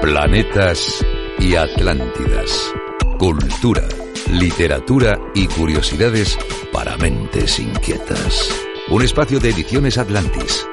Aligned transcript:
Planetas 0.00 1.06
y 1.38 1.54
Atlántidas. 1.54 2.74
Cultura, 3.16 3.86
literatura 4.32 5.20
y 5.36 5.46
curiosidades 5.46 6.36
para 6.72 6.96
mentes 6.96 7.60
inquietas. 7.60 8.50
Un 8.90 9.02
espacio 9.02 9.38
de 9.38 9.50
ediciones 9.50 9.98
Atlantis. 9.98 10.66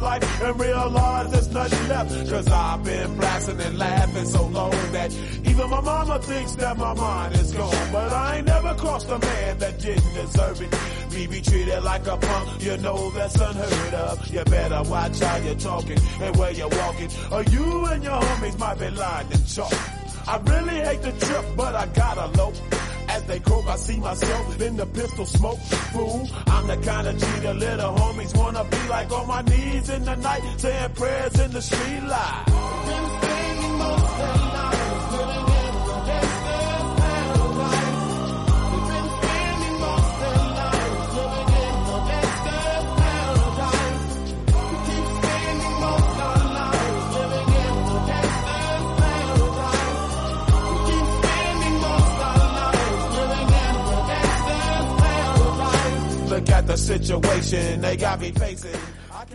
My 0.00 0.16
and 0.16 0.60
realize 0.60 1.30
there's 1.30 1.50
nothing 1.50 1.88
left. 1.88 2.30
Cause 2.30 2.48
I've 2.48 2.84
been 2.84 3.16
blasting 3.16 3.60
and 3.60 3.78
laughing 3.78 4.26
so 4.26 4.46
long 4.46 4.70
that 4.92 5.12
even 5.44 5.70
my 5.70 5.80
mama 5.80 6.18
thinks 6.20 6.54
that 6.56 6.76
my 6.76 6.94
mind 6.94 7.34
is 7.34 7.52
gone. 7.52 7.92
But 7.92 8.12
I 8.12 8.36
ain't 8.36 8.46
never 8.46 8.74
crossed 8.74 9.08
a 9.08 9.18
man 9.18 9.58
that 9.58 9.78
didn't 9.78 10.14
deserve 10.14 10.62
it. 10.62 11.14
Me 11.14 11.26
be 11.26 11.40
treated 11.40 11.82
like 11.82 12.06
a 12.06 12.16
punk, 12.16 12.62
you 12.62 12.76
know 12.78 13.10
that's 13.10 13.36
unheard 13.40 13.94
of. 13.94 14.28
You 14.28 14.44
better 14.44 14.82
watch 14.88 15.18
how 15.20 15.36
you're 15.36 15.54
talking 15.54 15.98
and 16.20 16.36
where 16.36 16.52
you're 16.52 16.68
walking. 16.68 17.10
Or 17.30 17.42
you 17.44 17.86
and 17.86 18.02
your 18.02 18.20
homies 18.20 18.58
might 18.58 18.78
be 18.78 18.90
lying 18.90 19.30
in 19.30 19.44
chalk. 19.44 19.72
I 20.26 20.36
really 20.38 20.80
hate 20.80 21.02
the 21.02 21.12
trip, 21.12 21.44
but 21.56 21.74
I 21.74 21.86
gotta 21.86 22.26
low. 22.38 22.52
As 23.14 23.22
they 23.24 23.40
croak, 23.40 23.66
I 23.66 23.76
see 23.76 23.98
myself 23.98 24.60
in 24.60 24.76
the 24.76 24.86
pistol 24.86 25.26
smoke. 25.26 25.60
Fool, 25.92 26.28
I'm 26.46 26.66
the 26.66 26.76
kind 26.78 27.06
of 27.06 27.18
G 27.18 27.26
the 27.40 27.54
little 27.54 27.92
homies 27.94 28.36
wanna 28.36 28.64
be 28.64 28.88
like 28.88 29.12
on 29.12 29.26
my 29.28 29.42
knees 29.42 29.90
in 29.90 30.04
the 30.04 30.16
night, 30.16 30.42
saying 30.56 30.92
prayers 30.94 31.38
in 31.38 31.50
the 31.52 31.60
street 31.60 32.04
light. 32.04 33.31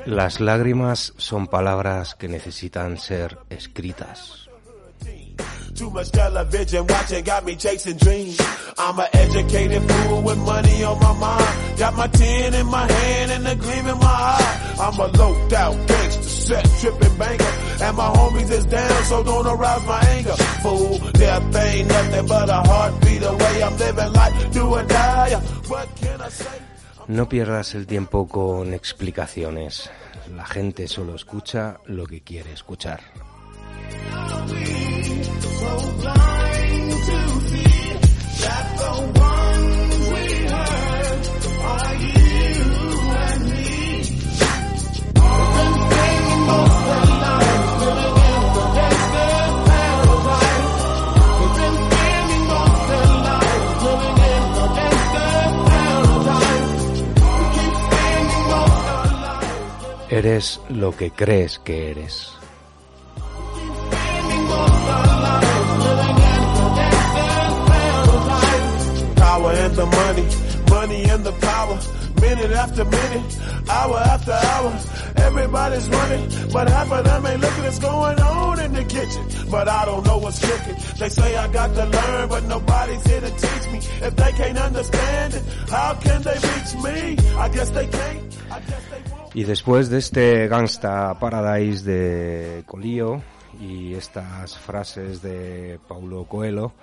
Las 0.06 0.40
lágrimas 0.40 1.14
son 1.18 1.48
palabras 1.48 2.16
que 2.16 2.28
necesitan 2.28 2.98
ser 2.98 3.38
escritas. 3.50 4.50
No 27.08 27.30
pierdas 27.30 27.74
el 27.74 27.88
tiempo 27.88 28.28
con 28.28 28.74
explicaciones. 28.74 29.90
La 30.36 30.46
gente 30.46 30.88
solo 30.88 31.16
escucha 31.16 31.80
lo 31.86 32.06
que 32.06 32.22
quiere 32.22 32.52
escuchar. 32.52 33.00
Eres 60.28 60.60
lo 60.68 60.92
que 60.92 61.10
crees 61.12 61.58
que 61.58 61.92
eres. 61.92 62.34
Minute 72.20 72.52
after 72.56 72.84
minute, 72.84 73.38
hour 73.70 73.98
after 74.00 74.34
hour. 74.34 74.74
Everybody's 75.16 75.88
running, 75.88 76.30
but 76.52 76.68
half 76.68 76.92
of 76.92 77.06
them 77.06 77.26
ain't 77.26 77.42
looking 77.42 77.64
what's 77.64 77.80
going 77.80 78.20
on 78.20 78.60
in 78.60 78.74
the 78.74 78.84
kitchen. 78.84 79.24
But 79.50 79.70
I 79.70 79.86
don't 79.86 80.06
know 80.06 80.18
what's 80.18 80.40
cooking. 80.40 80.76
They 81.00 81.10
say 81.10 81.38
I 81.38 81.48
got 81.48 81.74
to 81.74 81.86
learn, 81.86 82.30
but 82.30 82.44
nobody's 82.46 83.04
here 83.08 83.22
to 83.22 83.30
teach 83.30 83.72
me. 83.72 83.78
If 84.08 84.16
they 84.16 84.32
can't 84.34 84.58
understand 84.58 85.36
it, 85.36 85.44
how 85.70 85.94
can 85.94 86.22
they 86.24 86.38
reach 86.50 86.74
me? 86.84 87.18
I 87.38 87.50
guess 87.50 87.70
they 87.70 87.88
can't. 87.88 88.38
I 88.52 88.60
guess 88.60 88.84
they 88.92 89.02
won't. 89.12 89.17
Y 89.34 89.44
después 89.44 89.90
de 89.90 90.00
este 90.00 90.48
Gangsta 90.48 91.18
Paradise 91.20 91.84
de 91.84 92.64
Colío 92.66 93.22
y 93.60 93.94
estas 93.94 94.58
frases 94.58 95.22
de 95.22 95.80
Paulo 95.88 96.26
Coelho, 96.26 96.74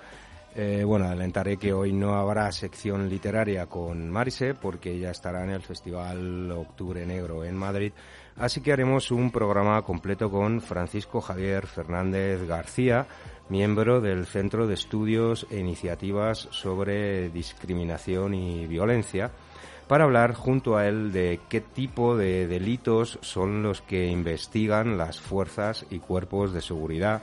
eh, 0.57 0.85
bueno, 0.85 1.05
adelantaré 1.05 1.57
que 1.57 1.73
hoy 1.73 1.91
no 1.91 2.15
habrá 2.15 2.49
sección 2.53 3.09
literaria 3.09 3.65
con 3.65 4.09
Marise 4.09 4.53
porque 4.53 4.91
ella 4.91 5.11
estará 5.11 5.43
en 5.43 5.49
el 5.49 5.61
Festival 5.61 6.49
Octubre 6.51 7.05
Negro 7.05 7.43
en 7.43 7.57
Madrid. 7.57 7.91
Así 8.37 8.61
que 8.61 8.71
haremos 8.71 9.11
un 9.11 9.31
programa 9.31 9.81
completo 9.81 10.31
con 10.31 10.61
Francisco 10.61 11.19
Javier 11.19 11.67
Fernández 11.67 12.47
García, 12.47 13.05
miembro 13.49 13.99
del 13.99 14.25
Centro 14.25 14.65
de 14.65 14.75
Estudios 14.75 15.45
e 15.49 15.59
Iniciativas 15.59 16.47
sobre 16.51 17.29
Discriminación 17.31 18.33
y 18.33 18.65
Violencia, 18.65 19.31
para 19.87 20.05
hablar 20.05 20.33
junto 20.33 20.77
a 20.77 20.87
él 20.87 21.11
de 21.11 21.39
qué 21.49 21.61
tipo 21.61 22.17
de 22.17 22.47
delitos 22.47 23.19
son 23.21 23.63
los 23.63 23.81
que 23.81 24.07
investigan 24.07 24.97
las 24.97 25.19
fuerzas 25.19 25.85
y 25.89 25.99
cuerpos 25.99 26.53
de 26.53 26.61
seguridad 26.61 27.21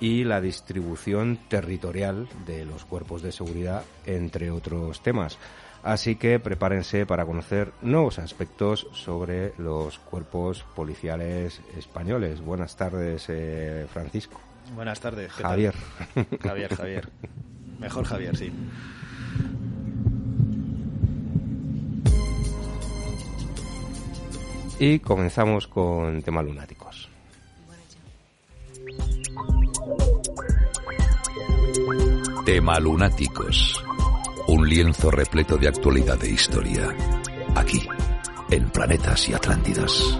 y 0.00 0.24
la 0.24 0.40
distribución 0.40 1.38
territorial 1.48 2.28
de 2.44 2.64
los 2.64 2.84
cuerpos 2.84 3.22
de 3.22 3.30
seguridad, 3.30 3.84
entre 4.04 4.50
otros 4.50 5.00
temas. 5.00 5.38
Así 5.84 6.16
que 6.16 6.40
prepárense 6.40 7.06
para 7.06 7.24
conocer 7.24 7.72
nuevos 7.82 8.18
aspectos 8.18 8.88
sobre 8.92 9.52
los 9.58 9.98
cuerpos 10.00 10.64
policiales 10.74 11.60
españoles. 11.76 12.40
Buenas 12.40 12.76
tardes, 12.76 13.26
eh, 13.28 13.86
Francisco. 13.92 14.40
Buenas 14.74 15.00
tardes. 15.00 15.32
¿qué 15.36 15.42
tal? 15.42 15.50
Javier. 15.50 15.74
Javier, 16.40 16.76
Javier. 16.76 17.08
Mejor 17.78 18.04
Javier, 18.04 18.36
sí. 18.36 18.52
Y 24.84 24.98
comenzamos 24.98 25.68
con 25.68 26.20
temas 26.22 26.44
lunáticos. 26.44 27.08
Tema 32.44 32.80
lunáticos. 32.80 33.80
Un 34.48 34.68
lienzo 34.68 35.12
repleto 35.12 35.56
de 35.56 35.68
actualidad 35.68 36.20
e 36.24 36.30
historia. 36.30 36.88
Aquí, 37.54 37.80
en 38.50 38.68
Planetas 38.70 39.28
y 39.28 39.34
Atlántidas. 39.34 40.18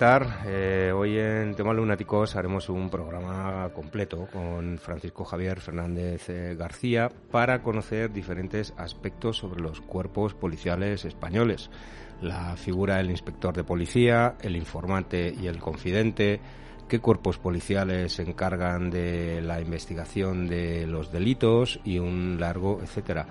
Comentar, 0.00 0.46
eh, 0.46 0.92
hoy 0.96 1.18
en 1.18 1.54
Temas 1.54 1.76
Lunáticos 1.76 2.34
haremos 2.34 2.70
un 2.70 2.88
programa 2.88 3.68
completo 3.74 4.28
con 4.32 4.78
Francisco 4.78 5.26
Javier 5.26 5.60
Fernández 5.60 6.30
eh, 6.30 6.54
García 6.58 7.10
para 7.30 7.62
conocer 7.62 8.10
diferentes 8.10 8.72
aspectos 8.78 9.36
sobre 9.36 9.60
los 9.60 9.82
cuerpos 9.82 10.32
policiales 10.32 11.04
españoles. 11.04 11.68
La 12.22 12.56
figura 12.56 12.96
del 12.96 13.10
inspector 13.10 13.54
de 13.54 13.62
policía, 13.62 14.36
el 14.40 14.56
informante 14.56 15.34
y 15.38 15.48
el 15.48 15.58
confidente, 15.58 16.40
qué 16.90 16.98
cuerpos 16.98 17.38
policiales 17.38 18.14
se 18.14 18.22
encargan 18.22 18.90
de 18.90 19.40
la 19.40 19.60
investigación 19.60 20.48
de 20.48 20.88
los 20.88 21.12
delitos 21.12 21.78
y 21.84 22.00
un 22.00 22.38
largo 22.40 22.80
etcétera. 22.82 23.26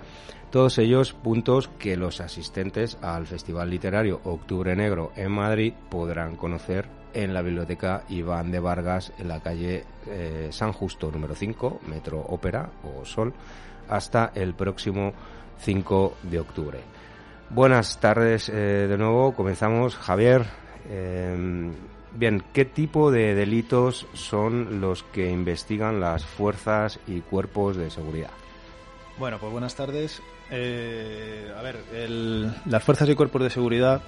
Todos 0.50 0.78
ellos 0.78 1.12
puntos 1.12 1.68
que 1.78 1.94
los 1.98 2.22
asistentes 2.22 2.96
al 3.02 3.26
Festival 3.26 3.68
Literario 3.68 4.22
Octubre 4.24 4.74
Negro 4.74 5.12
en 5.14 5.30
Madrid 5.30 5.74
podrán 5.90 6.36
conocer 6.36 6.88
en 7.12 7.34
la 7.34 7.42
Biblioteca 7.42 8.04
Iván 8.08 8.50
de 8.50 8.60
Vargas 8.60 9.12
en 9.18 9.28
la 9.28 9.40
calle 9.40 9.84
eh, 10.06 10.48
San 10.50 10.72
Justo 10.72 11.10
número 11.10 11.34
5, 11.34 11.82
Metro 11.86 12.18
Ópera 12.18 12.70
o 12.82 13.04
Sol, 13.04 13.34
hasta 13.90 14.32
el 14.34 14.54
próximo 14.54 15.12
5 15.58 16.16
de 16.22 16.40
octubre. 16.40 16.80
Buenas 17.50 18.00
tardes 18.00 18.48
eh, 18.48 18.86
de 18.88 18.96
nuevo, 18.96 19.34
comenzamos. 19.34 19.96
Javier, 19.96 20.46
eh, 20.88 21.70
bien, 22.14 22.42
¿qué 22.52 22.64
tipo 22.64 23.10
de 23.10 23.34
delitos 23.34 24.06
son 24.14 24.80
los 24.80 25.02
que 25.02 25.30
investigan 25.30 26.00
las 26.00 26.24
fuerzas 26.24 26.98
y 27.06 27.20
cuerpos 27.20 27.76
de 27.76 27.90
seguridad? 27.90 28.30
Bueno, 29.18 29.38
pues 29.38 29.52
buenas 29.52 29.74
tardes. 29.74 30.22
Eh, 30.50 31.52
a 31.56 31.62
ver, 31.62 31.76
el, 31.94 32.50
las 32.66 32.82
fuerzas 32.82 33.08
y 33.08 33.14
cuerpos 33.14 33.42
de 33.42 33.50
seguridad 33.50 34.02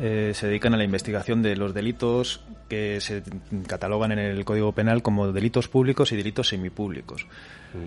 eh, 0.00 0.32
se 0.34 0.46
dedican 0.46 0.74
a 0.74 0.76
la 0.76 0.84
investigación 0.84 1.40
de 1.40 1.56
los 1.56 1.72
delitos 1.72 2.42
que 2.68 3.00
se 3.00 3.22
catalogan 3.66 4.12
en 4.12 4.18
el 4.18 4.44
Código 4.44 4.72
Penal 4.72 5.02
como 5.02 5.32
delitos 5.32 5.68
públicos 5.68 6.12
y 6.12 6.16
delitos 6.16 6.48
semipúblicos. 6.48 7.26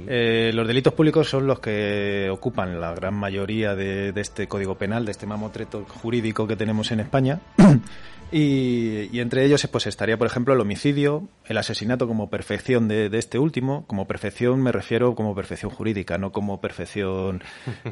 Eh, 0.08 0.52
los 0.54 0.66
delitos 0.66 0.94
públicos 0.94 1.30
son 1.30 1.46
los 1.46 1.60
que 1.60 2.30
ocupan 2.32 2.80
la 2.80 2.94
gran 2.94 3.14
mayoría 3.14 3.76
de, 3.76 4.12
de 4.12 4.22
este 4.22 4.48
Código 4.48 4.76
Penal, 4.76 5.06
de 5.06 5.12
este 5.12 5.28
mamotreto 5.28 5.86
jurídico 5.86 6.48
que 6.48 6.56
tenemos 6.56 6.92
en 6.92 7.02
España. 7.02 7.40
Y, 8.36 9.10
y, 9.16 9.20
entre 9.20 9.46
ellos 9.46 9.68
pues 9.72 9.86
estaría, 9.86 10.18
por 10.18 10.26
ejemplo, 10.26 10.56
el 10.56 10.60
homicidio, 10.60 11.28
el 11.46 11.56
asesinato 11.56 12.08
como 12.08 12.32
perfección 12.32 12.88
de, 12.88 13.08
de, 13.08 13.20
este 13.20 13.38
último. 13.38 13.86
Como 13.86 14.08
perfección 14.08 14.60
me 14.60 14.72
refiero 14.72 15.14
como 15.14 15.36
perfección 15.36 15.70
jurídica, 15.72 16.18
no 16.18 16.32
como 16.32 16.60
perfección 16.60 17.44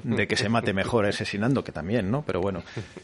de 0.03 0.27
que 0.27 0.35
se 0.35 0.49
mate 0.49 0.73
mejor 0.73 1.05
asesinando, 1.05 1.63
que 1.63 1.71
también, 1.71 2.09
¿no? 2.09 2.23
Pero 2.25 2.41
bueno. 2.41 2.63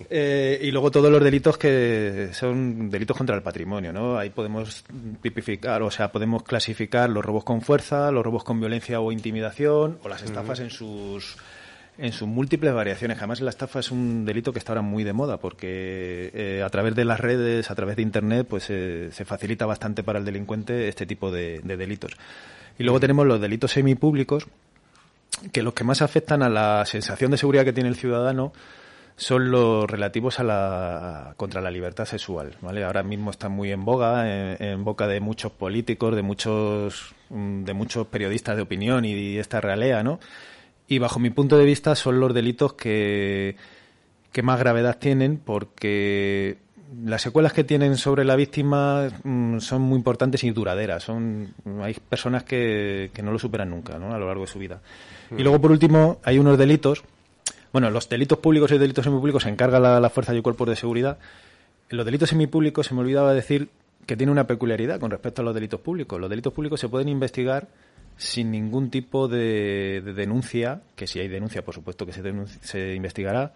Eh, 0.09 0.59
y 0.63 0.71
luego 0.71 0.89
todos 0.89 1.11
los 1.11 1.23
delitos 1.23 1.57
que 1.57 2.29
son 2.31 2.89
delitos 2.89 3.15
contra 3.15 3.35
el 3.35 3.43
patrimonio, 3.43 3.93
¿no? 3.93 4.17
Ahí 4.17 4.31
podemos 4.31 4.83
tipificar, 5.21 5.83
o 5.83 5.91
sea, 5.91 6.11
podemos 6.11 6.41
clasificar 6.41 7.09
los 7.09 7.23
robos 7.23 7.43
con 7.43 7.61
fuerza, 7.61 8.09
los 8.09 8.23
robos 8.23 8.43
con 8.43 8.59
violencia 8.59 8.99
o 8.99 9.11
intimidación, 9.11 9.99
o 10.01 10.09
las 10.09 10.23
estafas 10.23 10.59
en 10.61 10.71
sus 10.71 11.37
en 11.97 12.11
sus 12.11 12.27
múltiples 12.27 12.73
variaciones. 12.73 13.17
Además, 13.17 13.41
la 13.41 13.49
estafa 13.49 13.79
es 13.79 13.91
un 13.91 14.25
delito 14.25 14.53
que 14.53 14.59
está 14.59 14.73
ahora 14.73 14.81
muy 14.81 15.03
de 15.03 15.13
moda 15.13 15.37
porque 15.37 16.31
eh, 16.33 16.63
a 16.63 16.69
través 16.69 16.95
de 16.95 17.05
las 17.05 17.19
redes, 17.19 17.71
a 17.71 17.75
través 17.75 17.95
de 17.95 18.03
Internet, 18.03 18.47
pues 18.49 18.69
eh, 18.69 19.09
se 19.11 19.25
facilita 19.25 19.65
bastante 19.65 20.03
para 20.03 20.19
el 20.19 20.25
delincuente 20.25 20.87
este 20.87 21.05
tipo 21.05 21.31
de, 21.31 21.59
de 21.63 21.77
delitos. 21.77 22.13
Y 22.77 22.83
luego 22.83 22.99
tenemos 22.99 23.25
los 23.25 23.41
delitos 23.41 23.71
semipúblicos, 23.71 24.47
que 25.51 25.63
los 25.63 25.73
que 25.73 25.83
más 25.83 26.01
afectan 26.01 26.43
a 26.43 26.49
la 26.49 26.85
sensación 26.85 27.31
de 27.31 27.37
seguridad 27.37 27.65
que 27.65 27.73
tiene 27.73 27.89
el 27.89 27.95
ciudadano 27.95 28.53
son 29.15 29.49
los 29.49 29.89
relativos 29.89 30.39
a 30.39 30.43
la 30.43 31.33
contra 31.37 31.59
la 31.59 31.71
libertad 31.71 32.05
sexual, 32.05 32.55
¿vale? 32.61 32.83
Ahora 32.83 33.01
mismo 33.01 33.31
está 33.31 33.49
muy 33.49 33.71
en 33.71 33.83
boga, 33.83 34.29
en, 34.31 34.63
en 34.63 34.83
boca 34.83 35.07
de 35.07 35.19
muchos 35.19 35.51
políticos, 35.51 36.15
de 36.15 36.21
muchos 36.21 37.15
de 37.29 37.73
muchos 37.73 38.07
periodistas 38.07 38.55
de 38.55 38.61
opinión 38.61 39.05
y, 39.05 39.13
y 39.13 39.37
esta 39.39 39.59
realea, 39.59 40.03
¿no? 40.03 40.19
Y 40.87 40.99
bajo 40.99 41.19
mi 41.19 41.29
punto 41.29 41.57
de 41.57 41.65
vista 41.65 41.95
son 41.95 42.19
los 42.19 42.33
delitos 42.33 42.73
que, 42.73 43.55
que 44.31 44.41
más 44.41 44.59
gravedad 44.59 44.97
tienen 44.97 45.37
porque 45.37 46.57
las 47.03 47.21
secuelas 47.21 47.53
que 47.53 47.63
tienen 47.63 47.97
sobre 47.97 48.23
la 48.23 48.35
víctima 48.35 49.09
mmm, 49.23 49.59
son 49.59 49.81
muy 49.81 49.97
importantes 49.97 50.43
y 50.43 50.51
duraderas. 50.51 51.03
Son, 51.03 51.53
hay 51.81 51.95
personas 51.95 52.43
que, 52.43 53.11
que 53.13 53.21
no 53.21 53.31
lo 53.31 53.39
superan 53.39 53.69
nunca 53.69 53.99
¿no? 53.99 54.13
a 54.13 54.17
lo 54.17 54.27
largo 54.27 54.43
de 54.43 54.47
su 54.47 54.59
vida. 54.59 54.81
Mm. 55.29 55.39
Y 55.39 55.43
luego, 55.43 55.59
por 55.59 55.71
último, 55.71 56.19
hay 56.23 56.39
unos 56.39 56.57
delitos. 56.57 57.03
Bueno, 57.73 57.89
los 57.89 58.07
delitos 58.07 58.39
públicos 58.39 58.71
y 58.71 58.77
delitos 58.77 59.03
semipúblicos 59.03 59.43
se 59.43 59.49
encarga 59.49 59.79
la, 59.79 59.99
la 59.99 60.09
Fuerza 60.09 60.33
y 60.33 60.41
Cuerpos 60.41 60.69
de 60.69 60.75
Seguridad. 60.77 61.17
Los 61.89 62.05
delitos 62.05 62.29
semipúblicos 62.29 62.87
se 62.87 62.93
me 62.93 63.01
olvidaba 63.01 63.33
decir 63.33 63.69
que 64.05 64.15
tiene 64.15 64.31
una 64.31 64.47
peculiaridad 64.47 65.01
con 65.01 65.11
respecto 65.11 65.41
a 65.41 65.45
los 65.45 65.53
delitos 65.53 65.81
públicos. 65.81 66.19
Los 66.19 66.29
delitos 66.29 66.53
públicos 66.53 66.79
se 66.79 66.87
pueden 66.87 67.09
investigar 67.09 67.67
sin 68.17 68.51
ningún 68.51 68.89
tipo 68.89 69.27
de, 69.27 70.01
de, 70.03 70.13
denuncia, 70.13 70.81
que 70.95 71.07
si 71.07 71.19
hay 71.19 71.27
denuncia, 71.27 71.63
por 71.63 71.75
supuesto 71.75 72.05
que 72.05 72.13
se, 72.13 72.23
se, 72.61 72.95
investigará, 72.95 73.53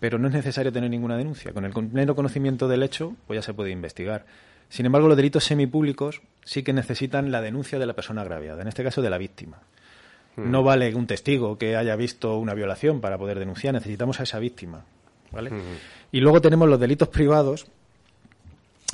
pero 0.00 0.18
no 0.18 0.28
es 0.28 0.34
necesario 0.34 0.72
tener 0.72 0.90
ninguna 0.90 1.16
denuncia. 1.16 1.52
Con 1.52 1.64
el 1.64 1.72
pleno 1.72 2.14
conocimiento 2.14 2.68
del 2.68 2.82
hecho, 2.82 3.14
pues 3.26 3.38
ya 3.38 3.42
se 3.42 3.54
puede 3.54 3.70
investigar. 3.70 4.24
Sin 4.68 4.86
embargo, 4.86 5.08
los 5.08 5.16
delitos 5.16 5.44
semipúblicos 5.44 6.22
sí 6.44 6.62
que 6.62 6.72
necesitan 6.72 7.30
la 7.30 7.40
denuncia 7.40 7.78
de 7.78 7.86
la 7.86 7.94
persona 7.94 8.22
agraviada, 8.22 8.62
en 8.62 8.68
este 8.68 8.84
caso 8.84 9.02
de 9.02 9.10
la 9.10 9.18
víctima. 9.18 9.62
Mm. 10.36 10.50
No 10.50 10.62
vale 10.62 10.94
un 10.94 11.06
testigo 11.06 11.58
que 11.58 11.76
haya 11.76 11.96
visto 11.96 12.38
una 12.38 12.54
violación 12.54 13.00
para 13.00 13.18
poder 13.18 13.38
denunciar, 13.38 13.74
necesitamos 13.74 14.20
a 14.20 14.22
esa 14.22 14.38
víctima. 14.38 14.84
¿vale? 15.32 15.50
Mm. 15.50 15.62
Y 16.12 16.20
luego 16.20 16.40
tenemos 16.40 16.68
los 16.68 16.78
delitos 16.80 17.08
privados, 17.08 17.66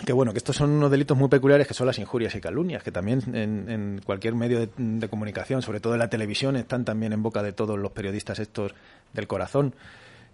que 0.06 0.12
bueno, 0.12 0.32
que 0.32 0.38
estos 0.38 0.56
son 0.56 0.70
unos 0.70 0.90
delitos 0.90 1.16
muy 1.16 1.28
peculiares 1.28 1.66
que 1.66 1.74
son 1.74 1.86
las 1.86 1.98
injurias 1.98 2.34
y 2.34 2.40
calumnias, 2.40 2.82
que 2.82 2.90
también 2.90 3.22
en, 3.34 3.70
en 3.70 4.00
cualquier 4.04 4.34
medio 4.34 4.58
de, 4.58 4.70
de, 4.76 5.08
comunicación, 5.08 5.60
sobre 5.60 5.80
todo 5.80 5.92
en 5.92 5.98
la 5.98 6.08
televisión, 6.08 6.56
están 6.56 6.84
también 6.84 7.12
en 7.12 7.22
boca 7.22 7.42
de 7.42 7.52
todos 7.52 7.78
los 7.78 7.92
periodistas 7.92 8.38
estos 8.38 8.74
del 9.12 9.26
corazón. 9.26 9.74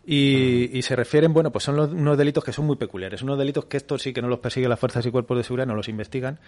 Y, 0.07 0.71
y 0.73 0.83
se 0.83 0.97
refieren, 0.97 1.35
bueno, 1.35 1.51
pues 1.51 1.65
son 1.65 1.77
los, 1.77 1.93
unos 1.93 2.17
delitos 2.17 2.43
que 2.43 2.53
son 2.53 2.67
muy 2.67 2.77
peculiares, 2.77 3.21
unos 3.23 3.37
delitos 3.37 3.67
que 3.67 3.77
estos 3.77 4.01
sí 4.01 4.15
que 4.15 4.23
no 4.23 4.29
los 4.29 4.39
persiguen 4.39 4.71
las 4.71 4.81
fuerzas 4.81 5.05
y 5.05 5.11
cuerpos 5.11 5.37
de 5.37 5.43
seguridad, 5.43 5.67
no 5.67 5.75
los 5.75 5.89
investigan, 5.89 6.39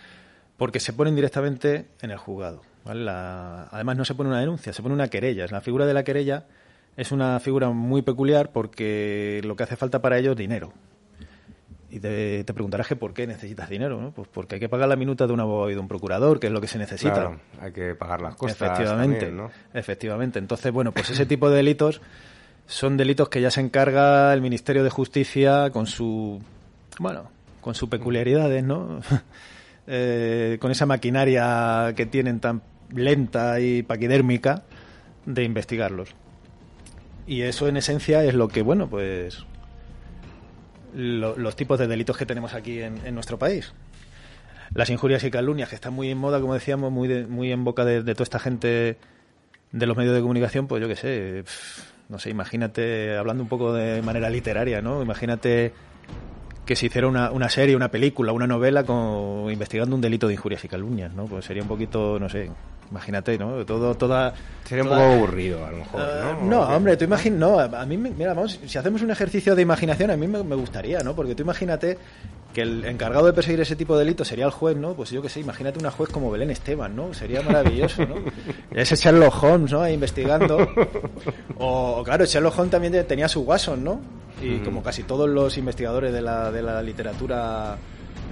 porque 0.57 0.81
se 0.81 0.93
ponen 0.93 1.15
directamente 1.15 1.89
en 2.01 2.11
el 2.11 2.17
juzgado. 2.17 2.63
¿vale? 2.85 3.05
La, 3.05 3.65
además 3.65 3.97
no 3.97 4.05
se 4.05 4.15
pone 4.15 4.31
una 4.31 4.41
denuncia, 4.41 4.73
se 4.73 4.83
pone 4.83 4.95
una 4.95 5.09
querella. 5.09 5.47
La 5.51 5.61
figura 5.61 5.85
de 5.85 5.95
la 5.95 6.05
querella 6.05 6.47
es 6.97 7.13
una 7.13 7.39
figura 7.41 7.71
muy 7.71 8.03
peculiar 8.03 8.53
porque 8.53 9.41
lo 9.45 9.57
que 9.57 9.65
hace 9.65 9.77
falta 9.77 10.01
para 10.01 10.19
ello 10.19 10.33
es 10.33 10.37
dinero. 10.39 10.73
Y 11.93 11.99
te, 11.99 12.45
te, 12.45 12.55
preguntarás 12.55 12.87
que 12.87 12.95
por 12.95 13.13
qué 13.13 13.27
necesitas 13.27 13.69
dinero, 13.69 14.01
¿no? 14.01 14.13
Pues 14.13 14.29
porque 14.29 14.55
hay 14.55 14.61
que 14.61 14.69
pagar 14.69 14.89
la 14.89 14.95
minuta 14.95 15.27
de 15.27 15.33
un 15.33 15.41
abogado 15.41 15.71
y 15.71 15.75
de 15.75 15.81
un 15.81 15.89
procurador, 15.89 16.39
que 16.39 16.47
es 16.47 16.53
lo 16.53 16.61
que 16.61 16.69
se 16.69 16.79
necesita. 16.79 17.15
Claro, 17.15 17.41
hay 17.61 17.73
que 17.73 17.95
pagar 17.97 18.21
las 18.21 18.37
costas. 18.37 18.61
Efectivamente, 18.61 19.27
también, 19.27 19.37
¿no? 19.37 19.51
efectivamente. 19.75 20.39
Entonces, 20.39 20.73
bueno, 20.73 20.93
pues 20.93 21.11
ese 21.11 21.27
tipo 21.27 21.51
de 21.51 21.57
delitos 21.57 22.01
son 22.67 22.97
delitos 22.97 23.29
que 23.29 23.41
ya 23.41 23.51
se 23.51 23.61
encarga 23.61 24.33
el 24.33 24.41
Ministerio 24.41 24.85
de 24.85 24.91
Justicia 24.91 25.71
con 25.71 25.87
su, 25.87 26.41
bueno, 27.01 27.29
con 27.61 27.75
sus 27.75 27.89
peculiaridades, 27.89 28.63
¿no? 28.63 29.01
eh, 29.89 30.57
con 30.61 30.71
esa 30.71 30.87
maquinaria 30.87 31.93
que 31.97 32.07
tienen 32.07 32.39
tan 32.39 32.63
lenta 32.95 33.59
y 33.59 33.83
paquidérmica 33.83 34.63
de 35.27 35.43
investigarlos. 35.43 36.15
Y 37.27 37.43
eso 37.43 37.69
en 37.69 37.77
esencia 37.77 38.25
es 38.25 38.35
lo 38.35 38.49
que, 38.49 38.63
bueno, 38.63 38.89
pues 38.89 39.45
lo, 40.95 41.37
los 41.37 41.57
tipos 41.57 41.79
de 41.79 41.87
delitos 41.87 42.17
que 42.17 42.27
tenemos 42.27 42.55
aquí 42.55 42.81
en, 42.81 43.05
en, 43.05 43.15
nuestro 43.15 43.39
país. 43.39 43.73
Las 44.75 44.91
injurias 44.91 45.25
y 45.25 45.31
calumnias, 45.31 45.69
que 45.69 45.75
están 45.75 45.93
muy 45.93 46.11
en 46.11 46.19
moda, 46.19 46.41
como 46.41 46.55
decíamos, 46.55 46.93
muy, 46.93 47.09
de, 47.09 47.27
muy 47.27 47.51
en 47.53 47.65
boca 47.65 47.85
de, 47.85 48.03
de, 48.03 48.15
toda 48.15 48.25
esta 48.25 48.39
gente 48.39 48.99
de 49.73 49.87
los 49.87 49.97
medios 49.97 50.15
de 50.15 50.21
comunicación, 50.21 50.67
pues 50.67 50.81
yo 50.81 50.89
qué 50.89 50.97
sé, 50.97 51.45
no 52.09 52.19
sé, 52.19 52.31
imagínate, 52.31 53.17
hablando 53.17 53.43
un 53.43 53.49
poco 53.49 53.73
de 53.73 54.03
manera 54.03 54.31
literaria, 54.31 54.83
¿no? 54.83 55.03
Imagínate 55.03 55.73
que 56.67 56.77
se 56.77 56.87
hiciera 56.87 57.09
una, 57.09 57.31
una 57.31 57.49
serie, 57.49 57.75
una 57.75 57.91
película, 57.91 58.33
una 58.33 58.47
novela 58.47 58.85
investigando 59.51 59.95
un 59.97 60.01
delito 60.01 60.29
de 60.29 60.35
injurias 60.35 60.65
y 60.65 60.69
calumnias, 60.69 61.13
¿no? 61.13 61.25
Pues 61.25 61.45
sería 61.45 61.63
un 61.63 61.69
poquito, 61.69 62.19
no 62.19 62.29
sé, 62.29 62.51
imagínate, 62.91 63.39
¿no? 63.39 63.65
Todo, 63.65 63.95
toda... 63.97 64.35
Sería 64.65 64.85
un 64.85 64.91
poco 64.91 65.01
aburrido, 65.03 65.65
a 65.67 65.71
lo 65.71 65.79
mejor, 65.79 66.01
Ah, 66.01 66.37
¿no? 66.41 66.47
no, 66.49 66.61
hombre, 66.77 66.97
tú 66.97 67.05
imaginas, 67.05 67.39
no, 67.41 67.59
a 67.59 67.87
mí, 67.87 67.97
me- 67.97 68.11
mira, 68.11 68.35
vamos, 68.35 68.59
si 68.67 68.79
hacemos 68.79 69.03
un 69.03 69.11
ejercicio 69.11 69.55
de 69.57 69.63
imaginación, 69.63 70.11
a 70.11 70.17
mí 70.17 70.27
me, 70.29 70.43
me 70.45 70.55
gustaría, 70.57 71.01
¿no? 71.01 71.15
Porque 71.15 71.35
tú 71.35 71.43
imagínate 71.43 71.99
que 72.55 72.63
el 72.63 72.85
encargado 72.85 73.27
de 73.27 73.33
perseguir 73.33 73.61
ese 73.61 73.77
tipo 73.77 73.95
de 73.97 74.05
delitos 74.05 74.27
sería 74.29 74.45
el 74.45 74.51
juez, 74.51 74.77
¿no? 74.77 74.95
Pues 74.95 75.11
yo 75.11 75.23
qué 75.23 75.29
sé, 75.29 75.41
imagínate 75.41 75.79
una 75.79 75.91
juez 75.91 76.11
como 76.11 76.31
Belén 76.31 76.51
Esteban, 76.51 76.95
¿no? 76.97 77.13
Sería 77.15 77.43
maravilloso, 77.43 78.05
¿no? 78.07 78.17
Ese 78.73 78.97
Sherlock 78.97 79.43
Holmes, 79.43 79.73
¿no? 79.73 79.83
Ahí 79.83 79.95
investigando. 79.95 80.69
O, 81.59 82.03
claro, 82.05 82.25
Sherlock 82.25 82.59
Holmes 82.59 82.71
también 82.71 82.93
te- 82.93 83.05
tenía 83.05 83.29
su 83.29 83.43
Watson, 83.43 83.83
¿no? 83.85 84.01
Y 84.43 84.59
como 84.61 84.83
casi 84.83 85.03
todos 85.03 85.29
los 85.29 85.57
investigadores 85.59 86.13
de 86.13 86.23
la, 86.23 86.51
de 86.51 86.63
la 86.63 86.83
literatura 86.83 87.77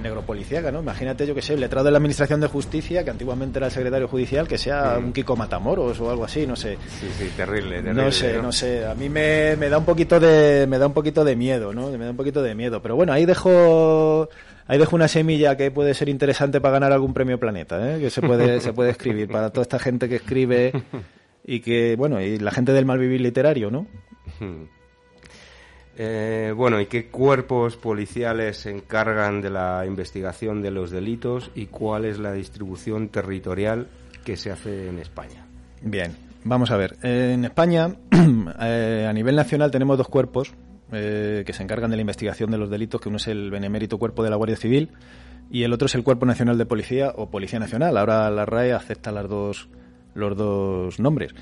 negropolicíaca, 0.02 0.70
¿no? 0.70 0.80
Imagínate, 0.80 1.26
yo 1.26 1.34
que 1.34 1.42
sé, 1.42 1.54
el 1.54 1.60
letrado 1.60 1.86
de 1.86 1.90
la 1.90 1.98
Administración 1.98 2.40
de 2.40 2.46
Justicia, 2.46 3.04
que 3.04 3.10
antiguamente 3.10 3.58
era 3.58 3.66
el 3.66 3.72
secretario 3.72 4.08
judicial, 4.08 4.46
que 4.48 4.58
sea 4.58 4.98
un 4.98 5.12
Kiko 5.12 5.36
Matamoros 5.36 6.00
o 6.00 6.10
algo 6.10 6.24
así, 6.24 6.46
no 6.46 6.56
sé. 6.56 6.78
Sí, 6.88 7.06
sí, 7.18 7.30
terrible, 7.36 7.82
terrible. 7.82 8.04
No 8.04 8.12
sé, 8.12 8.42
no 8.42 8.52
sé. 8.52 8.86
A 8.86 8.94
mí 8.94 9.08
me, 9.08 9.56
me 9.56 9.68
da 9.68 9.78
un 9.78 9.84
poquito 9.84 10.18
de 10.20 10.66
me 10.68 10.78
da 10.78 10.86
un 10.86 10.92
poquito 10.92 11.24
de 11.24 11.36
miedo, 11.36 11.72
¿no? 11.72 11.90
Me 11.90 12.04
da 12.04 12.10
un 12.10 12.16
poquito 12.16 12.42
de 12.42 12.54
miedo. 12.54 12.82
Pero 12.82 12.96
bueno, 12.96 13.12
ahí 13.12 13.26
dejo 13.26 14.28
ahí 14.66 14.78
dejo 14.78 14.96
una 14.96 15.08
semilla 15.08 15.56
que 15.56 15.70
puede 15.70 15.94
ser 15.94 16.08
interesante 16.08 16.60
para 16.60 16.72
ganar 16.74 16.92
algún 16.92 17.14
premio 17.14 17.38
Planeta, 17.38 17.94
¿eh? 17.94 18.00
Que 18.00 18.10
se 18.10 18.20
puede 18.20 18.60
se 18.60 18.72
puede 18.72 18.90
escribir 18.90 19.28
para 19.28 19.50
toda 19.50 19.62
esta 19.62 19.78
gente 19.78 20.08
que 20.08 20.16
escribe 20.16 20.72
y 21.44 21.60
que 21.60 21.96
bueno 21.96 22.20
y 22.20 22.38
la 22.38 22.50
gente 22.50 22.72
del 22.72 22.84
malvivir 22.84 23.20
literario, 23.20 23.70
¿no? 23.70 23.86
Eh, 26.00 26.52
bueno, 26.56 26.80
¿y 26.80 26.86
qué 26.86 27.08
cuerpos 27.08 27.76
policiales 27.76 28.58
se 28.58 28.70
encargan 28.70 29.40
de 29.40 29.50
la 29.50 29.84
investigación 29.84 30.62
de 30.62 30.70
los 30.70 30.92
delitos 30.92 31.50
y 31.56 31.66
cuál 31.66 32.04
es 32.04 32.20
la 32.20 32.32
distribución 32.32 33.08
territorial 33.08 33.88
que 34.24 34.36
se 34.36 34.52
hace 34.52 34.88
en 34.88 35.00
España? 35.00 35.44
Bien, 35.82 36.14
vamos 36.44 36.70
a 36.70 36.76
ver. 36.76 36.96
En 37.02 37.44
España, 37.44 37.96
eh, 38.60 39.06
a 39.08 39.12
nivel 39.12 39.34
nacional, 39.34 39.72
tenemos 39.72 39.98
dos 39.98 40.06
cuerpos 40.06 40.54
eh, 40.92 41.42
que 41.44 41.52
se 41.52 41.64
encargan 41.64 41.90
de 41.90 41.96
la 41.96 42.02
investigación 42.02 42.52
de 42.52 42.58
los 42.58 42.70
delitos, 42.70 43.00
que 43.00 43.08
uno 43.08 43.16
es 43.16 43.26
el 43.26 43.50
Benemérito 43.50 43.98
Cuerpo 43.98 44.22
de 44.22 44.30
la 44.30 44.36
Guardia 44.36 44.56
Civil 44.56 44.90
y 45.50 45.64
el 45.64 45.72
otro 45.72 45.86
es 45.86 45.94
el 45.96 46.04
Cuerpo 46.04 46.26
Nacional 46.26 46.58
de 46.58 46.66
Policía 46.66 47.12
o 47.16 47.28
Policía 47.28 47.58
Nacional. 47.58 47.96
Ahora 47.96 48.30
la 48.30 48.46
RAE 48.46 48.72
acepta 48.72 49.10
las 49.10 49.28
dos, 49.28 49.68
los 50.14 50.36
dos 50.36 51.00
nombres. 51.00 51.34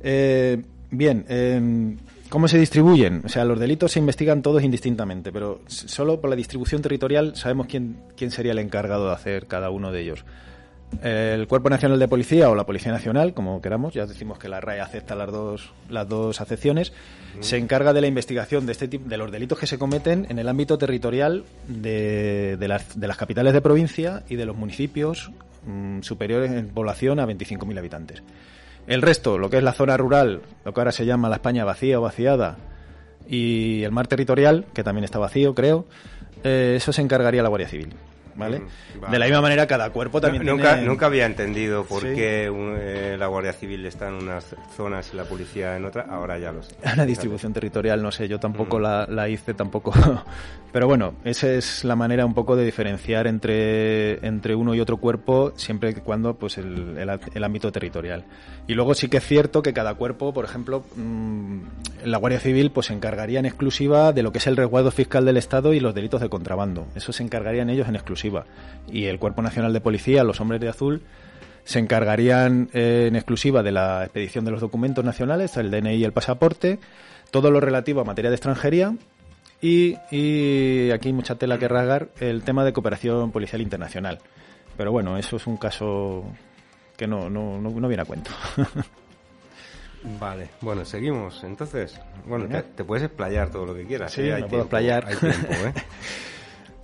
Eh, 0.00 0.62
bien, 0.90 1.26
eh, 1.28 1.96
¿cómo 2.28 2.48
se 2.48 2.58
distribuyen? 2.58 3.22
O 3.24 3.28
sea, 3.28 3.44
los 3.44 3.58
delitos 3.58 3.92
se 3.92 3.98
investigan 3.98 4.42
todos 4.42 4.62
indistintamente, 4.62 5.32
pero 5.32 5.60
solo 5.66 6.20
por 6.20 6.30
la 6.30 6.36
distribución 6.36 6.82
territorial 6.82 7.36
sabemos 7.36 7.66
quién, 7.66 7.96
quién 8.16 8.30
sería 8.30 8.52
el 8.52 8.58
encargado 8.58 9.08
de 9.08 9.14
hacer 9.14 9.46
cada 9.46 9.70
uno 9.70 9.92
de 9.92 10.00
ellos. 10.00 10.24
El 11.02 11.46
Cuerpo 11.46 11.68
Nacional 11.68 11.98
de 11.98 12.08
Policía 12.08 12.48
o 12.48 12.54
la 12.54 12.64
Policía 12.64 12.90
Nacional, 12.90 13.34
como 13.34 13.60
queramos, 13.60 13.92
ya 13.92 14.06
decimos 14.06 14.38
que 14.38 14.48
la 14.48 14.60
RAE 14.60 14.80
acepta 14.80 15.14
las 15.14 15.30
dos, 15.30 15.70
las 15.90 16.08
dos 16.08 16.40
acepciones, 16.40 16.92
se 17.40 17.58
encarga 17.58 17.92
de 17.92 18.00
la 18.00 18.06
investigación 18.06 18.64
de 18.64 18.72
este 18.72 18.88
tipo, 18.88 19.08
de 19.08 19.16
los 19.18 19.30
delitos 19.30 19.58
que 19.58 19.66
se 19.66 19.78
cometen 19.78 20.26
en 20.30 20.38
el 20.38 20.48
ámbito 20.48 20.78
territorial 20.78 21.44
de, 21.68 22.56
de 22.58 22.68
las, 22.68 22.98
de 22.98 23.06
las 23.06 23.18
capitales 23.18 23.52
de 23.52 23.60
provincia 23.60 24.22
y 24.28 24.36
de 24.36 24.46
los 24.46 24.56
municipios 24.56 25.30
mm, 25.66 26.00
superiores 26.00 26.50
en 26.52 26.68
población 26.68 27.20
a 27.20 27.26
25.000 27.26 27.78
habitantes. 27.78 28.22
El 28.88 29.02
resto, 29.02 29.36
lo 29.36 29.50
que 29.50 29.58
es 29.58 29.62
la 29.62 29.74
zona 29.74 29.98
rural, 29.98 30.40
lo 30.64 30.72
que 30.72 30.80
ahora 30.80 30.92
se 30.92 31.04
llama 31.04 31.28
la 31.28 31.36
España 31.36 31.62
vacía 31.62 31.98
o 31.98 32.02
vaciada, 32.02 32.56
y 33.28 33.82
el 33.82 33.92
mar 33.92 34.06
territorial, 34.06 34.64
que 34.72 34.82
también 34.82 35.04
está 35.04 35.18
vacío, 35.18 35.54
creo, 35.54 35.84
eh, 36.42 36.72
eso 36.78 36.90
se 36.94 37.02
encargaría 37.02 37.42
la 37.42 37.50
Guardia 37.50 37.68
Civil. 37.68 37.90
¿Vale? 38.38 38.60
Mm, 38.60 39.00
vale. 39.00 39.12
De 39.12 39.18
la 39.18 39.24
misma 39.26 39.40
manera, 39.42 39.66
cada 39.66 39.90
cuerpo 39.90 40.20
también 40.20 40.46
No, 40.46 40.52
nunca, 40.52 40.74
tiene- 40.74 40.86
nunca 40.88 41.06
había 41.06 41.26
entendido 41.26 41.84
por 41.84 42.02
Sí. 42.02 42.14
qué 42.14 42.48
un- 42.48 42.76
eh, 42.78 43.16
la 43.18 43.26
Guardia 43.26 43.52
Civil 43.52 43.84
está 43.84 44.08
en 44.08 44.14
unas 44.14 44.54
zonas 44.76 45.10
y 45.12 45.16
la 45.16 45.24
policía 45.24 45.76
en 45.76 45.84
otras. 45.84 46.08
Ahora 46.08 46.38
ya 46.38 46.52
lo 46.52 46.62
sé. 46.62 46.74
Una 46.94 47.04
distribución 47.04 47.52
territorial, 47.52 48.00
no 48.02 48.10
sé, 48.12 48.28
yo 48.28 48.38
tampoco 48.40 48.78
Mm. 48.78 48.82
la, 48.82 49.06
la 49.08 49.28
hice, 49.28 49.52
tampoco. 49.54 49.92
Pero 50.72 50.86
bueno, 50.86 51.14
esa 51.24 51.50
es 51.50 51.82
la 51.84 51.96
manera 51.96 52.24
un 52.26 52.34
poco 52.34 52.54
de 52.54 52.64
diferenciar 52.64 53.26
entre, 53.26 54.24
entre 54.26 54.54
uno 54.54 54.74
y 54.74 54.80
otro 54.80 54.98
cuerpo, 54.98 55.52
siempre 55.56 55.94
que 55.94 56.02
cuando 56.02 56.34
pues 56.34 56.58
el, 56.58 56.96
el, 56.98 57.20
el 57.34 57.44
ámbito 57.44 57.72
territorial. 57.72 58.24
Y 58.66 58.74
luego 58.74 58.94
sí 58.94 59.08
que 59.08 59.16
es 59.16 59.24
cierto 59.24 59.62
que 59.62 59.72
cada 59.72 59.94
cuerpo, 59.94 60.32
por 60.34 60.44
ejemplo, 60.44 60.84
mm, 60.94 61.58
la 62.04 62.18
Guardia 62.18 62.38
Civil 62.38 62.70
pues 62.70 62.86
se 62.88 62.92
encargaría 62.92 63.38
en 63.40 63.46
exclusiva 63.46 64.12
de 64.12 64.22
lo 64.22 64.30
que 64.30 64.38
es 64.38 64.46
el 64.46 64.56
resguardo 64.58 64.90
fiscal 64.90 65.24
del 65.24 65.38
Estado 65.38 65.72
y 65.72 65.80
los 65.80 65.94
delitos 65.94 66.20
de 66.20 66.28
contrabando. 66.28 66.86
Eso 66.94 67.12
se 67.12 67.22
encargarían 67.22 67.70
ellos 67.70 67.88
en 67.88 67.96
exclusiva. 67.96 68.27
Y 68.90 69.06
el 69.06 69.18
Cuerpo 69.18 69.42
Nacional 69.42 69.72
de 69.72 69.80
Policía, 69.80 70.24
los 70.24 70.40
hombres 70.40 70.60
de 70.60 70.68
azul, 70.68 71.02
se 71.64 71.78
encargarían 71.78 72.70
eh, 72.72 73.06
en 73.08 73.16
exclusiva 73.16 73.62
de 73.62 73.72
la 73.72 74.04
expedición 74.04 74.44
de 74.44 74.50
los 74.50 74.60
documentos 74.60 75.04
nacionales, 75.04 75.56
el 75.56 75.70
DNI 75.70 75.96
y 75.96 76.04
el 76.04 76.12
pasaporte, 76.12 76.78
todo 77.30 77.50
lo 77.50 77.60
relativo 77.60 78.00
a 78.00 78.04
materia 78.04 78.30
de 78.30 78.36
extranjería 78.36 78.94
y, 79.60 79.96
y 80.10 80.90
aquí 80.92 81.12
mucha 81.12 81.34
tela 81.34 81.58
que 81.58 81.68
rasgar 81.68 82.08
el 82.20 82.42
tema 82.42 82.64
de 82.64 82.72
cooperación 82.72 83.32
policial 83.32 83.60
internacional. 83.60 84.18
Pero 84.78 84.92
bueno, 84.92 85.18
eso 85.18 85.36
es 85.36 85.46
un 85.46 85.56
caso 85.56 86.24
que 86.96 87.06
no, 87.06 87.28
no, 87.28 87.60
no, 87.60 87.70
no 87.70 87.88
viene 87.88 88.02
a 88.02 88.06
cuento. 88.06 88.30
Vale, 90.20 90.50
bueno, 90.60 90.84
seguimos. 90.84 91.42
Entonces, 91.44 92.00
bueno, 92.24 92.46
te, 92.46 92.62
te 92.62 92.84
puedes 92.84 93.04
explayar 93.04 93.50
todo 93.50 93.66
lo 93.66 93.74
que 93.74 93.84
quieras. 93.84 94.12
Sí, 94.12 94.22
¿eh? 94.22 94.36
me 94.36 94.44
puedo 94.44 94.62
explayar. 94.62 95.04
Hay 95.06 95.16
tiempo, 95.16 95.52
¿eh? 95.52 95.74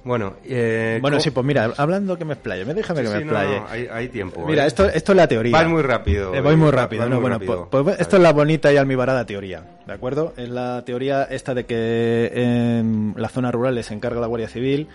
bueno, 0.04 0.34
eh, 0.44 0.98
bueno, 1.00 1.18
sí, 1.18 1.30
pues 1.30 1.46
mira, 1.46 1.72
hablando 1.76 2.16
que 2.18 2.24
me 2.24 2.34
explaye, 2.34 2.64
me 2.64 2.74
déjame 2.74 3.00
Sí, 3.00 3.06
que 3.06 3.10
me 3.10 3.16
sí, 3.16 3.22
explaye. 3.22 3.60
no, 3.60 3.66
hay, 3.68 3.88
hay 3.90 4.08
tiempo. 4.08 4.46
Mira, 4.46 4.64
¿eh? 4.64 4.66
esto, 4.68 4.84
esto 4.86 5.12
es 5.12 5.16
la 5.16 5.26
teoría. 5.26 5.52
Vas 5.52 5.66
muy 5.68 5.82
rápido. 5.82 6.34
Eh, 6.34 6.40
voy 6.40 6.56
muy 6.56 6.66
Va- 6.70 6.82
rápido, 6.82 7.04
no, 7.04 7.16
muy 7.16 7.20
bueno, 7.22 7.34
rápido. 7.36 7.68
pues, 7.70 7.82
pues 7.84 8.00
esto 8.00 8.16
es 8.16 8.22
la 8.22 8.32
bonita 8.32 8.72
y 8.72 8.76
almibarada 8.76 9.24
teoría, 9.26 9.64
¿de 9.86 9.92
acuerdo? 9.92 10.34
Es 10.36 10.48
la 10.48 10.82
teoría 10.84 11.24
esta 11.24 11.54
de 11.54 11.64
que 11.66 12.30
en 12.34 13.14
las 13.16 13.32
zonas 13.32 13.52
rurales 13.52 13.86
se 13.86 13.94
encarga 13.94 14.20
la 14.20 14.26
Guardia 14.26 14.48
Civil 14.48 14.88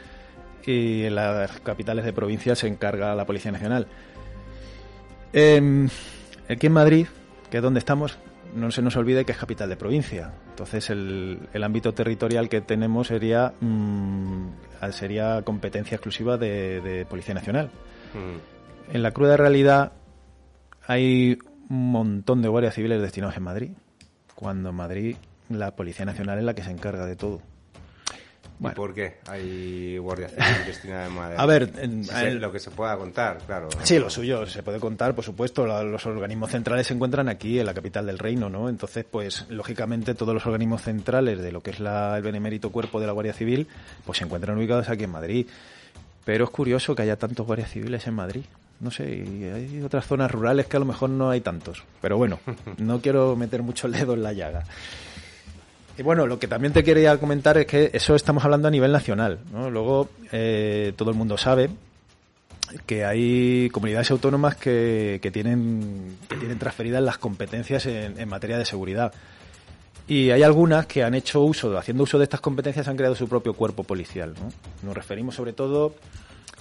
y 0.66 1.06
en 1.06 1.16
las 1.16 1.52
capitales 1.62 2.06
de 2.06 2.14
provincia 2.14 2.56
se 2.56 2.68
encarga 2.68 3.16
la 3.16 3.26
Policía 3.26 3.52
Nacional. 3.52 3.88
Em, 5.34 5.90
aquí 6.48 6.68
en 6.68 6.74
Madrid, 6.74 7.08
que 7.50 7.58
es 7.58 7.64
donde 7.64 7.80
estamos, 7.80 8.18
no 8.54 8.72
se 8.72 8.82
nos 8.82 8.96
olvide 8.96 9.26
que 9.26 9.32
es 9.32 9.38
capital 9.38 9.70
de 9.70 9.76
provincia. 9.76 10.34
Entonces 10.50 10.90
el, 10.90 11.40
el 11.54 11.64
ámbito 11.64 11.94
territorial 11.94 12.50
que 12.50 12.62
tenemos 12.62 13.08
sería, 13.08 13.54
mm, 13.60 14.48
sería 14.92 15.42
competencia 15.44 15.96
exclusiva 15.96 16.38
de, 16.38 16.82
de 16.82 17.06
Policía 17.06 17.34
Nacional. 17.34 17.70
Mm. 18.14 18.96
En 18.96 19.04
la 19.04 19.12
cruda 19.12 19.38
realidad 19.38 19.94
hay 20.88 21.38
un 21.70 21.92
montón 21.92 22.42
de 22.42 22.48
guardias 22.48 22.74
civiles 22.74 23.02
destinados 23.02 23.38
en 23.38 23.44
Madrid, 23.44 23.72
cuando 24.36 24.70
en 24.70 24.76
Madrid 24.76 25.16
la 25.50 25.76
Policía 25.76 26.06
Nacional 26.06 26.40
es 26.40 26.44
la 26.44 26.54
que 26.54 26.64
se 26.64 26.72
encarga 26.72 27.06
de 27.06 27.16
todo. 27.16 27.42
¿Y 28.60 28.64
Bueno. 28.64 28.76
por 28.76 28.94
qué 28.94 29.16
hay 29.28 29.98
Guardia 30.00 30.28
Civil 30.28 30.66
destinada 30.68 31.06
en 31.06 31.14
Madrid? 31.14 31.36
A 31.40 31.46
ver, 31.46 31.72
en- 31.78 32.04
Si 32.04 32.10
se- 32.12 32.28
en- 32.28 32.42
lo 32.42 32.52
que 32.52 32.60
se 32.60 32.70
pueda 32.72 32.98
contar, 32.98 33.38
claro. 33.48 33.70
Sí, 33.84 33.98
lo 34.00 34.10
suyo 34.10 34.46
se 34.48 34.64
puede 34.64 34.82
contar, 34.82 35.16
por 35.16 35.24
supuesto. 35.24 35.66
Los 35.66 36.06
organismos 36.06 36.52
centrales 36.52 36.86
se 36.88 36.94
encuentran 36.94 37.30
aquí, 37.30 37.58
en 37.60 37.66
la 37.66 37.74
capital 37.74 38.06
del 38.06 38.20
reino, 38.20 38.50
¿no? 38.50 38.68
Entonces, 38.68 39.06
pues, 39.10 39.46
lógicamente, 39.50 40.14
todos 40.14 40.34
los 40.34 40.46
organismos 40.46 40.82
centrales 40.82 41.40
de 41.42 41.54
lo 41.54 41.62
que 41.64 41.70
es 41.72 41.80
la- 41.80 42.18
el 42.18 42.22
benemérito 42.24 42.70
cuerpo 42.70 43.00
de 43.00 43.08
la 43.08 43.14
Guardia 43.14 43.34
Civil, 43.34 43.66
pues 44.06 44.18
se 44.18 44.26
encuentran 44.26 44.58
ubicados 44.58 44.90
aquí 44.90 45.06
en 45.06 45.12
Madrid. 45.12 45.48
Pero 46.26 46.44
es 46.44 46.50
curioso 46.52 46.94
que 46.96 47.04
haya 47.04 47.16
tantos 47.18 47.48
guardias 47.48 47.72
civiles 47.72 48.06
en 48.08 48.14
Madrid. 48.14 48.44
No 48.82 48.92
sé, 48.92 49.04
hay 49.04 49.82
otras 49.84 50.06
zonas 50.06 50.30
rurales 50.32 50.68
que 50.68 50.76
a 50.78 50.80
lo 50.80 50.86
mejor 50.86 51.10
no 51.10 51.30
hay 51.30 51.40
tantos. 51.42 51.84
Pero 52.02 52.18
bueno, 52.18 52.40
no 52.78 53.00
quiero 53.02 53.36
meter 53.38 53.64
mucho 53.64 53.88
el 53.88 53.94
dedo 53.94 54.14
en 54.16 54.24
la 54.24 54.34
llaga. 54.34 54.64
Y 56.00 56.02
bueno, 56.02 56.26
lo 56.28 56.40
que 56.40 56.48
también 56.48 56.72
te 56.72 56.82
quería 56.82 57.18
comentar 57.18 57.58
es 57.58 57.66
que 57.66 57.92
eso 57.92 58.16
estamos 58.16 58.46
hablando 58.46 58.70
a 58.70 58.72
nivel 58.72 58.90
nacional. 58.90 59.40
¿no? 59.52 59.70
Luego, 59.70 60.08
eh, 60.32 60.94
todo 60.96 61.10
el 61.12 61.18
mundo 61.18 61.38
sabe 61.38 61.70
que 62.86 63.04
hay 63.04 63.70
comunidades 63.70 64.10
autónomas 64.12 64.56
que, 64.56 65.20
tienen, 65.34 66.16
que 66.30 66.38
tienen 66.38 66.58
transferidas 66.58 67.04
las 67.04 67.18
competencias 67.18 67.86
en, 67.86 68.18
en 68.18 68.30
materia 68.30 68.58
de 68.58 68.64
seguridad. 68.64 69.12
Y 70.08 70.32
hay 70.32 70.42
algunas 70.42 70.86
que 70.86 71.04
han 71.04 71.16
hecho 71.16 71.42
uso, 71.42 71.78
haciendo 71.78 72.04
uso 72.04 72.18
de 72.18 72.24
estas 72.24 72.40
competencias, 72.40 72.88
han 72.88 72.96
creado 72.96 73.16
su 73.16 73.28
propio 73.28 73.54
cuerpo 73.54 73.84
policial. 73.84 74.34
¿no? 74.40 74.54
Nos 74.84 74.96
referimos 74.96 75.36
sobre 75.36 75.52
todo 75.52 75.96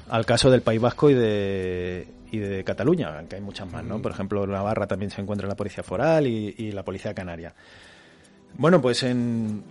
al 0.09 0.26
caso 0.26 0.50
del 0.50 0.62
País 0.62 0.80
Vasco 0.80 1.11
y 1.11 1.14
de, 1.14 2.62
Cataluña, 2.66 3.16
aunque 3.16 3.37
hay 3.37 3.42
muchas 3.42 3.71
más, 3.71 3.85
¿no? 3.85 4.02
Por 4.02 4.11
ejemplo, 4.11 4.42
en 4.42 4.50
Navarra 4.50 4.88
también 4.88 5.12
se 5.12 5.21
encuentra 5.21 5.47
la 5.47 5.54
Policía 5.54 5.85
Foral 5.85 6.26
y 6.26 6.73
la 6.73 6.83
Policía 6.83 7.14
Canaria. 7.14 7.54
Bueno, 8.57 8.81
pues 8.81 9.02
en, 9.02 9.62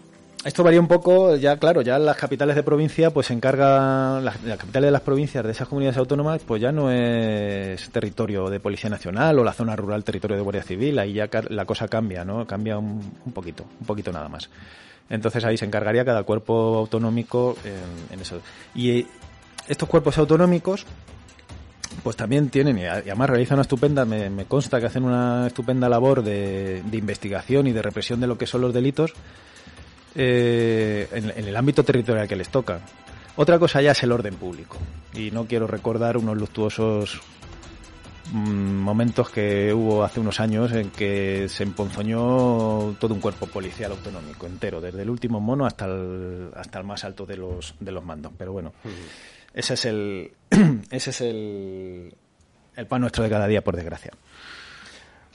esto 0.45 0.63
varía 0.63 0.79
un 0.79 0.87
poco, 0.87 1.35
ya 1.35 1.57
claro, 1.57 1.81
ya 1.81 1.99
las 1.99 2.15
capitales 2.15 2.55
de 2.55 2.63
provincia 2.63 3.11
pues 3.11 3.27
se 3.27 3.33
encargan, 3.33 4.23
las, 4.23 4.37
capitales 4.37 4.87
de 4.87 4.91
las 4.91 5.01
provincias 5.01 5.43
de 5.43 5.51
esas 5.51 5.67
comunidades 5.67 5.97
autónomas 5.97 6.41
pues 6.47 6.61
ya 6.61 6.71
no 6.71 6.89
es 6.91 7.89
territorio 7.89 8.49
de 8.49 8.59
Policía 8.59 8.89
Nacional 8.89 9.39
o 9.39 9.43
la 9.43 9.51
zona 9.51 9.75
rural 9.75 10.03
territorio 10.03 10.37
de 10.37 10.43
Guardia 10.43 10.63
Civil, 10.63 10.99
ahí 10.99 11.13
ya 11.13 11.29
la 11.49 11.65
cosa 11.65 11.87
cambia, 11.87 12.23
¿no? 12.23 12.45
Cambia 12.47 12.77
un, 12.77 13.01
un 13.25 13.33
poquito, 13.33 13.65
un 13.81 13.85
poquito 13.85 14.11
nada 14.11 14.29
más. 14.29 14.49
Entonces 15.09 15.43
ahí 15.43 15.57
se 15.57 15.65
encargaría 15.65 16.05
cada 16.05 16.23
cuerpo 16.23 16.77
autonómico 16.77 17.57
en, 17.65 18.13
en 18.13 18.21
eso. 18.21 18.39
Y 18.75 19.05
estos 19.67 19.89
cuerpos 19.89 20.17
autonómicos 20.17 20.85
pues 22.03 22.15
también 22.15 22.49
tienen, 22.49 22.77
y 22.77 22.85
además 22.85 23.29
realizan 23.29 23.55
una 23.55 23.63
estupenda, 23.63 24.05
me, 24.05 24.29
me 24.29 24.45
consta 24.45 24.79
que 24.79 24.85
hacen 24.85 25.03
una 25.03 25.47
estupenda 25.47 25.89
labor 25.89 26.23
de, 26.23 26.81
de, 26.83 26.97
investigación 26.97 27.67
y 27.67 27.71
de 27.71 27.81
represión 27.81 28.19
de 28.19 28.27
lo 28.27 28.37
que 28.37 28.47
son 28.47 28.61
los 28.61 28.73
delitos 28.73 29.13
eh, 30.19 31.07
en, 31.11 31.47
el 31.47 31.55
ámbito 31.55 31.83
territorial 31.83 32.27
que 32.27 32.35
les 32.35 32.49
toca. 32.49 32.81
Otra 33.35 33.59
cosa 33.59 33.83
ya 33.83 33.91
es 33.91 34.01
el 34.01 34.11
orden 34.11 34.33
público. 34.35 34.77
Y 35.13 35.29
no 35.29 35.45
quiero 35.45 35.67
recordar 35.67 36.17
unos 36.17 36.35
luctuosos 36.35 37.21
mmm, 38.31 38.39
momentos 38.39 39.29
que 39.29 39.71
hubo 39.71 40.03
hace 40.03 40.19
unos 40.19 40.39
años 40.39 40.71
en 40.71 40.89
que 40.89 41.47
se 41.47 41.61
emponzoñó 41.61 42.95
todo 42.99 43.13
un 43.13 43.21
cuerpo 43.21 43.45
policial 43.45 43.91
autonómico 43.91 44.47
entero, 44.47 44.81
desde 44.81 45.03
el 45.03 45.09
último 45.11 45.39
mono 45.39 45.67
hasta 45.67 45.85
el, 45.85 46.49
hasta 46.55 46.79
el 46.79 46.85
más 46.85 47.03
alto 47.03 47.27
de 47.27 47.37
los, 47.37 47.75
de 47.79 47.91
los 47.91 48.03
mandos. 48.03 48.31
Pero 48.35 48.53
bueno. 48.53 48.73
Ese 49.57 49.73
es 49.73 49.85
el, 49.85 50.33
ese 50.91 51.09
es 51.09 51.21
el, 51.21 52.13
el 52.75 52.85
pan 52.85 53.01
nuestro 53.01 53.23
de 53.23 53.29
cada 53.31 53.47
día, 53.47 53.63
por 53.63 53.75
desgracia. 53.75 54.11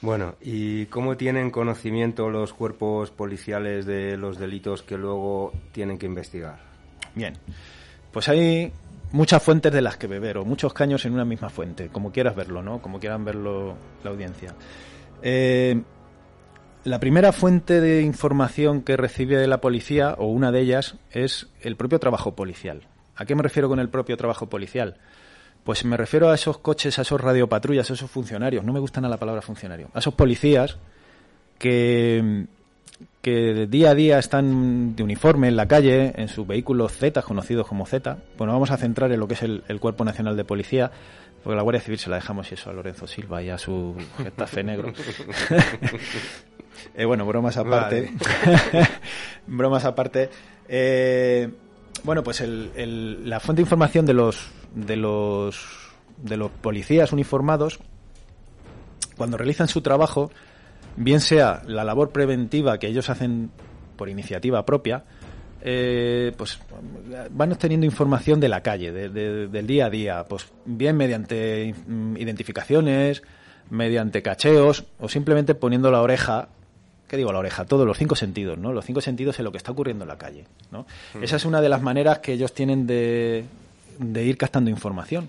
Bueno, 0.01 0.37
¿y 0.41 0.87
cómo 0.87 1.17
tienen 1.17 1.51
conocimiento 1.51 2.31
los 2.31 2.55
cuerpos 2.55 3.11
policiales 3.11 3.85
de 3.85 4.17
los 4.17 4.39
delitos 4.39 4.85
que 4.85 4.97
luego 4.97 5.53
tienen 5.73 5.99
que 5.99 6.07
investigar? 6.07 6.61
Bien, 7.17 7.35
pues 8.13 8.29
hay 8.29 8.73
muchas 9.11 9.43
fuentes 9.43 9.73
de 9.73 9.83
las 9.83 9.97
que 9.97 10.07
beber, 10.07 10.39
o 10.39 10.45
muchos 10.45 10.73
caños 10.73 11.05
en 11.05 11.15
una 11.15 11.25
misma 11.25 11.51
fuente, 11.51 11.89
como 11.89 12.13
quieras 12.13 12.37
verlo, 12.37 12.63
¿no? 12.63 12.81
Como 12.81 13.01
quieran 13.01 13.25
verlo 13.25 13.75
la 14.05 14.11
audiencia. 14.11 14.55
Eh, 15.21 15.83
la 16.85 17.01
primera 17.01 17.33
fuente 17.33 17.81
de 17.81 18.03
información 18.03 18.83
que 18.83 18.97
recibe 18.97 19.45
la 19.49 19.61
policía, 19.61 20.15
o 20.17 20.27
una 20.27 20.53
de 20.53 20.61
ellas, 20.61 20.95
es 21.11 21.49
el 21.61 21.75
propio 21.75 21.99
trabajo 21.99 22.37
policial. 22.37 22.87
¿A 23.23 23.25
qué 23.25 23.37
me 23.37 23.43
refiero 23.43 23.69
con 23.69 23.79
el 23.79 23.89
propio 23.89 24.17
trabajo 24.17 24.49
policial? 24.49 24.97
Pues 25.63 25.85
me 25.85 25.97
refiero 25.97 26.29
a 26.29 26.35
esos 26.35 26.59
coches, 26.59 26.99
a 26.99 27.03
esos 27.03 27.21
radiopatrullas, 27.21 27.89
a 27.89 27.95
esos 27.95 28.11
funcionarios, 28.11 28.65
no 28.65 28.73
me 28.73 28.81
gustan 28.81 29.05
a 29.05 29.09
la 29.09 29.17
palabra 29.17 29.43
funcionario, 29.43 29.91
a 29.95 30.01
esos 30.01 30.15
policías 30.15 30.77
que, 31.57 32.47
que 33.21 33.69
día 33.69 33.91
a 33.91 33.95
día 33.95 34.19
están 34.19 34.97
de 34.97 35.05
uniforme 35.05 35.47
en 35.47 35.55
la 35.55 35.69
calle, 35.69 36.13
en 36.17 36.27
sus 36.27 36.45
vehículos 36.45 36.91
Z, 36.97 37.23
conocidos 37.23 37.69
como 37.69 37.87
Z. 37.87 38.19
Bueno, 38.37 38.55
vamos 38.55 38.73
a 38.73 38.77
centrar 38.77 39.13
en 39.13 39.21
lo 39.21 39.29
que 39.29 39.35
es 39.35 39.43
el, 39.43 39.63
el 39.69 39.79
Cuerpo 39.79 40.05
Nacional 40.05 40.37
de 40.37 40.45
Policía, 40.45 40.91
porque 41.45 41.55
la 41.55 41.63
Guardia 41.63 41.81
Civil 41.81 42.01
se 42.01 42.11
la 42.11 42.17
dejamos 42.17 42.51
eso 42.51 42.71
a 42.71 42.73
Lorenzo 42.73 43.07
Silva 43.07 43.41
y 43.41 43.51
a 43.51 43.59
su 43.59 43.95
gestafe 44.19 44.65
negro. 44.65 44.93
eh, 46.97 47.05
bueno, 47.05 47.25
bromas 47.25 47.57
aparte. 47.57 48.11
Vale. 48.73 48.89
bromas 49.47 49.85
aparte. 49.85 50.29
Eh, 50.69 51.49
bueno, 52.05 52.23
pues 52.23 52.41
el, 52.41 52.71
el, 52.75 53.29
la 53.29 53.41
fuente 53.41 53.61
de 53.61 53.65
información 53.65 54.07
de 54.07 54.15
los, 54.15 54.49
de 54.75 54.97
los 54.97 55.83
de 56.23 56.37
los 56.37 56.51
policías 56.51 57.13
uniformados 57.13 57.81
cuando 59.17 59.37
realizan 59.37 59.69
su 59.69 59.83
trabajo, 59.83 60.31
bien 60.97 61.21
sea 61.21 61.63
la 61.67 61.85
labor 61.85 62.11
preventiva 62.11 62.79
que 62.79 62.87
ellos 62.87 63.11
hacen 63.11 63.51
por 63.97 64.09
iniciativa 64.09 64.65
propia, 64.65 65.05
eh, 65.61 66.33
pues 66.37 66.59
van 67.31 67.53
obteniendo 67.53 67.87
información 67.87 68.41
de 68.41 68.49
la 68.49 68.63
calle, 68.63 68.91
de, 68.91 69.09
de, 69.11 69.49
del 69.49 69.67
día 69.67 69.87
a 69.87 69.91
día, 69.91 70.25
pues 70.29 70.47
bien 70.65 70.97
mediante 70.97 71.75
identificaciones, 72.17 73.23
mediante 73.71 74.23
cacheos 74.23 74.87
o 74.99 75.09
simplemente 75.09 75.55
poniendo 75.55 75.91
la 75.91 76.01
oreja 76.01 76.49
¿qué 77.13 77.19
digo? 77.19 77.31
La 77.31 77.41
oreja, 77.41 77.67
todos 77.67 77.87
los 77.87 77.99
cinco 77.99 78.17
sentidos, 78.17 78.57
¿no? 78.57 78.73
Los 78.73 78.87
cinco 78.87 79.03
sentidos 79.03 79.39
en 79.39 79.45
lo 79.45 79.53
que 79.53 79.59
está 79.59 79.71
ocurriendo 79.71 80.05
en 80.05 80.09
la 80.09 80.17
calle, 80.17 80.47
¿no? 80.71 80.87
Mm. 81.13 81.23
Esa 81.23 81.37
es 81.37 81.45
una 81.45 81.61
de 81.61 81.69
las 81.69 81.83
maneras 81.83 82.21
que 82.21 82.33
ellos 82.33 82.55
tienen 82.55 82.87
de, 82.87 83.45
de 83.99 84.25
ir 84.25 84.39
captando 84.39 84.71
información. 84.71 85.29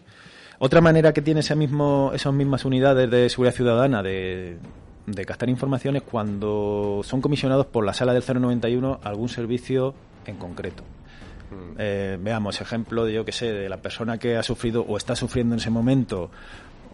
Otra 0.59 0.79
manera 0.79 1.11
que 1.11 1.21
tiene 1.21 1.41
ese 1.41 1.57
mismo, 1.57 2.11
esas 2.15 2.31
mismas 2.31 2.63
unidades 2.63 3.11
de 3.11 3.29
seguridad 3.29 3.53
ciudadana 3.53 4.01
de, 4.01 4.59
de 5.07 5.25
captar 5.25 5.49
información 5.49 5.97
es 5.97 6.03
cuando 6.03 7.01
son 7.03 7.19
comisionados 7.19 7.65
por 7.65 7.85
la 7.85 7.93
sala 7.93 8.13
del 8.13 8.23
091 8.23 9.01
algún 9.03 9.27
servicio 9.27 9.93
en 10.25 10.37
concreto. 10.37 10.83
Mm. 11.51 11.75
Eh, 11.79 12.17
veamos 12.17 12.61
ejemplo 12.61 13.03
de 13.03 13.11
yo 13.11 13.25
que 13.25 13.33
sé 13.33 13.51
de 13.51 13.67
la 13.67 13.81
persona 13.81 14.17
que 14.17 14.37
ha 14.37 14.43
sufrido 14.43 14.85
o 14.87 14.95
está 14.95 15.17
sufriendo 15.17 15.53
en 15.55 15.59
ese 15.59 15.69
momento 15.69 16.31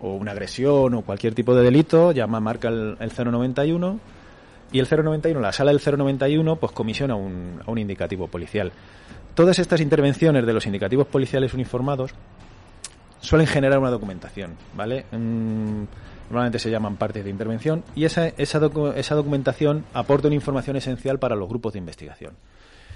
o 0.01 0.15
una 0.15 0.31
agresión 0.31 0.95
o 0.95 1.03
cualquier 1.03 1.35
tipo 1.35 1.53
de 1.53 1.61
delito 1.61 2.11
llama 2.11 2.39
marca 2.39 2.69
el, 2.69 2.97
el 2.99 3.11
091 3.15 4.17
y 4.71 4.79
el 4.79 4.87
091, 4.89 5.39
la 5.39 5.51
sala 5.51 5.71
del 5.71 5.81
091, 5.81 6.55
pues 6.57 6.71
comisiona 6.71 7.15
un, 7.15 7.61
a 7.65 7.71
un 7.71 7.77
indicativo 7.77 8.27
policial. 8.27 8.71
Todas 9.33 9.59
estas 9.59 9.81
intervenciones 9.81 10.45
de 10.45 10.53
los 10.53 10.65
indicativos 10.65 11.07
policiales 11.07 11.53
uniformados 11.53 12.13
suelen 13.19 13.47
generar 13.47 13.79
una 13.79 13.89
documentación, 13.89 14.55
¿vale? 14.75 15.05
Mm, 15.11 15.83
normalmente 16.29 16.59
se 16.59 16.69
llaman 16.69 16.97
partes 16.97 17.23
de 17.23 17.29
intervención 17.29 17.83
y 17.95 18.05
esa, 18.05 18.27
esa, 18.27 18.59
docu 18.59 18.87
esa 18.87 19.15
documentación 19.15 19.85
aporta 19.93 20.27
una 20.27 20.35
información 20.35 20.75
esencial 20.75 21.19
para 21.19 21.35
los 21.35 21.49
grupos 21.49 21.73
de 21.73 21.79
investigación. 21.79 22.33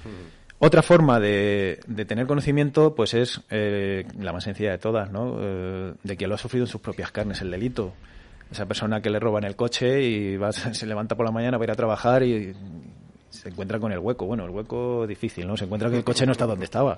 Mm. 0.06 0.44
Otra 0.60 0.82
forma 0.82 1.20
de, 1.20 1.80
de, 1.88 2.06
tener 2.06 2.26
conocimiento, 2.26 2.96
pues 2.96 3.14
es 3.14 3.42
eh, 3.50 4.06
la 4.20 4.32
más 4.32 4.46
sencilla 4.46 4.72
de 4.72 4.78
todas, 4.78 5.12
¿no? 5.12 5.36
Eh, 5.40 5.94
de 6.04 6.18
que 6.18 6.26
lo 6.26 6.36
ha 6.36 6.38
sufrido 6.38 6.66
en 6.66 6.72
sus 6.72 6.80
propias 6.80 7.12
carnes 7.12 7.42
el 7.42 7.52
delito 7.52 7.94
esa 8.52 8.66
persona 8.66 9.02
que 9.02 9.10
le 9.10 9.20
roban 9.20 9.44
el 9.44 9.56
coche 9.56 10.02
y 10.02 10.38
va, 10.38 10.52
se 10.52 10.86
levanta 10.86 11.16
por 11.16 11.26
la 11.26 11.32
mañana 11.32 11.58
para 11.58 11.72
ir 11.72 11.72
a 11.72 11.76
trabajar 11.76 12.24
y 12.24 12.54
se 13.30 13.50
encuentra 13.50 13.80
con 13.80 13.92
el 13.92 14.00
hueco. 14.00 14.26
Bueno, 14.26 14.46
el 14.46 14.52
hueco 14.52 15.08
difícil, 15.08 15.48
¿no? 15.48 15.58
Se 15.58 15.66
encuentra 15.66 15.90
que 15.90 15.98
el 15.98 16.04
coche 16.04 16.26
no 16.26 16.32
está 16.32 16.46
donde 16.46 16.66
estaba. 16.66 16.98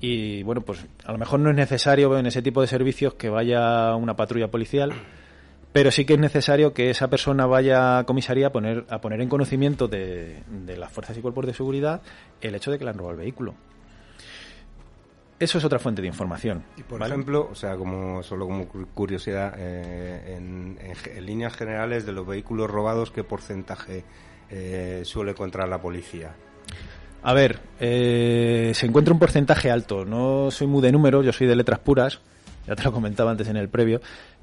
Y 0.00 0.42
bueno, 0.42 0.60
pues 0.60 0.86
a 1.04 1.12
lo 1.12 1.18
mejor 1.18 1.40
no 1.40 1.50
es 1.50 1.56
necesario 1.56 2.16
en 2.18 2.26
ese 2.26 2.42
tipo 2.42 2.60
de 2.60 2.66
servicios 2.66 3.14
que 3.14 3.28
vaya 3.28 3.94
una 3.96 4.14
patrulla 4.14 4.48
policial, 4.48 4.92
pero 5.72 5.90
sí 5.90 6.04
que 6.04 6.14
es 6.14 6.20
necesario 6.20 6.72
que 6.72 6.90
esa 6.90 7.08
persona 7.08 7.46
vaya 7.46 7.98
a 7.98 8.04
comisaría 8.04 8.48
a 8.48 8.52
poner, 8.52 8.84
a 8.90 9.00
poner 9.00 9.20
en 9.20 9.28
conocimiento 9.28 9.88
de, 9.88 10.42
de 10.48 10.76
las 10.76 10.92
fuerzas 10.92 11.16
y 11.16 11.20
cuerpos 11.20 11.46
de 11.46 11.54
seguridad 11.54 12.02
el 12.40 12.54
hecho 12.54 12.70
de 12.70 12.78
que 12.78 12.84
le 12.84 12.90
han 12.90 12.98
robado 12.98 13.14
el 13.14 13.20
vehículo. 13.20 13.54
Eso 15.38 15.58
es 15.58 15.64
otra 15.64 15.78
fuente 15.78 16.00
de 16.00 16.08
información. 16.08 16.64
Y 16.76 16.82
por 16.82 16.98
¿vale? 16.98 17.12
ejemplo, 17.12 17.48
o 17.50 17.54
sea, 17.54 17.76
como 17.76 18.22
solo 18.22 18.46
como 18.46 18.66
curiosidad, 18.68 19.54
eh, 19.58 20.36
en, 20.36 20.78
en, 20.80 21.16
en, 21.16 21.26
líneas 21.26 21.54
generales 21.54 22.06
de 22.06 22.12
los 22.12 22.26
vehículos 22.26 22.70
robados, 22.70 23.10
¿qué 23.10 23.22
porcentaje 23.22 24.04
eh, 24.48 25.02
suele 25.04 25.32
encontrar 25.32 25.68
la 25.68 25.80
policía? 25.80 26.34
A 27.22 27.34
ver, 27.34 27.58
eh, 27.80 28.70
se 28.74 28.86
encuentra 28.86 29.12
un 29.12 29.18
porcentaje 29.18 29.70
alto. 29.70 30.04
No 30.04 30.50
soy 30.50 30.68
muy 30.68 30.80
de 30.80 30.92
números, 30.92 31.24
yo 31.24 31.32
soy 31.32 31.46
de 31.46 31.56
letras 31.56 31.80
puras. 31.80 32.20
Ya 32.66 32.76
te 32.76 32.84
lo 32.84 32.92
comentaba 32.92 33.30
antes 33.30 33.48
en 33.48 33.56
el 33.56 33.68
previo. 33.68 34.00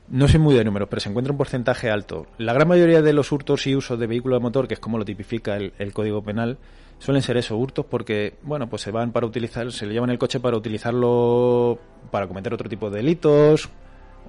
No 0.10 0.28
soy 0.28 0.40
muy 0.40 0.54
de 0.54 0.64
números, 0.64 0.90
pero 0.90 1.00
se 1.00 1.10
encuentra 1.10 1.32
un 1.32 1.38
porcentaje 1.38 1.90
alto. 1.90 2.28
La 2.38 2.54
gran 2.54 2.68
mayoría 2.68 3.02
de 3.02 3.14
los 3.14 3.32
hurtos 3.32 3.66
y 3.68 3.76
usos 3.76 3.98
de 3.98 4.06
vehículos 4.06 4.40
de 4.40 4.44
motor, 4.44 4.68
que 4.68 4.74
es 4.74 4.80
como 4.80 4.98
lo 4.98 5.06
tipifica 5.06 5.56
el, 5.56 5.74
el 5.80 5.94
Código 5.94 6.22
Penal, 6.22 6.58
suelen 7.04 7.22
ser 7.22 7.36
eso, 7.36 7.58
hurtos, 7.58 7.86
porque, 7.86 8.36
bueno, 8.44 8.70
pues 8.70 8.82
se 8.82 8.90
van 8.90 9.12
para 9.12 9.26
utilizar, 9.26 9.70
se 9.74 9.86
le 9.86 9.92
llevan 9.92 10.10
el 10.10 10.18
coche 10.18 10.40
para 10.40 10.56
utilizarlo 10.56 11.78
para 12.10 12.28
cometer 12.28 12.54
otro 12.54 12.70
tipo 12.70 12.90
de 12.90 12.98
delitos, 12.98 13.70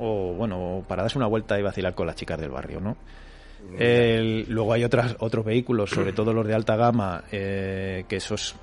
o, 0.01 0.35
bueno, 0.35 0.85
para 0.89 1.03
darse 1.03 1.17
una 1.17 1.29
vuelta 1.29 1.57
y 1.57 1.63
vacilar 1.63 1.95
con 1.95 2.09
las 2.09 2.17
chicas 2.17 2.41
del 2.41 2.51
barrio, 2.51 2.81
¿no? 2.81 2.97
El, 3.79 4.47
luego 4.49 4.73
hay 4.73 4.83
otras, 4.83 5.15
otros 5.21 5.45
vehículos, 5.45 5.91
sobre 5.91 6.13
todo 6.13 6.33
los 6.33 6.45
de 6.47 6.55
alta 6.55 6.75
gama, 6.75 7.23
eh, 7.31 8.05
que 8.09 8.17
esos 8.17 8.57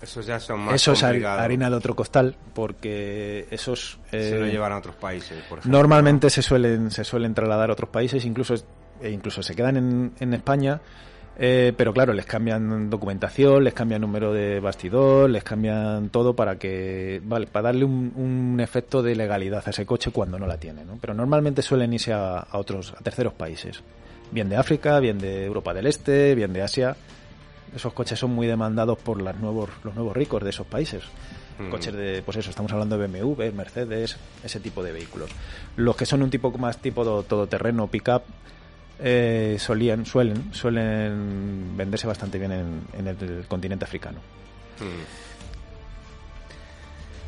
esos 0.00 0.26
ya 0.26 0.38
son 0.38 0.60
más 0.60 0.76
Eso 0.76 0.92
es 0.92 1.02
harina 1.02 1.68
de 1.68 1.74
otro 1.74 1.96
costal, 1.96 2.36
porque 2.54 3.48
esos... 3.50 3.98
Eh, 4.12 4.30
se 4.30 4.38
lo 4.38 4.46
llevan 4.46 4.72
a 4.72 4.78
otros 4.78 4.94
países, 4.94 5.42
por 5.48 5.58
ejemplo. 5.58 5.76
Normalmente 5.76 6.30
se 6.30 6.40
suelen, 6.40 6.92
se 6.92 7.02
suelen 7.02 7.34
trasladar 7.34 7.70
a 7.70 7.72
otros 7.72 7.90
países, 7.90 8.24
incluso, 8.24 8.54
e 9.00 9.10
incluso 9.10 9.42
se 9.42 9.56
quedan 9.56 9.76
en, 9.76 10.12
en 10.20 10.34
España, 10.34 10.80
eh, 11.38 11.72
pero 11.76 11.92
claro, 11.92 12.12
les 12.12 12.26
cambian 12.26 12.88
documentación, 12.90 13.64
les 13.64 13.74
cambian 13.74 14.00
número 14.00 14.32
de 14.32 14.60
bastidor, 14.60 15.30
les 15.30 15.44
cambian 15.44 16.08
todo 16.10 16.34
para 16.34 16.56
que, 16.58 17.20
vale, 17.24 17.46
para 17.46 17.64
darle 17.64 17.84
un, 17.84 18.12
un 18.16 18.60
efecto 18.60 19.02
de 19.02 19.14
legalidad 19.14 19.62
a 19.66 19.70
ese 19.70 19.84
coche 19.86 20.10
cuando 20.10 20.38
no 20.38 20.46
la 20.46 20.58
tiene, 20.58 20.84
¿no? 20.84 20.98
Pero 21.00 21.14
normalmente 21.14 21.62
suelen 21.62 21.92
irse 21.92 22.12
a, 22.12 22.38
a 22.38 22.58
otros, 22.58 22.94
a 22.98 23.02
terceros 23.02 23.34
países. 23.34 23.82
Bien 24.30 24.48
de 24.48 24.56
África, 24.56 24.98
bien 24.98 25.18
de 25.18 25.44
Europa 25.44 25.72
del 25.72 25.86
Este, 25.86 26.34
bien 26.34 26.52
de 26.52 26.62
Asia 26.62 26.96
esos 27.74 27.92
coches 27.92 28.18
son 28.18 28.30
muy 28.30 28.46
demandados 28.46 28.98
por 28.98 29.20
las 29.20 29.36
nuevos, 29.38 29.70
los 29.84 29.94
nuevos 29.94 30.16
ricos 30.16 30.42
de 30.42 30.50
esos 30.50 30.66
países. 30.66 31.02
Mm. 31.58 31.70
Coches 31.70 31.94
de, 31.94 32.22
pues 32.24 32.36
eso, 32.38 32.50
estamos 32.50 32.72
hablando 32.72 32.98
de 32.98 33.06
BMW, 33.06 33.52
Mercedes, 33.54 34.16
ese 34.42 34.60
tipo 34.60 34.82
de 34.82 34.92
vehículos. 34.92 35.30
Los 35.76 35.96
que 35.96 36.06
son 36.06 36.22
un 36.22 36.30
tipo 36.30 36.50
más 36.52 36.78
tipo 36.78 37.04
todoterreno, 37.04 37.86
pick-up, 37.88 38.22
eh, 38.98 39.56
solían, 39.58 40.06
suelen, 40.06 40.52
suelen 40.54 41.76
venderse 41.76 42.06
bastante 42.06 42.38
bien 42.38 42.52
en, 42.52 42.80
en 42.98 43.06
el 43.08 43.44
continente 43.48 43.84
africano. 43.84 44.18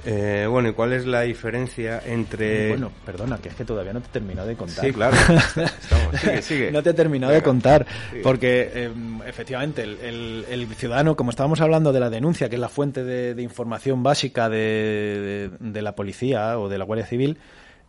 Eh, 0.06 0.46
bueno, 0.48 0.68
¿y 0.68 0.72
cuál 0.72 0.92
es 0.92 1.04
la 1.06 1.22
diferencia 1.22 2.00
entre...? 2.06 2.68
Bueno, 2.68 2.90
perdona, 3.04 3.38
que 3.38 3.48
es 3.48 3.54
que 3.56 3.64
todavía 3.64 3.92
no 3.92 4.00
te 4.00 4.06
he 4.06 4.10
terminado 4.12 4.46
de 4.48 4.54
contar. 4.54 4.84
Sí, 4.84 4.92
claro. 4.92 5.16
Estamos, 5.56 6.20
sigue, 6.20 6.40
sigue. 6.42 6.70
No 6.70 6.82
te 6.82 6.90
he 6.90 6.94
terminado 6.94 7.32
de 7.32 7.42
contar, 7.42 7.84
sigue. 8.10 8.22
porque 8.22 8.70
eh, 8.72 8.90
efectivamente 9.26 9.82
el, 9.82 9.98
el- 10.00 10.44
el 10.48 10.66
ciudadano, 10.76 11.16
como 11.16 11.30
estábamos 11.30 11.60
hablando 11.60 11.92
de 11.92 12.00
la 12.00 12.10
denuncia, 12.10 12.48
que 12.48 12.54
es 12.54 12.60
la 12.60 12.68
fuente 12.68 13.02
de, 13.04 13.34
de 13.34 13.42
información 13.42 14.02
básica 14.02 14.48
de, 14.48 15.50
de- 15.60 15.68
de 15.68 15.82
la 15.82 15.94
policía 15.94 16.58
o 16.58 16.68
de 16.68 16.78
la 16.78 16.84
Guardia 16.84 17.04
Civil, 17.06 17.36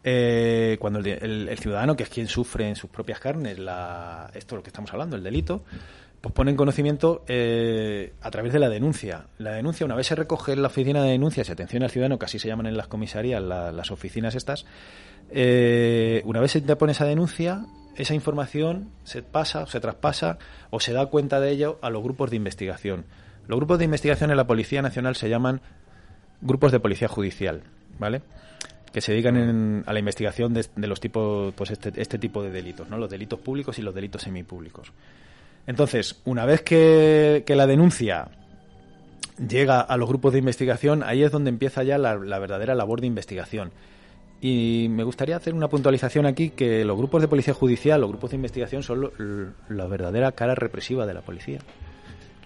eh, 0.03 0.77
cuando 0.79 0.99
el, 0.99 1.57
ciudadano, 1.59 1.95
que 1.95 2.03
es 2.03 2.09
quien 2.09 2.27
sufre 2.27 2.67
en 2.69 2.75
sus 2.75 2.89
propias 2.89 3.19
carnes 3.19 3.59
la, 3.59 4.29
esto 4.33 4.55
es 4.55 4.59
lo 4.59 4.63
que 4.63 4.69
estamos 4.69 4.91
hablando, 4.93 5.15
el 5.15 5.23
delito, 5.23 5.63
pues 6.21 6.33
pone 6.33 6.51
en 6.51 6.57
conocimiento 6.57 7.23
eh, 7.27 8.13
a 8.21 8.29
través 8.31 8.51
de 8.53 8.59
la 8.59 8.69
denuncia. 8.69 9.27
La 9.37 9.51
denuncia, 9.51 9.85
una 9.85 9.95
vez 9.95 10.07
se 10.07 10.15
recoge 10.15 10.53
en 10.53 10.61
la 10.61 10.67
oficina 10.67 11.01
de 11.03 11.11
denuncias 11.11 11.47
y 11.49 11.51
atención 11.51 11.83
al 11.83 11.89
ciudadano, 11.91 12.19
que 12.19 12.25
así 12.25 12.39
se 12.39 12.47
llaman 12.47 12.65
en 12.67 12.75
las 12.77 12.87
comisarías 12.87 13.41
la- 13.41 13.71
las 13.71 13.91
oficinas 13.91 14.35
estas, 14.35 14.65
eh, 15.31 16.21
una 16.25 16.39
vez 16.41 16.51
se 16.51 16.59
interpone 16.59 16.91
esa 16.91 17.05
denuncia, 17.05 17.65
esa 17.95 18.13
información 18.13 18.89
se 19.03 19.21
pasa, 19.21 19.65
se 19.67 19.79
traspasa 19.79 20.37
o 20.69 20.79
se 20.79 20.93
da 20.93 21.05
cuenta 21.07 21.39
de 21.39 21.51
ello 21.51 21.79
a 21.81 21.89
los 21.89 22.01
grupos 22.03 22.29
de 22.29 22.37
investigación. 22.37 23.05
Los 23.47 23.57
grupos 23.57 23.79
de 23.79 23.85
investigación 23.85 24.31
en 24.31 24.37
la 24.37 24.47
Policía 24.47 24.81
Nacional 24.81 25.15
se 25.15 25.29
llaman 25.29 25.61
grupos 26.41 26.71
de 26.71 26.79
policía 26.79 27.07
judicial, 27.07 27.63
¿vale? 27.97 28.21
Que 28.91 29.01
se 29.01 29.11
dedican 29.11 29.37
en- 29.37 29.83
a 29.85 29.93
la 29.93 29.99
investigación 29.99 30.53
de, 30.53 30.65
de 30.75 30.87
los 30.87 30.99
tipos, 30.99 31.53
pues 31.53 31.71
este, 31.71 31.91
este 31.95 32.17
tipo 32.17 32.41
de 32.41 32.49
delitos, 32.49 32.89
¿no? 32.89 32.97
Los 32.97 33.09
delitos 33.09 33.39
públicos 33.39 33.77
y 33.77 33.81
los 33.81 33.93
delitos 33.93 34.21
semipúblicos. 34.23 34.91
Entonces, 35.67 36.19
una 36.25 36.45
vez 36.45 36.61
que, 36.63 37.43
la 37.47 37.67
denuncia 37.67 38.29
llega 39.47 39.81
a 39.81 39.97
los 39.97 40.09
grupos 40.09 40.33
de 40.33 40.39
investigación, 40.39 41.03
ahí 41.03 41.23
es 41.23 41.31
donde 41.31 41.49
empieza 41.49 41.83
ya 41.83 41.97
la, 41.97 42.15
verdadera 42.15 42.73
labor 42.75 43.01
de 43.01 43.07
investigación. 43.07 43.71
Y 44.41 44.87
me 44.89 45.03
gustaría 45.03 45.35
hacer 45.35 45.53
una 45.53 45.67
puntualización 45.67 46.25
aquí 46.25 46.49
que 46.49 46.83
los 46.85 46.97
grupos 46.97 47.21
de 47.21 47.27
policía 47.27 47.53
judicial, 47.53 48.01
los 48.01 48.09
grupos 48.09 48.31
de 48.31 48.37
investigación 48.37 48.83
son 48.83 49.01
lo- 49.01 49.11
la 49.69 49.85
verdadera 49.85 50.31
cara 50.31 50.55
represiva 50.55 51.05
de 51.05 51.13
la 51.13 51.21
policía. 51.21 51.59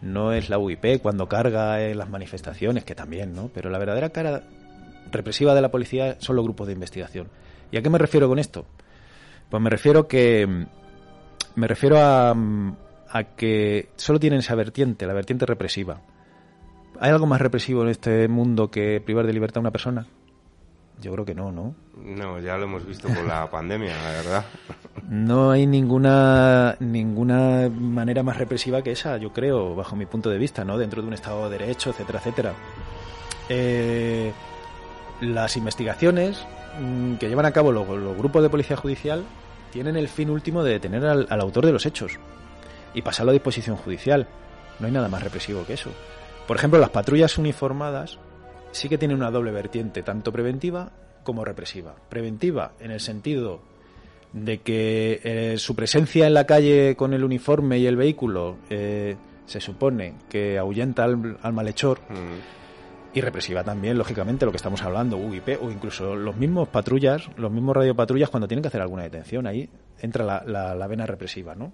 No 0.01 0.33
es 0.33 0.49
la 0.49 0.57
UIP 0.57 0.99
cuando 1.01 1.29
carga 1.29 1.81
en 1.81 1.97
las 1.97 2.09
manifestaciones, 2.09 2.83
que 2.83 2.95
también, 2.95 3.33
¿no? 3.33 3.49
Pero 3.53 3.69
la 3.69 3.77
verdadera 3.77 4.09
cara 4.09 4.43
represiva 5.13 5.55
de 5.55 5.61
la 5.61 5.71
policía 5.71 6.17
son 6.19 6.35
los 6.35 6.43
grupos 6.43 6.67
de 6.67 6.73
investigación. 6.73 7.29
¿Y 7.71 7.77
a 7.77 7.81
qué 7.81 7.89
me 7.89 7.97
refiero 7.97 8.27
con 8.27 8.39
esto? 8.39 8.65
Pues 9.49 9.61
me 9.61 9.69
refiero 9.69 10.07
que 10.07 10.45
mm, 10.45 10.65
me 11.55 11.67
refiero 11.67 11.99
a, 11.99 12.33
mm, 12.33 12.75
a 13.09 13.23
que 13.35 13.89
solo 13.95 14.19
tienen 14.19 14.39
esa 14.39 14.55
vertiente, 14.55 15.07
la 15.07 15.13
vertiente 15.13 15.45
represiva. 15.45 16.01
¿Hay 16.99 17.11
algo 17.11 17.25
más 17.25 17.41
represivo 17.41 17.83
en 17.83 17.89
este 17.89 18.27
mundo 18.27 18.69
que 18.69 19.01
privar 19.01 19.25
de 19.25 19.33
libertad 19.33 19.57
a 19.57 19.61
una 19.61 19.71
persona? 19.71 20.07
Yo 21.01 21.11
creo 21.11 21.25
que 21.25 21.33
no, 21.33 21.51
¿no? 21.51 21.75
No, 21.97 22.39
ya 22.39 22.57
lo 22.57 22.63
hemos 22.63 22.85
visto 22.85 23.07
con 23.07 23.27
la 23.27 23.49
pandemia, 23.51 23.95
la 24.03 24.11
verdad. 24.11 24.45
No 25.09 25.51
hay 25.51 25.65
ninguna 25.65 26.77
ninguna 26.79 27.69
manera 27.69 28.23
más 28.23 28.37
represiva 28.37 28.81
que 28.81 28.91
esa, 28.91 29.17
yo 29.17 29.33
creo, 29.33 29.75
bajo 29.75 29.95
mi 29.95 30.05
punto 30.05 30.29
de 30.29 30.37
vista, 30.37 30.63
¿no? 30.63 30.77
Dentro 30.77 31.01
de 31.01 31.07
un 31.07 31.13
Estado 31.13 31.49
de 31.49 31.57
Derecho, 31.57 31.89
etcétera, 31.89 32.19
etcétera. 32.19 32.53
Eh, 33.49 34.31
las 35.23 35.57
investigaciones 35.57 36.45
mm, 36.79 37.15
que 37.15 37.29
llevan 37.29 37.45
a 37.45 37.51
cabo 37.51 37.71
los, 37.71 37.87
grupos 37.87 38.43
de 38.43 38.49
policía 38.49 38.77
judicial 38.77 39.23
tienen 39.71 39.95
el 39.95 40.07
fin 40.07 40.29
último 40.29 40.63
de 40.63 40.73
detener 40.73 41.05
al, 41.05 41.27
al 41.29 41.41
autor 41.41 41.65
de 41.65 41.71
los 41.71 41.85
hechos 41.85 42.19
y 42.93 43.01
pasarlo 43.01 43.31
a 43.31 43.33
disposición 43.33 43.75
judicial. 43.75 44.27
No 44.79 44.87
hay 44.87 44.93
nada 44.93 45.07
más 45.07 45.23
represivo 45.23 45.65
que 45.65 45.73
eso. 45.73 45.89
Por 46.47 46.57
ejemplo, 46.57 46.79
las 46.79 46.89
patrullas 46.89 47.37
uniformadas 47.37 48.19
sí 48.71 48.89
que 48.89 48.97
tienen 48.97 49.17
una 49.17 49.31
doble 49.31 49.51
vertiente, 49.51 50.03
tanto 50.03 50.31
preventiva 50.31 50.91
como 51.23 51.45
represiva. 51.45 51.95
Preventiva 52.09 52.73
en 52.79 52.91
el 52.91 52.99
sentido 52.99 53.61
de 54.33 54.59
que 54.59 55.21
eh, 55.23 55.55
su 55.57 55.75
presencia 55.75 56.27
en 56.27 56.33
la 56.33 56.45
calle 56.45 56.95
con 56.95 57.13
el 57.13 57.23
uniforme 57.23 57.77
y 57.77 57.87
el 57.87 57.95
vehículo 57.95 58.57
eh, 58.69 59.15
se 59.45 59.61
supone 59.61 60.15
que 60.29 60.57
ahuyenta 60.57 61.03
al, 61.03 61.37
al 61.41 61.53
malhechor 61.53 61.99
Mm. 62.09 62.62
Y 63.13 63.21
represiva 63.21 63.63
también, 63.63 63.97
lógicamente, 63.97 64.45
lo 64.45 64.51
que 64.51 64.57
estamos 64.57 64.81
hablando, 64.81 65.17
UIP 65.17 65.59
o 65.61 65.69
incluso 65.71 66.15
los 66.15 66.35
mismos 66.35 66.67
patrullas, 66.69 67.29
los 67.37 67.51
mismos 67.51 67.75
radiopatrullas 67.75 68.29
cuando 68.29 68.47
tienen 68.47 68.61
que 68.63 68.69
hacer 68.69 68.81
alguna 68.81 69.03
detención, 69.03 69.45
ahí 69.47 69.69
entra 69.99 70.25
la, 70.25 70.43
la- 70.45 70.73
la 70.75 70.87
vena 70.87 71.05
represiva, 71.05 71.53
¿no? 71.55 71.71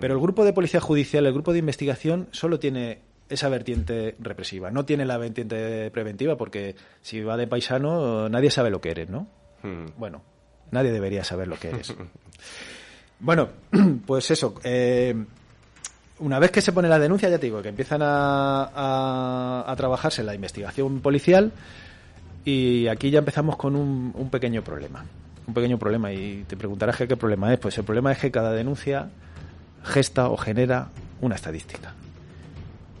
Pero 0.00 0.14
el 0.14 0.20
grupo 0.20 0.44
de 0.44 0.52
policía 0.52 0.80
judicial, 0.80 1.26
el 1.26 1.32
grupo 1.32 1.52
de 1.52 1.58
investigación, 1.58 2.28
solo 2.30 2.58
tiene 2.58 3.00
esa 3.28 3.48
vertiente 3.48 4.14
represiva, 4.20 4.70
no 4.70 4.84
tiene 4.86 5.04
la 5.04 5.18
vertiente 5.18 5.90
preventiva 5.90 6.36
porque 6.36 6.76
si 7.02 7.20
va 7.20 7.36
de 7.36 7.46
paisano 7.46 8.28
nadie 8.30 8.50
sabe 8.50 8.70
lo 8.70 8.80
que 8.80 8.90
eres, 8.92 9.10
¿no? 9.10 9.26
Mm. 9.62 9.98
Bueno, 9.98 10.22
nadie 10.70 10.92
debería 10.92 11.24
saber 11.24 11.48
lo 11.48 11.58
que 11.58 11.68
eres. 11.70 11.94
bueno, 13.20 13.48
pues 14.06 14.30
eso. 14.30 14.54
eh, 14.64 15.14
una 16.20 16.38
vez 16.38 16.50
que 16.50 16.60
se 16.60 16.72
pone 16.72 16.88
la 16.88 16.98
denuncia, 16.98 17.28
ya 17.28 17.38
te 17.38 17.46
digo, 17.46 17.62
que 17.62 17.68
empiezan 17.68 18.02
a, 18.02 18.64
a- 18.64 19.64
a 19.66 19.76
trabajarse 19.76 20.20
en 20.22 20.26
la 20.26 20.34
investigación 20.34 21.00
policial 21.00 21.52
y 22.44 22.86
aquí 22.88 23.10
ya 23.10 23.18
empezamos 23.20 23.56
con 23.56 23.76
un, 23.76 24.12
un 24.16 24.30
pequeño 24.30 24.62
problema. 24.62 25.04
Un 25.46 25.54
pequeño 25.54 25.78
problema 25.78 26.12
y 26.12 26.44
te 26.46 26.56
preguntarás 26.56 26.96
que 26.96 27.08
qué 27.08 27.16
problema 27.16 27.52
es. 27.52 27.58
Pues 27.58 27.76
el 27.78 27.84
problema 27.84 28.12
es 28.12 28.18
que 28.18 28.30
cada 28.30 28.52
denuncia 28.52 29.08
gesta 29.84 30.28
o 30.28 30.36
genera 30.36 30.88
una 31.20 31.34
estadística. 31.36 31.92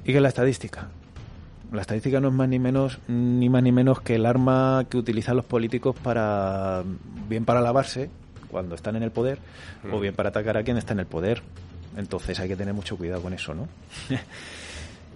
¿Y 0.04 0.12
qué 0.12 0.16
es 0.16 0.22
la 0.22 0.28
estadística? 0.28 0.88
La 1.72 1.82
estadística 1.82 2.20
no 2.20 2.28
es 2.28 2.34
más 2.34 2.48
ni 2.48 2.58
menos 2.58 2.98
ni 3.08 3.48
más 3.50 3.62
ni 3.62 3.72
menos 3.72 4.00
que 4.00 4.14
el 4.14 4.24
arma 4.24 4.86
que 4.88 4.96
utilizan 4.96 5.36
los 5.36 5.44
políticos 5.44 5.94
para 6.02 6.82
bien 7.28 7.44
para 7.44 7.60
lavarse 7.60 8.08
cuando 8.50 8.74
están 8.74 8.96
en 8.96 9.02
el 9.02 9.10
poder 9.10 9.38
o 9.92 10.00
bien 10.00 10.14
para 10.14 10.30
atacar 10.30 10.56
a 10.56 10.62
quien 10.62 10.78
está 10.78 10.94
en 10.94 11.00
el 11.00 11.06
poder. 11.06 11.42
Entonces 11.96 12.38
hay 12.40 12.48
que 12.48 12.56
tener 12.56 12.74
mucho 12.74 12.96
cuidado 12.96 13.22
con 13.22 13.32
eso, 13.32 13.54
¿no? 13.54 13.68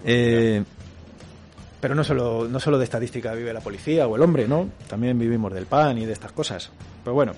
Eh, 0.04 0.64
pero 1.80 1.94
no 1.94 2.02
solo 2.02 2.48
no 2.48 2.58
solo 2.58 2.76
de 2.76 2.82
estadística 2.82 3.32
vive 3.34 3.52
la 3.52 3.60
policía 3.60 4.08
o 4.08 4.16
el 4.16 4.22
hombre, 4.22 4.48
¿no? 4.48 4.68
También 4.88 5.16
vivimos 5.16 5.52
del 5.52 5.66
pan 5.66 5.96
y 5.96 6.06
de 6.06 6.12
estas 6.12 6.32
cosas. 6.32 6.70
Pero 7.04 7.14
bueno, 7.14 7.34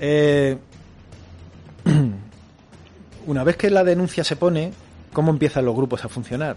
eh, 0.00 0.56
una 3.26 3.44
vez 3.44 3.56
que 3.56 3.70
la 3.70 3.84
denuncia 3.84 4.24
se 4.24 4.34
pone, 4.34 4.72
¿cómo 5.12 5.30
empiezan 5.30 5.64
los 5.64 5.76
grupos 5.76 6.04
a 6.04 6.08
funcionar? 6.08 6.56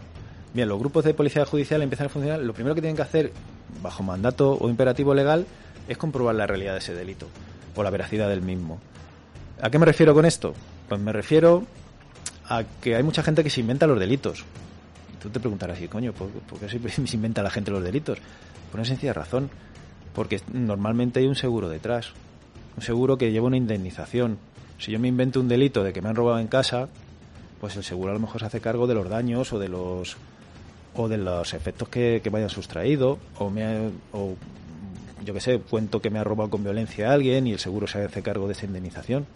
Bien, 0.54 0.68
los 0.68 0.80
grupos 0.80 1.04
de 1.04 1.14
policía 1.14 1.46
judicial 1.46 1.82
empiezan 1.82 2.08
a 2.08 2.10
funcionar. 2.10 2.40
Lo 2.40 2.54
primero 2.54 2.74
que 2.74 2.82
tienen 2.82 2.96
que 2.96 3.04
hacer, 3.04 3.32
bajo 3.82 4.02
mandato 4.04 4.58
o 4.60 4.70
imperativo 4.70 5.14
legal, 5.14 5.46
es 5.88 5.98
comprobar 5.98 6.36
la 6.36 6.48
realidad 6.48 6.74
de 6.74 6.80
ese 6.80 6.94
delito 6.94 7.28
o 7.76 7.84
la 7.84 7.90
veracidad 7.90 8.30
del 8.30 8.42
mismo. 8.42 8.80
¿A 9.62 9.70
qué 9.70 9.80
me 9.80 9.86
refiero 9.86 10.14
con 10.14 10.26
esto? 10.26 10.54
Pues 10.88 11.02
me 11.02 11.12
refiero 11.12 11.64
a 12.48 12.64
que 12.82 12.96
hay 12.96 13.04
mucha 13.04 13.24
gente 13.24 13.44
que 13.44 13.50
se 13.50 13.62
inventa 13.62 13.88
los 13.88 14.00
delitos. 14.00 14.46
Tú 15.22 15.30
te 15.30 15.40
preguntarás, 15.40 15.82
¿y 15.82 15.88
coño, 15.88 16.14
por, 16.14 16.30
por 16.30 16.60
qué 16.60 16.68
se 16.90 17.16
inventa 17.16 17.44
la 17.44 17.50
gente 17.50 17.72
los 17.72 17.84
delitos? 17.84 18.20
Por 18.72 18.80
una 18.80 18.88
sencilla 18.88 19.14
razón. 19.14 19.50
Porque 20.14 20.42
normalmente 20.52 21.20
hay 21.20 21.28
un 21.28 21.36
seguro 21.36 21.70
detrás. 21.70 22.14
Un 22.76 22.84
seguro 22.84 23.18
que 23.18 23.32
lleva 23.32 23.48
una 23.48 23.58
indemnización. 23.58 24.38
Si 24.80 24.92
yo 24.92 25.00
me 25.00 25.08
invento 25.08 25.40
un 25.40 25.48
delito 25.48 25.84
de 25.84 25.94
que 25.94 26.02
me 26.02 26.10
han 26.10 26.16
robado 26.16 26.40
en 26.40 26.48
casa, 26.48 26.90
pues 27.60 27.76
el 27.76 27.84
seguro 27.84 28.12
a 28.12 28.14
lo 28.14 28.20
mejor 28.20 28.42
se 28.42 28.48
hace 28.48 28.62
cargo 28.62 28.88
de 28.88 28.94
los 28.94 29.10
daños 29.10 29.52
o 29.54 29.60
de 29.60 29.70
los 29.70 30.18
o 30.96 31.08
de 31.08 31.18
los 31.18 31.54
efectos 31.54 31.90
que, 31.90 32.22
que 32.24 32.32
me 32.32 32.40
hayan 32.40 32.50
sustraído 32.50 33.20
o 33.38 33.50
me 33.50 33.92
o 34.14 34.36
yo 35.24 35.34
que 35.34 35.40
sé 35.40 35.60
cuento 35.60 36.02
que 36.02 36.10
me 36.10 36.20
ha 36.20 36.24
robado 36.24 36.50
con 36.50 36.64
violencia 36.64 37.10
a 37.10 37.14
alguien 37.14 37.46
y 37.48 37.54
el 37.54 37.60
seguro 37.60 37.88
se 37.88 38.04
hace 38.04 38.24
cargo 38.24 38.48
de 38.48 38.54
esa 38.54 38.66
indemnización 38.66 39.28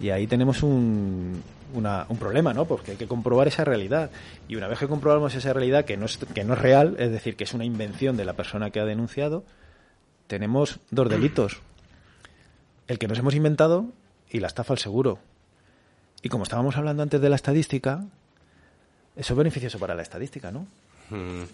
y 0.00 0.10
ahí 0.10 0.26
tenemos 0.26 0.62
un, 0.62 1.42
una- 1.74 2.06
un 2.08 2.18
problema, 2.18 2.52
¿no? 2.52 2.64
Porque 2.66 2.92
hay 2.92 2.96
que 2.96 3.06
comprobar 3.06 3.48
esa 3.48 3.64
realidad. 3.64 4.10
Y 4.48 4.56
una 4.56 4.68
vez 4.68 4.78
que 4.78 4.88
comprobamos 4.88 5.34
esa 5.34 5.52
realidad 5.52 5.84
que 5.84 5.96
no, 5.96 6.06
es, 6.06 6.18
que 6.18 6.44
no 6.44 6.54
es 6.54 6.58
real, 6.60 6.96
es 6.98 7.10
decir, 7.10 7.36
que 7.36 7.44
es 7.44 7.54
una 7.54 7.64
invención 7.64 8.16
de 8.16 8.24
la 8.24 8.34
persona 8.34 8.70
que 8.70 8.80
ha 8.80 8.84
denunciado, 8.84 9.44
tenemos 10.26 10.80
dos 10.90 11.08
delitos. 11.08 11.58
El 12.88 12.98
que 12.98 13.08
nos 13.08 13.18
hemos 13.18 13.34
inventado 13.34 13.86
y 14.30 14.40
la 14.40 14.46
estafa 14.48 14.72
al 14.74 14.78
seguro. 14.78 15.18
Y 16.22 16.28
como 16.28 16.42
estábamos 16.44 16.76
hablando 16.76 17.02
antes 17.02 17.20
de 17.20 17.28
la 17.28 17.36
estadística, 17.36 18.04
eso 19.16 19.32
es 19.34 19.36
beneficioso 19.36 19.78
para 19.78 19.94
la 19.94 20.02
estadística, 20.02 20.50
¿no? 20.50 20.66
Mm. 21.10 21.44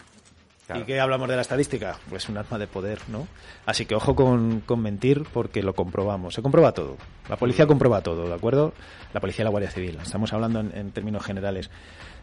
Claro. 0.65 0.81
¿Y 0.81 0.85
qué 0.85 0.99
hablamos 0.99 1.27
de 1.27 1.35
la 1.35 1.41
estadística? 1.41 1.97
Pues 2.09 2.29
un 2.29 2.37
arma 2.37 2.57
de 2.57 2.67
poder, 2.67 2.99
¿no? 3.09 3.27
Así 3.65 3.85
que 3.85 3.95
ojo 3.95 4.15
con, 4.15 4.61
con 4.61 4.81
mentir 4.81 5.23
porque 5.33 5.61
lo 5.61 5.73
comprobamos. 5.73 6.33
Se 6.33 6.41
comprueba 6.41 6.73
todo. 6.73 6.97
La 7.29 7.35
policía 7.35 7.67
comprueba 7.67 8.01
todo, 8.01 8.27
¿de 8.27 8.33
acuerdo? 8.33 8.73
La 9.13 9.19
policía 9.19 9.43
y 9.43 9.45
la 9.45 9.49
Guardia 9.49 9.71
Civil. 9.71 9.99
Estamos 10.01 10.31
hablando 10.31 10.61
en, 10.61 10.75
en 10.75 10.91
términos 10.91 11.25
generales. 11.25 11.69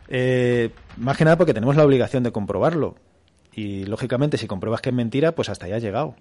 Eh, 0.08 0.70
más 0.96 1.16
que 1.16 1.24
nada 1.24 1.36
porque 1.36 1.52
tenemos 1.52 1.76
la 1.76 1.84
obligación 1.84 2.22
de 2.22 2.32
comprobarlo. 2.32 2.96
Y 3.52 3.84
lógicamente, 3.84 4.38
si 4.38 4.46
compruebas 4.46 4.80
que 4.80 4.88
es 4.88 4.94
mentira, 4.94 5.32
pues 5.32 5.48
hasta 5.48 5.66
ahí 5.66 5.72
has 5.72 5.82
llegado. 5.82 6.14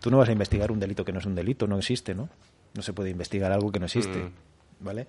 Tú 0.00 0.10
no 0.10 0.18
vas 0.18 0.28
a 0.28 0.32
investigar 0.32 0.70
un 0.70 0.78
delito 0.78 1.04
que 1.04 1.12
no 1.12 1.18
es 1.18 1.26
un 1.26 1.34
delito, 1.34 1.66
no 1.66 1.78
existe, 1.78 2.14
¿no? 2.14 2.28
No 2.74 2.82
se 2.82 2.92
puede 2.92 3.10
investigar 3.10 3.50
algo 3.52 3.72
que 3.72 3.80
no 3.80 3.86
existe. 3.86 4.18
Mm. 4.18 4.32
¿vale? 4.80 5.06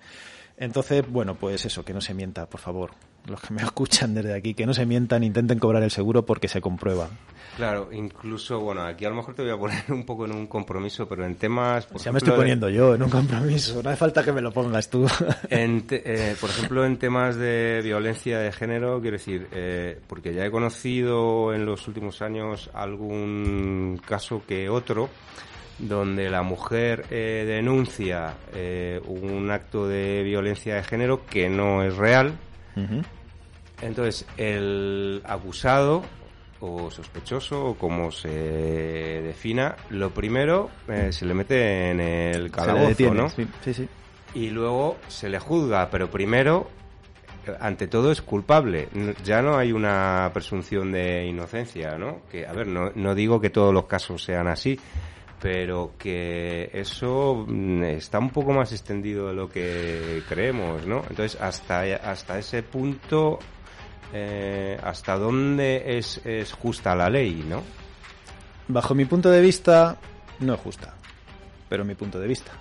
Entonces, 0.56 1.04
bueno, 1.08 1.34
pues 1.34 1.64
eso, 1.66 1.84
que 1.84 1.92
no 1.92 2.00
se 2.00 2.14
mienta, 2.14 2.46
por 2.46 2.60
favor. 2.60 2.92
Los 3.26 3.40
que 3.40 3.54
me 3.54 3.62
escuchan 3.64 4.14
desde 4.14 4.34
aquí, 4.34 4.54
que 4.54 4.66
no 4.66 4.74
se 4.74 4.86
mientan, 4.86 5.24
intenten 5.24 5.58
cobrar 5.58 5.82
el 5.82 5.90
seguro 5.90 6.24
porque 6.24 6.48
se 6.48 6.60
comprueba. 6.60 7.08
Claro, 7.56 7.88
incluso, 7.90 8.60
bueno, 8.60 8.82
aquí 8.82 9.06
a 9.06 9.08
lo 9.08 9.14
mejor 9.14 9.34
te 9.34 9.42
voy 9.42 9.50
a 9.50 9.56
poner 9.56 9.82
un 9.88 10.04
poco 10.04 10.26
en 10.26 10.32
un 10.32 10.46
compromiso, 10.46 11.08
pero 11.08 11.24
en 11.24 11.36
temas... 11.36 11.88
ya 12.04 12.12
me 12.12 12.18
estoy 12.18 12.34
poniendo 12.34 12.68
yo 12.68 12.94
en 12.94 13.02
un 13.02 13.08
compromiso, 13.08 13.82
no 13.82 13.88
hace 13.88 13.96
falta 13.96 14.22
que 14.22 14.32
me 14.32 14.42
lo 14.42 14.52
pongas 14.52 14.88
tú. 14.90 15.06
Eh, 15.48 16.36
por 16.40 16.50
ejemplo, 16.50 16.84
en 16.84 16.98
temas 16.98 17.36
de 17.36 17.80
violencia 17.82 18.38
de 18.38 18.52
género, 18.52 19.00
quiero 19.00 19.16
decir, 19.16 19.48
eh, 19.52 19.98
porque 20.06 20.34
ya 20.34 20.44
he 20.44 20.50
conocido 20.50 21.54
en 21.54 21.64
los 21.64 21.86
últimos 21.88 22.22
años 22.22 22.70
algún 22.74 24.00
caso 24.04 24.42
que 24.46 24.68
otro, 24.68 25.08
donde 25.78 26.30
la 26.30 26.42
mujer 26.42 27.06
eh, 27.10 27.44
denuncia 27.46 28.34
un 29.06 29.50
acto 29.50 29.88
de 29.88 30.22
violencia 30.22 30.76
de 30.76 30.82
género 30.82 31.24
que 31.26 31.48
no 31.48 31.82
es 31.82 31.96
real. 31.96 32.34
Entonces, 33.80 34.26
el 34.36 35.22
acusado 35.24 36.02
o 36.60 36.90
sospechoso 36.90 37.66
o 37.66 37.74
como 37.74 38.10
se 38.10 38.28
defina, 38.28 39.76
lo 39.90 40.10
primero 40.10 40.70
eh, 40.88 41.12
se 41.12 41.26
le 41.26 41.34
mete 41.34 41.90
en 41.90 42.00
el 42.00 42.50
calabozo, 42.50 43.14
¿no? 43.14 43.28
Sí, 43.28 43.46
sí, 43.62 43.88
Y 44.34 44.50
luego 44.50 44.96
se 45.08 45.28
le 45.28 45.38
juzga, 45.38 45.90
pero 45.90 46.10
primero, 46.10 46.68
ante 47.60 47.86
todo, 47.86 48.10
es 48.10 48.22
culpable. 48.22 48.88
Ya 49.22 49.42
no 49.42 49.58
hay 49.58 49.72
una 49.72 50.30
presunción 50.32 50.92
de 50.92 51.26
inocencia, 51.26 51.98
¿no? 51.98 52.22
Que, 52.30 52.46
a 52.46 52.52
ver, 52.52 52.66
no, 52.66 52.90
no 52.94 53.14
digo 53.14 53.40
que 53.40 53.50
todos 53.50 53.74
los 53.74 53.84
casos 53.84 54.24
sean 54.24 54.48
así, 54.48 54.80
pero 55.40 55.92
que 55.98 56.70
eso 56.72 57.44
mm, 57.46 57.82
está 57.84 58.18
un 58.18 58.30
poco 58.30 58.52
más 58.52 58.72
extendido 58.72 59.28
de 59.28 59.34
lo 59.34 59.50
que 59.50 60.22
creemos, 60.26 60.86
¿no? 60.86 61.02
Entonces, 61.10 61.38
hasta, 61.40 61.82
hasta 61.96 62.38
ese 62.38 62.62
punto 62.62 63.38
eh, 64.12 64.78
hasta 64.82 65.16
dónde 65.16 65.98
es, 65.98 66.20
es 66.24 66.52
justa 66.52 66.94
la 66.94 67.10
ley, 67.10 67.44
¿no? 67.48 67.62
Bajo 68.68 68.94
mi 68.94 69.04
punto 69.04 69.30
de 69.30 69.40
vista, 69.40 69.96
no 70.40 70.54
es 70.54 70.60
justa, 70.60 70.94
pero 71.68 71.84
mi 71.84 71.94
punto 71.94 72.18
de 72.18 72.26
vista. 72.26 72.52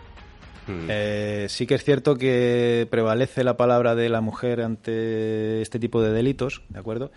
Hmm. 0.67 0.87
Eh, 0.89 1.45
sí 1.47 1.67
que 1.67 1.75
es 1.75 1.83
cierto 1.83 2.15
que 2.15 2.87
prevalece 2.89 3.43
la 3.43 3.55
palabra 3.55 3.93
de 3.93 4.09
la 4.09 4.21
mujer 4.21 4.61
ante 4.61 5.61
este 5.61 5.79
tipo 5.79 6.01
de 6.01 6.11
delitos, 6.11 6.63
¿de 6.69 6.79
acuerdo? 6.79 7.11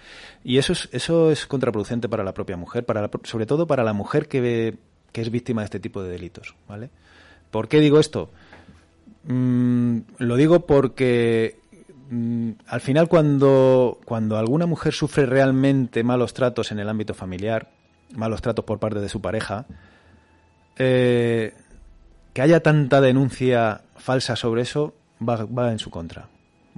Y 0.44 0.58
eso 0.58 0.72
es, 0.72 0.88
eso 0.92 1.30
es 1.30 1.46
contraproducente 1.46 2.08
para 2.08 2.24
la 2.24 2.34
propia 2.34 2.56
mujer, 2.56 2.84
para 2.84 3.10
sobre 3.24 3.46
todo 3.46 3.66
para 3.66 3.84
la 3.84 3.94
mujer 3.94 4.28
que, 4.28 4.76
que 5.12 5.20
es 5.20 5.30
víctima 5.30 5.62
de 5.62 5.66
este 5.66 5.80
tipo 5.80 6.02
de 6.02 6.10
delitos, 6.10 6.54
¿vale? 6.68 6.90
¿Por 7.50 7.68
qué 7.68 7.80
digo 7.80 7.98
esto? 7.98 8.30
Mm, 9.24 10.00
lo 10.18 10.36
digo 10.36 10.66
porque 10.66 11.58
al 12.66 12.80
final 12.80 13.08
cuando, 13.08 14.00
cuando 14.04 14.36
alguna 14.36 14.66
mujer 14.66 14.94
sufre 14.94 15.26
realmente 15.26 16.02
malos 16.02 16.34
tratos 16.34 16.72
en 16.72 16.78
el 16.78 16.88
ámbito 16.88 17.14
familiar, 17.14 17.70
malos 18.14 18.40
tratos 18.40 18.64
por 18.64 18.78
parte 18.78 19.00
de 19.00 19.08
su 19.08 19.20
pareja, 19.20 19.66
eh, 20.76 21.54
que 22.32 22.42
haya 22.42 22.60
tanta 22.60 23.00
denuncia 23.00 23.82
falsa 23.96 24.36
sobre 24.36 24.62
eso 24.62 24.94
va, 25.26 25.44
va, 25.44 25.70
en 25.72 25.78
su 25.78 25.90
contra, 25.90 26.28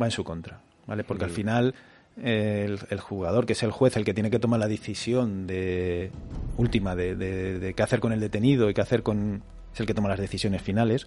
va 0.01 0.07
en 0.07 0.11
su 0.11 0.25
contra, 0.25 0.61
¿vale? 0.87 1.05
Porque 1.05 1.25
al 1.25 1.31
final 1.31 1.75
el, 2.23 3.01
jugador, 3.01 3.47
que 3.47 3.53
es 3.53 3.63
el 3.63 3.71
juez, 3.71 3.97
el 3.97 4.05
que 4.05 4.15
tiene 4.15 4.31
que 4.31 4.39
tomar 4.39 4.59
la 4.61 4.69
decisión 4.69 5.47
de 5.47 6.11
última 6.57 6.97
de, 6.97 7.15
de, 7.15 7.75
qué 7.75 7.83
hacer 7.83 8.01
con 8.01 8.13
el 8.13 8.21
detenido 8.21 8.69
y 8.69 8.75
qué 8.75 8.81
hacer 8.81 9.03
con 9.03 9.43
es 9.73 9.81
el 9.81 9.87
que 9.87 9.95
toma 9.95 10.09
las 10.09 10.19
decisiones 10.19 10.63
finales, 10.63 11.07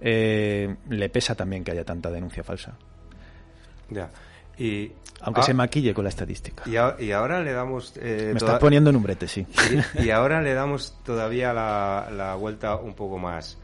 eh, 0.00 0.76
le 0.88 1.08
pesa 1.10 1.34
también 1.34 1.64
que 1.64 1.72
haya 1.72 1.84
tanta 1.84 2.10
denuncia 2.10 2.42
falsa. 2.42 2.76
Ya. 3.90 4.10
Y, 4.58 4.92
Aunque 5.22 5.42
se 5.42 5.54
maquille 5.54 5.94
con 5.94 6.04
la 6.04 6.10
estadística. 6.10 6.64
Y, 6.66 7.12
ahora 7.12 7.40
le 7.40 7.52
damos... 7.52 7.94
Eh, 7.96 8.30
Me 8.32 8.38
estás 8.38 8.58
poniendo 8.58 8.90
en 8.90 8.96
un 8.96 9.02
brete, 9.02 9.26
sí. 9.26 9.46
Y, 10.02 10.10
ahora 10.10 10.42
le 10.42 10.54
damos 10.54 10.98
todavía 11.04 11.52
la, 11.52 12.36
vuelta 12.38 12.76
un 12.76 12.94
poco 12.94 13.18
más. 13.18 13.58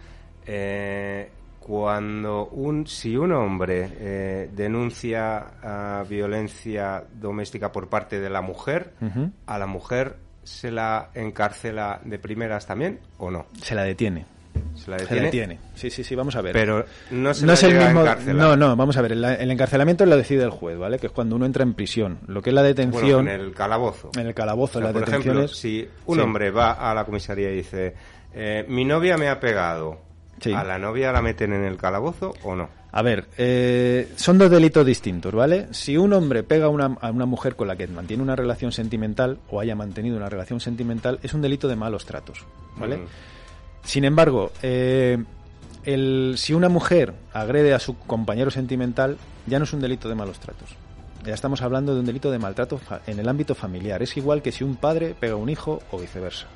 Eh, 0.46 1.30
cuando 1.60 2.46
un 2.46 2.86
si 2.86 3.16
un 3.16 3.32
hombre 3.32 3.90
eh, 3.98 4.50
denuncia 4.52 6.04
violencia 6.08 7.04
doméstica 7.12 7.72
por 7.72 7.88
parte 7.88 8.20
de 8.20 8.30
la 8.30 8.40
mujer, 8.40 8.92
a 9.46 9.58
la 9.58 9.66
mujer 9.66 10.16
se 10.44 10.70
la 10.70 11.10
encarcela 11.14 12.00
de 12.04 12.18
primeras 12.18 12.66
también 12.66 13.00
o 13.18 13.30
no? 13.30 13.46
Se 13.60 13.74
la 13.74 13.82
detiene. 13.82 14.35
¿Se 14.74 14.90
la 14.90 14.96
detiene? 14.96 15.58
Sí, 15.74 15.90
sí, 15.90 16.04
sí, 16.04 16.14
vamos 16.14 16.36
a 16.36 16.42
ver. 16.42 16.52
Pero 16.52 16.84
no, 17.10 17.34
se 17.34 17.52
es 17.52 17.62
el 17.62 17.78
mismo. 17.78 18.04
No, 18.34 18.56
no, 18.56 18.76
vamos 18.76 18.96
a 18.96 19.02
ver. 19.02 19.12
El, 19.12 19.50
encarcelamiento 19.50 20.06
lo 20.06 20.16
decide 20.16 20.44
el 20.44 20.50
juez, 20.50 20.78
¿vale? 20.78 20.98
Que 20.98 21.06
es 21.06 21.12
cuando 21.12 21.36
uno 21.36 21.46
entra 21.46 21.62
en 21.62 21.74
prisión. 21.74 22.18
Lo 22.26 22.42
que 22.42 22.50
es 22.50 22.54
la 22.54 22.62
detención. 22.62 23.28
en 23.28 23.40
el 23.40 23.52
calabozo. 23.52 24.10
En 24.16 24.26
el 24.26 24.34
calabozo, 24.34 24.80
la 24.80 24.92
por 24.92 25.02
ejemplo, 25.02 25.48
si 25.48 25.88
un 26.06 26.20
hombre 26.20 26.50
va 26.50 26.72
a 26.72 26.94
la 26.94 27.04
comisaría 27.04 27.50
y 27.50 27.56
dice: 27.56 27.94
eh, 28.34 28.64
Mi 28.68 28.84
novia 28.84 29.16
me 29.16 29.28
ha 29.28 29.40
pegado. 29.40 30.06
¿A 30.54 30.64
la 30.64 30.78
novia 30.78 31.12
la 31.12 31.22
meten 31.22 31.52
en 31.54 31.64
el 31.64 31.76
calabozo 31.76 32.34
o 32.42 32.54
no? 32.54 32.68
A 32.92 33.02
ver, 33.02 33.26
eh, 33.36 34.08
son 34.16 34.38
dos 34.38 34.50
delitos 34.50 34.86
distintos, 34.86 35.34
¿vale? 35.34 35.66
Si 35.72 35.98
un 35.98 36.14
hombre 36.14 36.42
pega 36.42 36.64
a 36.64 36.68
una, 36.70 36.88
mujer 37.26 37.54
con 37.54 37.68
la 37.68 37.76
que 37.76 37.86
mantiene 37.86 38.22
una 38.22 38.36
relación 38.36 38.72
sentimental 38.72 39.38
o 39.50 39.60
haya 39.60 39.74
mantenido 39.74 40.16
una 40.16 40.30
relación 40.30 40.60
sentimental, 40.60 41.18
es 41.22 41.34
un 41.34 41.42
delito 41.42 41.68
de 41.68 41.76
malos 41.76 42.06
tratos, 42.06 42.46
¿vale? 42.76 42.96
Mm. 42.96 43.06
Sin 43.86 44.04
embargo, 44.04 44.50
eh, 44.62 45.16
el, 45.84 46.34
si 46.36 46.54
una 46.54 46.68
mujer 46.68 47.14
agrede 47.32 47.72
a 47.72 47.78
su 47.78 47.96
compañero 47.96 48.50
sentimental, 48.50 49.16
ya 49.46 49.58
no 49.58 49.64
es 49.64 49.72
un 49.72 49.80
delito 49.80 50.08
de 50.08 50.16
malos 50.16 50.40
tratos. 50.40 50.70
Ya 51.24 51.32
estamos 51.32 51.62
hablando 51.62 51.94
de 51.94 52.00
un 52.00 52.06
delito 52.06 52.32
de 52.32 52.38
maltrato 52.38 52.80
en 53.06 53.20
el 53.20 53.28
ámbito 53.28 53.54
familiar. 53.54 54.02
Es 54.02 54.16
igual 54.16 54.42
que 54.42 54.50
si 54.52 54.64
un 54.64 54.74
padre 54.76 55.14
pega 55.18 55.34
a 55.34 55.36
un 55.36 55.48
hijo 55.48 55.82
o 55.92 55.98
viceversa. 55.98 56.46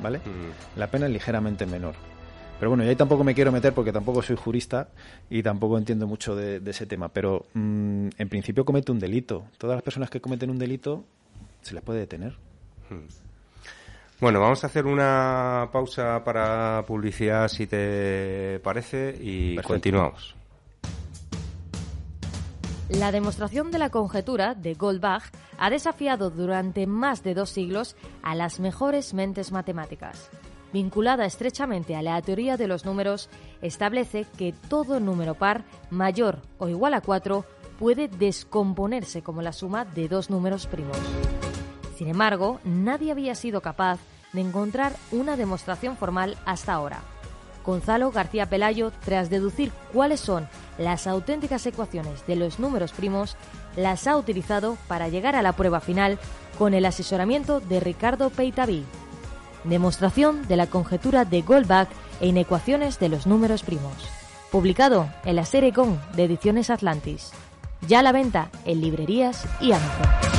¿Vale? 0.00 0.18
Mm. 0.18 0.78
La 0.78 0.86
pena 0.86 1.06
es 1.06 1.12
ligeramente 1.12 1.66
menor. 1.66 1.94
Pero 2.58 2.70
bueno, 2.70 2.84
yo 2.84 2.90
ahí 2.90 2.96
tampoco 2.96 3.24
me 3.24 3.34
quiero 3.34 3.50
meter 3.50 3.72
porque 3.72 3.92
tampoco 3.92 4.22
soy 4.22 4.36
jurista 4.36 4.88
y 5.28 5.42
tampoco 5.42 5.76
entiendo 5.76 6.06
mucho 6.06 6.36
de, 6.36 6.62
ese 6.66 6.86
tema. 6.86 7.08
Pero 7.08 7.46
mm, 7.54 8.08
en 8.16 8.28
principio 8.28 8.64
comete 8.64 8.92
un 8.92 9.00
delito. 9.00 9.44
Todas 9.58 9.76
las 9.76 9.82
personas 9.82 10.08
que 10.08 10.20
cometen 10.20 10.50
un 10.50 10.58
delito 10.58 11.04
se 11.62 11.74
les 11.74 11.82
puede 11.82 12.00
detener. 12.00 12.36
Mm. 12.90 13.29
Bueno, 14.20 14.38
vamos 14.38 14.62
a 14.64 14.66
hacer 14.66 14.84
una 14.84 15.70
pausa 15.72 16.22
para 16.22 16.84
publicidad, 16.86 17.48
si 17.48 17.66
te 17.66 18.60
parece, 18.62 19.16
y 19.18 19.56
continuamos. 19.56 20.36
La 22.90 23.12
demostración 23.12 23.70
de 23.70 23.78
la 23.78 23.88
conjetura 23.88 24.54
de 24.54 24.74
Goldbach 24.74 25.22
ha 25.58 25.70
desafiado 25.70 26.28
durante 26.28 26.86
más 26.86 27.22
de 27.22 27.32
dos 27.32 27.48
siglos 27.48 27.96
a 28.22 28.34
las 28.34 28.60
mejores 28.60 29.14
mentes 29.14 29.52
matemáticas. 29.52 30.28
Vinculada 30.70 31.24
estrechamente 31.24 31.96
a 31.96 32.02
la 32.02 32.20
teoría 32.20 32.58
de 32.58 32.66
los 32.66 32.84
números, 32.84 33.30
establece 33.62 34.26
que 34.36 34.52
todo 34.68 35.00
número 35.00 35.34
par 35.34 35.64
mayor 35.88 36.40
o 36.58 36.68
igual 36.68 36.92
a 36.92 37.00
4 37.00 37.44
puede 37.78 38.08
descomponerse 38.08 39.22
como 39.22 39.40
la 39.40 39.52
suma 39.52 39.86
de 39.86 40.08
dos 40.08 40.28
números 40.28 40.66
primos. 40.66 40.98
Sin 41.96 42.08
embargo, 42.08 42.60
nadie 42.64 43.12
había 43.12 43.34
sido 43.34 43.60
capaz 43.60 44.00
de 44.32 44.40
encontrar 44.40 44.96
una 45.12 45.36
demostración 45.36 45.96
formal 45.96 46.36
hasta 46.44 46.72
ahora. 46.72 47.00
Gonzalo 47.64 48.10
García 48.10 48.46
Pelayo, 48.46 48.92
tras 49.04 49.30
deducir 49.30 49.72
cuáles 49.92 50.20
son 50.20 50.48
las 50.78 51.06
auténticas 51.06 51.66
ecuaciones 51.66 52.26
de 52.26 52.36
los 52.36 52.58
números 52.58 52.92
primos, 52.92 53.36
las 53.76 54.06
ha 54.06 54.16
utilizado 54.16 54.76
para 54.88 55.08
llegar 55.08 55.36
a 55.36 55.42
la 55.42 55.52
prueba 55.52 55.80
final 55.80 56.18
con 56.58 56.74
el 56.74 56.86
asesoramiento 56.86 57.60
de 57.60 57.80
Ricardo 57.80 58.30
Peitaví. 58.30 58.84
Demostración 59.64 60.46
de 60.48 60.56
la 60.56 60.66
conjetura 60.66 61.24
de 61.24 61.42
Goldbach 61.42 61.88
en 62.20 62.38
ecuaciones 62.38 62.98
de 62.98 63.10
los 63.10 63.26
números 63.26 63.62
primos. 63.62 63.92
Publicado 64.50 65.08
en 65.24 65.36
la 65.36 65.44
serie 65.44 65.70
GON 65.70 66.00
de 66.16 66.24
Ediciones 66.24 66.70
Atlantis. 66.70 67.30
Ya 67.86 68.00
a 68.00 68.02
la 68.02 68.12
venta 68.12 68.50
en 68.64 68.80
librerías 68.80 69.44
y 69.60 69.72
Amazon. 69.72 70.29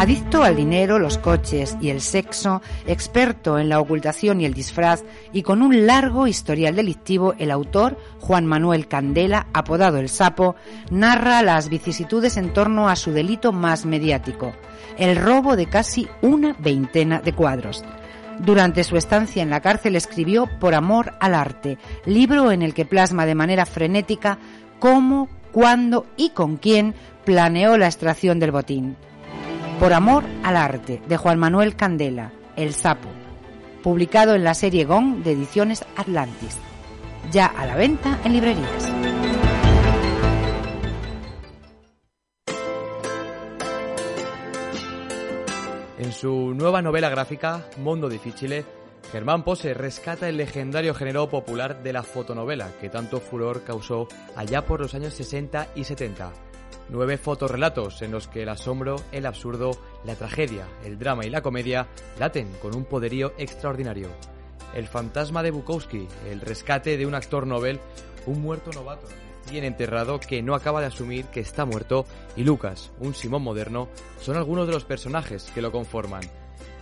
Adicto 0.00 0.42
al 0.44 0.56
dinero, 0.56 0.98
los 0.98 1.18
coches 1.18 1.76
y 1.78 1.90
el 1.90 2.00
sexo, 2.00 2.62
experto 2.86 3.58
en 3.58 3.68
la 3.68 3.80
ocultación 3.80 4.40
y 4.40 4.46
el 4.46 4.54
disfraz 4.54 5.04
y 5.30 5.42
con 5.42 5.60
un 5.60 5.86
largo 5.86 6.26
historial 6.26 6.74
delictivo, 6.74 7.34
el 7.36 7.50
autor, 7.50 7.98
Juan 8.18 8.46
Manuel 8.46 8.88
Candela, 8.88 9.48
apodado 9.52 9.98
El 9.98 10.08
Sapo, 10.08 10.56
narra 10.90 11.42
las 11.42 11.68
vicisitudes 11.68 12.38
en 12.38 12.54
torno 12.54 12.88
a 12.88 12.96
su 12.96 13.12
delito 13.12 13.52
más 13.52 13.84
mediático, 13.84 14.54
el 14.96 15.16
robo 15.16 15.54
de 15.54 15.66
casi 15.66 16.08
una 16.22 16.56
veintena 16.58 17.20
de 17.20 17.34
cuadros. 17.34 17.84
Durante 18.38 18.84
su 18.84 18.96
estancia 18.96 19.42
en 19.42 19.50
la 19.50 19.60
cárcel 19.60 19.96
escribió 19.96 20.48
Por 20.60 20.74
amor 20.74 21.12
al 21.20 21.34
arte, 21.34 21.76
libro 22.06 22.52
en 22.52 22.62
el 22.62 22.72
que 22.72 22.86
plasma 22.86 23.26
de 23.26 23.34
manera 23.34 23.66
frenética 23.66 24.38
cómo, 24.78 25.28
cuándo 25.52 26.06
y 26.16 26.30
con 26.30 26.56
quién 26.56 26.94
planeó 27.26 27.76
la 27.76 27.84
extracción 27.84 28.40
del 28.40 28.50
botín. 28.50 28.96
Por 29.80 29.94
amor 29.94 30.24
al 30.44 30.58
arte, 30.58 31.00
de 31.08 31.16
Juan 31.16 31.38
Manuel 31.38 31.74
Candela, 31.74 32.32
El 32.54 32.74
Sapo. 32.74 33.08
publicado 33.82 34.34
en 34.34 34.44
la 34.44 34.52
serie 34.52 34.84
Gong 34.84 35.22
de 35.22 35.32
Ediciones 35.32 35.86
Atlantis, 35.96 36.58
ya 37.30 37.46
a 37.46 37.64
la 37.64 37.76
venta 37.76 38.20
en 38.22 38.34
librerías. 38.34 38.92
En 45.98 46.12
su 46.12 46.52
nueva 46.52 46.82
novela 46.82 47.08
gráfica, 47.08 47.64
Mondo 47.78 48.10
Difficile, 48.10 48.66
Germán 49.10 49.44
Pose 49.44 49.72
rescata 49.72 50.28
el 50.28 50.36
legendario 50.36 50.92
género 50.92 51.30
popular 51.30 51.82
de 51.82 51.94
la 51.94 52.02
fotonovela 52.02 52.68
que 52.82 52.90
tanto 52.90 53.18
furor 53.18 53.64
causó 53.64 54.08
allá 54.36 54.66
por 54.66 54.80
los 54.80 54.94
años 54.94 55.14
60 55.14 55.68
y 55.74 55.84
70. 55.84 56.49
Nueve 56.90 57.18
fotorrelatos 57.18 58.02
en 58.02 58.10
los 58.10 58.28
que 58.28 58.42
el 58.42 58.48
asombro, 58.48 58.96
el 59.12 59.26
absurdo, 59.26 59.70
la 60.04 60.16
tragedia, 60.16 60.66
el 60.84 60.98
drama 60.98 61.24
y 61.24 61.30
la 61.30 61.40
comedia 61.42 61.88
laten 62.18 62.50
con 62.60 62.74
un 62.74 62.84
poderío 62.84 63.32
extraordinario. 63.38 64.08
El 64.74 64.86
fantasma 64.88 65.42
de 65.42 65.50
Bukowski, 65.50 66.06
el 66.28 66.40
rescate 66.40 66.96
de 66.96 67.06
un 67.06 67.14
actor 67.14 67.46
Nobel, 67.46 67.80
un 68.26 68.42
muerto 68.42 68.70
novato 68.72 69.06
recién 69.50 69.64
enterrado 69.64 70.20
que 70.20 70.42
no 70.42 70.54
acaba 70.54 70.80
de 70.80 70.86
asumir 70.86 71.24
que 71.26 71.40
está 71.40 71.64
muerto 71.64 72.06
y 72.36 72.44
Lucas, 72.44 72.92
un 73.00 73.14
Simón 73.16 73.42
moderno, 73.42 73.88
son 74.20 74.36
algunos 74.36 74.68
de 74.68 74.72
los 74.72 74.84
personajes 74.84 75.50
que 75.52 75.60
lo 75.60 75.72
conforman. 75.72 76.22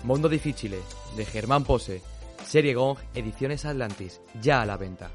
Mondo 0.05 0.29
Difficile, 0.29 0.79
de 1.17 1.25
Germán 1.25 1.65
Pose, 1.65 2.03
Serie 2.45 2.75
Gong, 2.75 2.99
Ediciones 3.15 3.65
Atlantis, 3.65 4.21
ya 4.43 4.61
a 4.61 4.67
la 4.67 4.77
venta. 4.77 5.11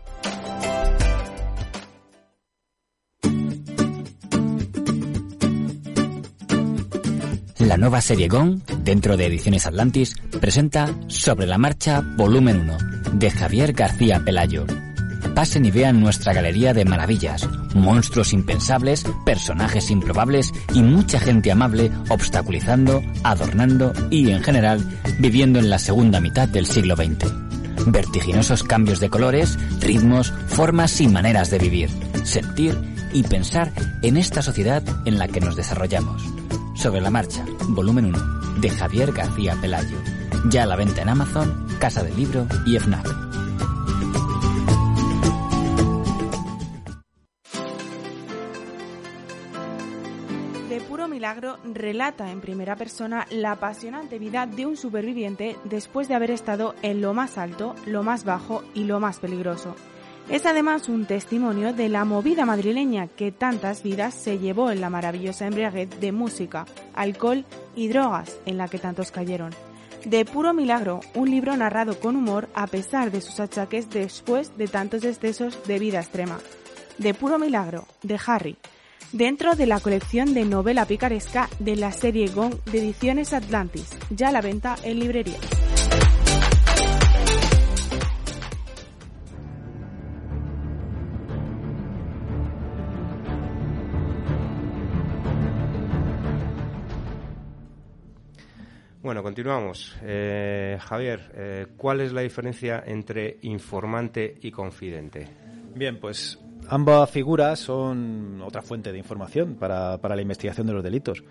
La 7.73 7.77
nueva 7.77 8.01
serie 8.01 8.27
Gong, 8.27 8.59
dentro 8.83 9.17
de 9.17 9.25
Ediciones 9.25 9.65
Atlantis, 9.65 10.15
presenta 10.39 10.93
Sobre 11.07 11.47
la 11.47 11.57
Marcha 11.57 12.01
Volumen 12.01 12.69
1, 12.69 12.77
de 13.13 13.31
Javier 13.31 13.73
García 13.73 14.21
Pelayo. 14.23 14.67
Pasen 15.33 15.65
y 15.65 15.71
vean 15.71 15.99
nuestra 15.99 16.33
galería 16.33 16.75
de 16.75 16.85
maravillas, 16.85 17.49
monstruos 17.73 18.31
impensables, 18.31 19.05
personajes 19.25 19.89
improbables 19.89 20.53
y 20.75 20.83
mucha 20.83 21.19
gente 21.19 21.51
amable 21.51 21.91
obstaculizando, 22.09 23.01
adornando 23.23 23.91
y, 24.11 24.29
en 24.29 24.43
general, 24.43 24.87
viviendo 25.17 25.57
en 25.57 25.71
la 25.71 25.79
segunda 25.79 26.21
mitad 26.21 26.47
del 26.47 26.67
siglo 26.67 26.95
XX. 26.95 27.25
Vertiginosos 27.87 28.63
cambios 28.63 28.99
de 28.99 29.09
colores, 29.09 29.57
ritmos, 29.79 30.31
formas 30.45 31.01
y 31.01 31.07
maneras 31.07 31.49
de 31.49 31.57
vivir, 31.57 31.89
sentir 32.23 32.77
y 33.13 33.23
pensar 33.23 33.71
en 34.03 34.17
esta 34.17 34.43
sociedad 34.43 34.83
en 35.05 35.17
la 35.17 35.27
que 35.27 35.41
nos 35.41 35.55
desarrollamos. 35.55 36.42
Sobre 36.75 37.01
la 37.01 37.09
marcha, 37.09 37.45
volumen 37.69 38.05
1, 38.05 38.59
de 38.59 38.69
Javier 38.69 39.11
García 39.11 39.55
Pelayo. 39.61 39.97
Ya 40.49 40.63
a 40.63 40.65
la 40.65 40.75
venta 40.75 41.01
en 41.03 41.09
Amazon, 41.09 41.67
Casa 41.79 42.03
del 42.03 42.15
Libro 42.17 42.47
y 42.65 42.77
FNAC. 42.77 43.05
De 50.67 50.81
puro 50.81 51.07
milagro 51.07 51.59
relata 51.63 52.31
en 52.31 52.41
primera 52.41 52.75
persona 52.75 53.27
la 53.29 53.51
apasionante 53.51 54.17
vida 54.17 54.47
de 54.47 54.65
un 54.65 54.75
superviviente 54.75 55.55
después 55.65 56.07
de 56.07 56.15
haber 56.15 56.31
estado 56.31 56.73
en 56.81 57.01
lo 57.01 57.13
más 57.13 57.37
alto, 57.37 57.75
lo 57.85 58.03
más 58.03 58.25
bajo 58.25 58.63
y 58.73 58.85
lo 58.85 58.99
más 58.99 59.19
peligroso. 59.19 59.75
Es 60.29 60.45
además 60.45 60.87
un 60.87 61.05
testimonio 61.05 61.73
de 61.73 61.89
la 61.89 62.05
movida 62.05 62.45
madrileña 62.45 63.07
que 63.07 63.31
tantas 63.31 63.83
vidas 63.83 64.13
se 64.13 64.39
llevó 64.39 64.71
en 64.71 64.79
la 64.79 64.89
maravillosa 64.89 65.47
embriaguez 65.47 65.89
de 65.99 66.11
música, 66.11 66.65
alcohol 66.93 67.45
y 67.75 67.89
drogas 67.89 68.39
en 68.45 68.57
la 68.57 68.69
que 68.69 68.79
tantos 68.79 69.11
cayeron. 69.11 69.51
De 70.05 70.25
puro 70.25 70.53
milagro, 70.53 71.01
un 71.13 71.29
libro 71.29 71.55
narrado 71.55 71.99
con 71.99 72.15
humor 72.15 72.49
a 72.53 72.67
pesar 72.67 73.11
de 73.11 73.21
sus 73.21 73.39
achaques 73.39 73.89
después 73.89 74.57
de 74.57 74.67
tantos 74.67 75.03
excesos 75.03 75.57
de 75.65 75.79
vida 75.79 75.99
extrema. 75.99 76.39
De 76.97 77.13
puro 77.13 77.37
milagro, 77.37 77.85
de 78.01 78.19
Harry, 78.25 78.57
dentro 79.11 79.55
de 79.55 79.65
la 79.65 79.79
colección 79.79 80.33
de 80.33 80.45
novela 80.45 80.85
picaresca 80.85 81.49
de 81.59 81.75
la 81.75 81.91
serie 81.91 82.27
Gong 82.27 82.55
de 82.65 82.79
Ediciones 82.79 83.33
Atlantis, 83.33 83.89
ya 84.09 84.29
a 84.29 84.31
la 84.31 84.41
venta 84.41 84.75
en 84.83 84.99
librerías. 84.99 85.62
Bueno, 99.13 99.21
continuamos. 99.21 99.95
Eh, 100.01 100.75
Javier, 100.81 101.31
eh, 101.35 101.67
¿cuál 101.77 102.01
es 102.01 102.11
la 102.13 102.21
diferencia 102.21 102.83
entre 102.83 103.37
informante 103.43 104.39
y 104.41 104.49
confidente? 104.49 105.27
Bien, 105.75 105.99
pues 105.99 106.39
ambas 106.67 107.11
figuras 107.11 107.59
son 107.59 108.41
otra 108.43 108.63
fuente 108.63 108.91
de 108.91 108.97
información 108.97 109.53
para, 109.53 109.99
para 109.99 110.15
la 110.15 110.23
investigación 110.23 110.65
de 110.65 110.73
los 110.73 110.83
delitos. 110.83 111.23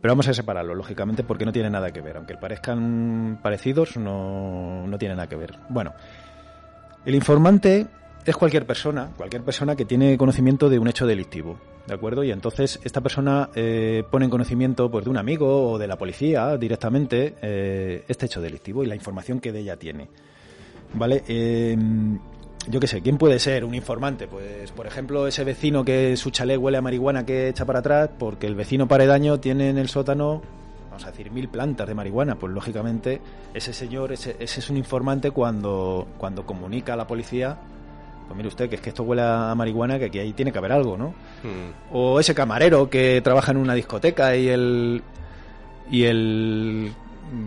Pero 0.00 0.12
vamos 0.12 0.28
a 0.28 0.32
separarlo, 0.32 0.74
lógicamente, 0.74 1.22
porque 1.22 1.44
no 1.44 1.52
tienen 1.52 1.72
nada 1.72 1.90
que 1.90 2.00
ver. 2.00 2.16
Aunque 2.16 2.38
parezcan 2.38 3.38
parecidos, 3.42 3.98
no, 3.98 4.86
no 4.86 4.96
tienen 4.96 5.18
nada 5.18 5.28
que 5.28 5.36
ver. 5.36 5.58
Bueno, 5.68 5.92
el 7.04 7.14
informante 7.14 7.86
es 8.24 8.34
cualquier 8.34 8.64
persona, 8.64 9.10
cualquier 9.14 9.42
persona 9.42 9.76
que 9.76 9.84
tiene 9.84 10.16
conocimiento 10.16 10.70
de 10.70 10.78
un 10.78 10.88
hecho 10.88 11.06
delictivo, 11.06 11.58
¿de 11.86 11.94
acuerdo? 11.94 12.24
Y 12.24 12.30
entonces 12.30 12.80
esta 12.84 13.00
persona 13.00 13.50
eh, 13.54 14.04
pone 14.10 14.24
en 14.24 14.30
conocimiento 14.30 14.90
pues, 14.90 15.04
de 15.04 15.10
un 15.10 15.16
amigo 15.16 15.72
o 15.72 15.78
de 15.78 15.86
la 15.86 15.96
policía 15.96 16.56
directamente 16.56 17.34
eh, 17.42 18.04
este 18.08 18.26
hecho 18.26 18.40
delictivo 18.40 18.84
y 18.84 18.86
la 18.86 18.94
información 18.94 19.40
que 19.40 19.52
de 19.52 19.60
ella 19.60 19.76
tiene, 19.76 20.08
¿vale? 20.94 21.22
Eh, 21.28 21.76
yo 22.68 22.78
qué 22.78 22.86
sé, 22.86 23.00
¿quién 23.00 23.16
puede 23.16 23.38
ser 23.38 23.64
un 23.64 23.74
informante? 23.74 24.28
Pues, 24.28 24.70
por 24.72 24.86
ejemplo, 24.86 25.26
ese 25.26 25.44
vecino 25.44 25.84
que 25.84 26.16
su 26.16 26.30
chalet 26.30 26.58
huele 26.58 26.78
a 26.78 26.82
marihuana 26.82 27.24
que 27.24 27.48
echa 27.48 27.64
para 27.64 27.78
atrás 27.78 28.10
porque 28.18 28.46
el 28.46 28.54
vecino 28.54 28.86
paredaño 28.86 29.40
tiene 29.40 29.70
en 29.70 29.78
el 29.78 29.88
sótano 29.88 30.42
vamos 30.90 31.04
a 31.04 31.10
decir, 31.12 31.30
mil 31.30 31.48
plantas 31.48 31.86
de 31.86 31.94
marihuana, 31.94 32.34
pues 32.34 32.52
lógicamente 32.52 33.20
ese 33.54 33.72
señor, 33.72 34.12
ese, 34.12 34.36
ese 34.40 34.60
es 34.60 34.70
un 34.70 34.76
informante 34.76 35.30
cuando, 35.30 36.06
cuando 36.18 36.44
comunica 36.44 36.94
a 36.94 36.96
la 36.96 37.06
policía 37.06 37.58
pues 38.30 38.36
mire 38.36 38.48
usted, 38.48 38.68
que 38.68 38.76
es 38.76 38.80
que 38.80 38.90
esto 38.90 39.02
huele 39.02 39.22
a 39.22 39.52
marihuana, 39.56 39.98
que 39.98 40.04
aquí 40.04 40.20
ahí 40.20 40.32
tiene 40.32 40.52
que 40.52 40.58
haber 40.58 40.70
algo, 40.70 40.96
¿no? 40.96 41.08
Hmm. 41.42 41.72
O 41.92 42.20
ese 42.20 42.32
camarero 42.32 42.88
que 42.88 43.20
trabaja 43.22 43.50
en 43.50 43.56
una 43.56 43.74
discoteca 43.74 44.36
y 44.36 44.46
el 44.48 45.02
y 45.90 46.04
el 46.04 46.92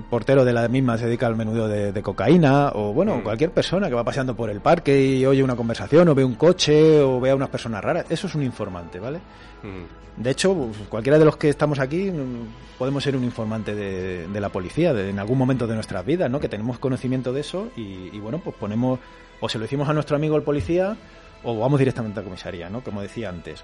portero 0.09 0.43
de 0.43 0.51
la 0.51 0.67
misma 0.67 0.97
se 0.97 1.05
dedica 1.05 1.27
al 1.27 1.35
menudo 1.37 1.69
de, 1.69 1.93
de 1.93 2.01
cocaína, 2.01 2.71
o 2.73 2.91
bueno, 2.93 3.15
Hmm. 3.17 3.21
cualquier 3.21 3.51
persona 3.51 3.87
que 3.87 3.95
va 3.95 4.03
paseando 4.03 4.35
por 4.35 4.49
el 4.49 4.59
parque 4.59 5.01
y 5.01 5.25
oye 5.25 5.41
una 5.41 5.55
conversación, 5.55 6.07
o 6.09 6.15
ve 6.15 6.25
un 6.25 6.35
coche, 6.35 6.99
o 7.01 7.19
ve 7.21 7.29
a 7.31 7.35
unas 7.35 7.49
personas 7.49 7.81
raras, 7.81 8.05
eso 8.09 8.27
es 8.27 8.35
un 8.35 8.43
informante, 8.43 8.99
¿vale? 8.99 9.19
Hmm. 9.63 10.21
De 10.21 10.29
hecho, 10.31 10.53
pues, 10.53 10.77
cualquiera 10.89 11.17
de 11.17 11.25
los 11.25 11.37
que 11.37 11.49
estamos 11.49 11.79
aquí 11.79 12.11
mm, 12.11 12.77
podemos 12.77 13.01
ser 13.03 13.15
un 13.15 13.23
informante 13.23 13.73
de, 13.73 14.27
de 14.27 14.39
la 14.41 14.49
policía 14.49 14.93
de- 14.93 15.09
en 15.09 15.17
algún 15.19 15.37
momento 15.39 15.65
de 15.65 15.73
nuestras 15.75 16.05
vidas, 16.05 16.29
¿no? 16.29 16.39
Que 16.39 16.49
tenemos 16.49 16.77
conocimiento 16.77 17.33
de 17.33 17.41
eso 17.41 17.69
y, 17.75 18.09
y, 18.13 18.19
bueno, 18.19 18.37
pues 18.43 18.55
ponemos, 18.57 18.99
o 19.43 19.49
se 19.49 19.57
lo 19.57 19.63
decimos 19.63 19.89
a 19.89 19.93
nuestro 19.93 20.15
amigo 20.15 20.37
el 20.37 20.43
policía, 20.43 20.95
o 21.43 21.59
vamos 21.59 21.77
directamente 21.77 22.17
a 22.17 22.23
comisaría, 22.23 22.69
¿no? 22.69 22.81
Como 22.81 23.01
decía 23.01 23.27
antes. 23.27 23.61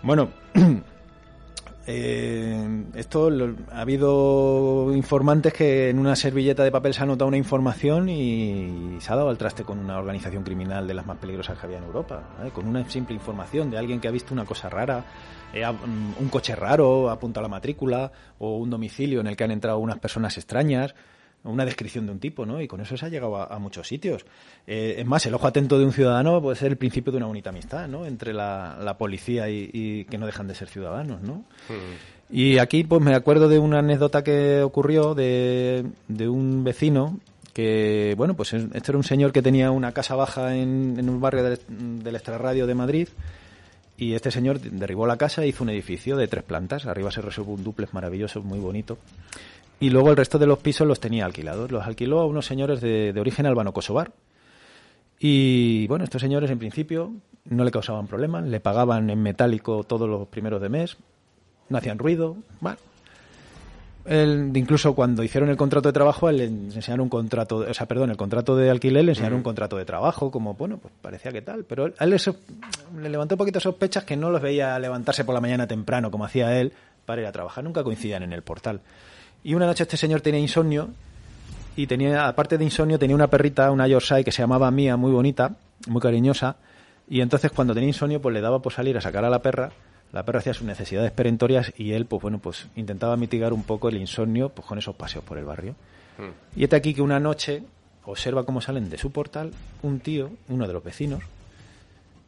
Bueno, 0.00 0.28
eh, 1.88 2.84
esto 2.94 3.28
ha 3.72 3.80
habido 3.80 4.94
informantes 4.94 5.52
que 5.52 5.90
en 5.90 5.98
una 5.98 6.14
servilleta 6.14 6.62
de 6.62 6.70
papel 6.70 6.94
se 6.94 7.00
ha 7.00 7.02
anotado 7.02 7.26
una 7.26 7.36
información 7.36 8.08
y 8.08 8.98
se 9.00 9.12
ha 9.12 9.16
dado 9.16 9.28
al 9.28 9.36
traste 9.36 9.64
con 9.64 9.80
una 9.80 9.98
organización 9.98 10.44
criminal 10.44 10.86
de 10.86 10.94
las 10.94 11.04
más 11.04 11.18
peligrosas 11.18 11.58
que 11.58 11.66
había 11.66 11.78
en 11.78 11.84
Europa, 11.84 12.22
¿eh? 12.44 12.50
con 12.54 12.68
una 12.68 12.88
simple 12.88 13.16
información 13.16 13.72
de 13.72 13.78
alguien 13.78 13.98
que 13.98 14.06
ha 14.06 14.12
visto 14.12 14.32
una 14.32 14.44
cosa 14.44 14.68
rara, 14.68 15.04
eh, 15.52 15.66
mm, 15.66 16.22
un 16.22 16.28
coche 16.28 16.54
raro 16.54 17.10
apunta 17.10 17.40
a 17.40 17.42
la 17.42 17.48
matrícula 17.48 18.12
o 18.38 18.58
un 18.58 18.70
domicilio 18.70 19.18
en 19.18 19.26
el 19.26 19.36
que 19.36 19.42
han 19.42 19.50
entrado 19.50 19.78
unas 19.80 19.98
personas 19.98 20.36
extrañas 20.36 20.94
una 21.48 21.64
descripción 21.64 22.06
de 22.06 22.12
un 22.12 22.18
tipo, 22.20 22.44
¿no? 22.46 22.60
Y 22.60 22.68
con 22.68 22.80
eso 22.80 22.96
se 22.96 23.06
ha 23.06 23.08
llegado 23.08 23.36
a, 23.36 23.46
a 23.46 23.58
muchos 23.58 23.86
sitios. 23.88 24.24
Eh, 24.66 24.96
es 24.98 25.06
más, 25.06 25.24
el 25.26 25.34
ojo 25.34 25.46
atento 25.46 25.78
de 25.78 25.84
un 25.84 25.92
ciudadano 25.92 26.40
puede 26.42 26.56
ser 26.56 26.72
el 26.72 26.76
principio 26.76 27.10
de 27.12 27.16
una 27.18 27.26
bonita 27.26 27.50
amistad, 27.50 27.88
¿no? 27.88 28.06
Entre 28.06 28.32
la, 28.32 28.78
la 28.82 28.96
policía 28.98 29.48
y, 29.48 29.70
y 29.72 30.04
que 30.04 30.18
no 30.18 30.26
dejan 30.26 30.46
de 30.48 30.54
ser 30.54 30.68
ciudadanos, 30.68 31.20
¿no? 31.22 31.44
Y 32.30 32.58
aquí, 32.58 32.84
pues 32.84 33.00
me 33.02 33.14
acuerdo 33.14 33.48
de 33.48 33.58
una 33.58 33.78
anécdota 33.78 34.22
que 34.22 34.62
ocurrió 34.62 35.14
de, 35.14 35.86
de 36.08 36.28
un 36.28 36.62
vecino 36.64 37.18
que, 37.54 38.14
bueno, 38.16 38.34
pues 38.34 38.52
es- 38.52 38.66
este 38.74 38.90
era 38.92 38.98
un 38.98 39.04
señor 39.04 39.32
que 39.32 39.42
tenía 39.42 39.70
una 39.70 39.92
casa 39.92 40.14
baja 40.14 40.54
en, 40.54 40.96
en 40.98 41.08
un 41.08 41.20
barrio 41.20 41.42
del, 41.42 41.58
del 42.04 42.14
extrarradio 42.14 42.66
de 42.66 42.74
Madrid 42.74 43.08
y 43.96 44.12
este 44.12 44.30
señor 44.30 44.60
derribó 44.60 45.06
la 45.08 45.16
casa 45.16 45.42
e 45.42 45.48
hizo 45.48 45.64
un 45.64 45.70
edificio 45.70 46.16
de 46.16 46.28
tres 46.28 46.44
plantas. 46.44 46.86
Arriba 46.86 47.10
se 47.10 47.20
resolvió 47.20 47.54
un 47.54 47.64
duplex 47.64 47.92
maravilloso, 47.94 48.42
muy 48.42 48.60
bonito. 48.60 48.98
Y 49.80 49.90
luego 49.90 50.10
el 50.10 50.16
resto 50.16 50.38
de 50.38 50.46
los 50.46 50.58
pisos 50.58 50.86
los 50.86 50.98
tenía 51.00 51.24
alquilados. 51.24 51.70
Los 51.70 51.86
alquiló 51.86 52.20
a 52.20 52.26
unos 52.26 52.46
señores 52.46 52.80
de, 52.80 53.12
de 53.12 53.20
origen 53.20 53.46
albano-kosovar. 53.46 54.12
Y 55.20 55.86
bueno, 55.88 56.04
estos 56.04 56.20
señores 56.20 56.50
en 56.50 56.58
principio 56.58 57.12
no 57.44 57.64
le 57.64 57.70
causaban 57.70 58.06
problemas, 58.06 58.44
le 58.44 58.60
pagaban 58.60 59.08
en 59.10 59.20
metálico 59.22 59.82
todos 59.84 60.08
los 60.08 60.28
primeros 60.28 60.60
de 60.60 60.68
mes, 60.68 60.96
no 61.68 61.78
hacían 61.78 61.98
ruido. 61.98 62.36
Bueno. 62.60 62.78
él, 64.04 64.50
incluso 64.54 64.94
cuando 64.94 65.22
hicieron 65.22 65.50
el 65.50 65.56
contrato 65.56 65.88
de 65.88 65.92
trabajo, 65.92 66.30
le 66.30 66.44
enseñaron 66.44 67.04
un 67.04 67.08
contrato, 67.08 67.56
o 67.58 67.74
sea, 67.74 67.86
perdón, 67.86 68.10
el 68.10 68.16
contrato 68.16 68.54
de 68.56 68.70
alquiler 68.70 69.04
le 69.04 69.12
enseñaron 69.12 69.38
un 69.38 69.42
contrato 69.42 69.76
de 69.76 69.84
trabajo, 69.84 70.30
como, 70.30 70.54
bueno, 70.54 70.78
pues 70.78 70.94
parecía 71.02 71.32
que 71.32 71.42
tal, 71.42 71.64
pero 71.64 71.92
a 71.98 72.04
él 72.04 72.10
le, 72.10 72.18
so- 72.18 72.36
le 73.00 73.08
levantó 73.08 73.34
un 73.34 73.38
poquito 73.38 73.60
sospechas 73.60 74.04
que 74.04 74.16
no 74.16 74.30
los 74.30 74.40
veía 74.40 74.78
levantarse 74.78 75.24
por 75.24 75.34
la 75.34 75.40
mañana 75.40 75.66
temprano, 75.66 76.10
como 76.10 76.24
hacía 76.24 76.58
él, 76.60 76.72
para 77.06 77.22
ir 77.22 77.26
a 77.26 77.32
trabajar, 77.32 77.64
nunca 77.64 77.82
coincidían 77.82 78.22
en 78.22 78.32
el 78.32 78.42
portal. 78.42 78.80
Y 79.44 79.54
una 79.54 79.66
noche 79.66 79.84
este 79.84 79.96
señor 79.96 80.20
tenía 80.20 80.40
insomnio, 80.40 80.90
y 81.76 81.86
tenía, 81.86 82.26
aparte 82.26 82.58
de 82.58 82.64
insomnio, 82.64 82.98
tenía 82.98 83.14
una 83.14 83.28
perrita, 83.28 83.70
una 83.70 83.86
Yorkshire, 83.86 84.24
que 84.24 84.32
se 84.32 84.42
llamaba 84.42 84.70
Mía, 84.70 84.96
muy 84.96 85.12
bonita, 85.12 85.54
muy 85.86 86.00
cariñosa, 86.00 86.56
y 87.08 87.20
entonces 87.20 87.52
cuando 87.52 87.72
tenía 87.72 87.88
insomnio, 87.88 88.20
pues 88.20 88.34
le 88.34 88.40
daba 88.40 88.60
por 88.60 88.72
salir 88.72 88.96
a 88.98 89.00
sacar 89.00 89.24
a 89.24 89.30
la 89.30 89.40
perra, 89.40 89.70
la 90.12 90.24
perra 90.24 90.40
hacía 90.40 90.54
sus 90.54 90.66
necesidades 90.66 91.10
perentorias 91.12 91.72
y 91.76 91.92
él, 91.92 92.06
pues 92.06 92.22
bueno, 92.22 92.38
pues 92.38 92.66
intentaba 92.76 93.16
mitigar 93.16 93.52
un 93.52 93.62
poco 93.62 93.88
el 93.88 93.96
insomnio 93.96 94.48
pues 94.48 94.66
con 94.66 94.78
esos 94.78 94.96
paseos 94.96 95.24
por 95.24 95.38
el 95.38 95.44
barrio. 95.44 95.74
Y 96.56 96.64
este 96.64 96.76
aquí 96.76 96.94
que 96.94 97.02
una 97.02 97.20
noche 97.20 97.62
observa 98.04 98.44
cómo 98.44 98.60
salen 98.60 98.90
de 98.90 98.98
su 98.98 99.12
portal 99.12 99.52
un 99.82 100.00
tío, 100.00 100.30
uno 100.48 100.66
de 100.66 100.72
los 100.72 100.82
vecinos, 100.82 101.22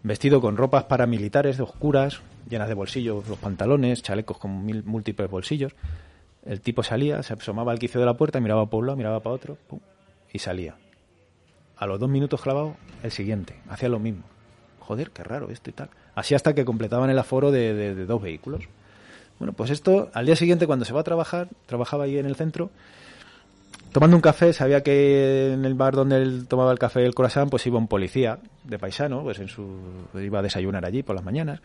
vestido 0.02 0.40
con 0.40 0.56
ropas 0.56 0.84
paramilitares 0.84 1.56
de 1.56 1.62
oscuras, 1.62 2.20
llenas 2.48 2.68
de 2.68 2.74
bolsillos, 2.74 3.26
los 3.28 3.38
pantalones, 3.38 4.02
chalecos 4.02 4.38
con 4.38 4.64
mil, 4.64 4.84
múltiples 4.84 5.28
bolsillos. 5.28 5.72
El 6.44 6.60
tipo 6.60 6.82
salía, 6.82 7.22
se 7.22 7.34
asomaba 7.34 7.72
al 7.72 7.78
quicio 7.78 8.00
de 8.00 8.06
la 8.06 8.14
puerta, 8.14 8.40
miraba 8.40 8.66
para 8.66 8.78
un 8.78 8.86
lado, 8.86 8.96
miraba 8.96 9.20
para 9.20 9.34
otro, 9.34 9.58
y 10.32 10.38
salía. 10.38 10.76
A 11.76 11.86
los 11.86 11.98
dos 11.98 12.08
minutos 12.08 12.40
clavado, 12.40 12.76
el 13.02 13.10
siguiente, 13.10 13.60
hacía 13.68 13.88
lo 13.88 13.98
mismo. 13.98 14.22
Joder, 14.80 15.10
qué 15.10 15.22
raro 15.22 15.50
esto 15.50 15.70
y 15.70 15.72
tal. 15.72 15.90
Así 16.14 16.34
hasta 16.34 16.54
que 16.54 16.64
completaban 16.64 17.10
el 17.10 17.18
aforo 17.18 17.50
de, 17.50 17.94
dos 18.06 18.22
vehículos. 18.22 18.64
Bueno, 19.38 19.52
pues 19.52 19.70
esto, 19.70 20.10
al 20.12 20.26
día 20.26 20.36
siguiente, 20.36 20.66
cuando 20.66 20.84
se 20.84 20.92
va 20.92 21.00
a 21.00 21.04
trabajar, 21.04 21.48
trabajaba 21.66 22.04
ahí 22.04 22.18
en 22.18 22.26
el 22.26 22.36
centro, 22.36 22.70
tomando 23.92 24.16
un 24.16 24.20
café, 24.20 24.52
sabía 24.52 24.82
que 24.82 25.52
en 25.52 25.64
el 25.64 25.74
bar 25.74 25.94
donde 25.94 26.16
él 26.16 26.46
tomaba 26.46 26.72
el 26.72 26.78
café 26.78 27.04
el 27.04 27.14
croissant, 27.14 27.50
pues 27.50 27.66
iba 27.66 27.78
un 27.78 27.88
policía 27.88 28.38
de 28.64 28.78
paisano, 28.78 29.22
pues 29.22 29.38
en 29.38 29.48
su 29.48 29.80
iba 30.14 30.40
a 30.40 30.42
desayunar 30.42 30.84
allí 30.84 31.02
por 31.02 31.16
las 31.16 31.24
mañanas, 31.24 31.60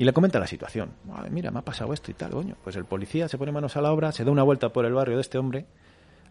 y 0.00 0.04
le 0.04 0.12
comenta 0.14 0.38
la 0.38 0.46
situación. 0.46 0.90
"Ay, 1.14 1.30
mira, 1.30 1.50
me 1.50 1.58
ha 1.58 1.62
pasado 1.62 1.92
esto 1.92 2.10
y 2.10 2.14
tal, 2.14 2.30
coño. 2.30 2.54
Pues 2.64 2.74
el 2.76 2.84
policía 2.86 3.28
se 3.28 3.36
pone 3.36 3.52
manos 3.52 3.76
a 3.76 3.82
la 3.82 3.92
obra, 3.92 4.12
se 4.12 4.24
da 4.24 4.30
una 4.30 4.42
vuelta 4.42 4.70
por 4.70 4.84
el 4.86 4.94
barrio 4.94 5.16
de 5.16 5.20
este 5.20 5.36
hombre, 5.36 5.66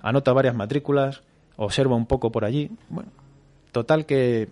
anota 0.02 0.34
varias 0.34 0.56
matrículas, 0.56 1.22
observa 1.58 1.96
un 1.96 2.06
poco 2.08 2.32
por 2.32 2.46
allí. 2.46 2.72
Bueno, 2.90 3.12
total 3.72 4.06
que 4.06 4.48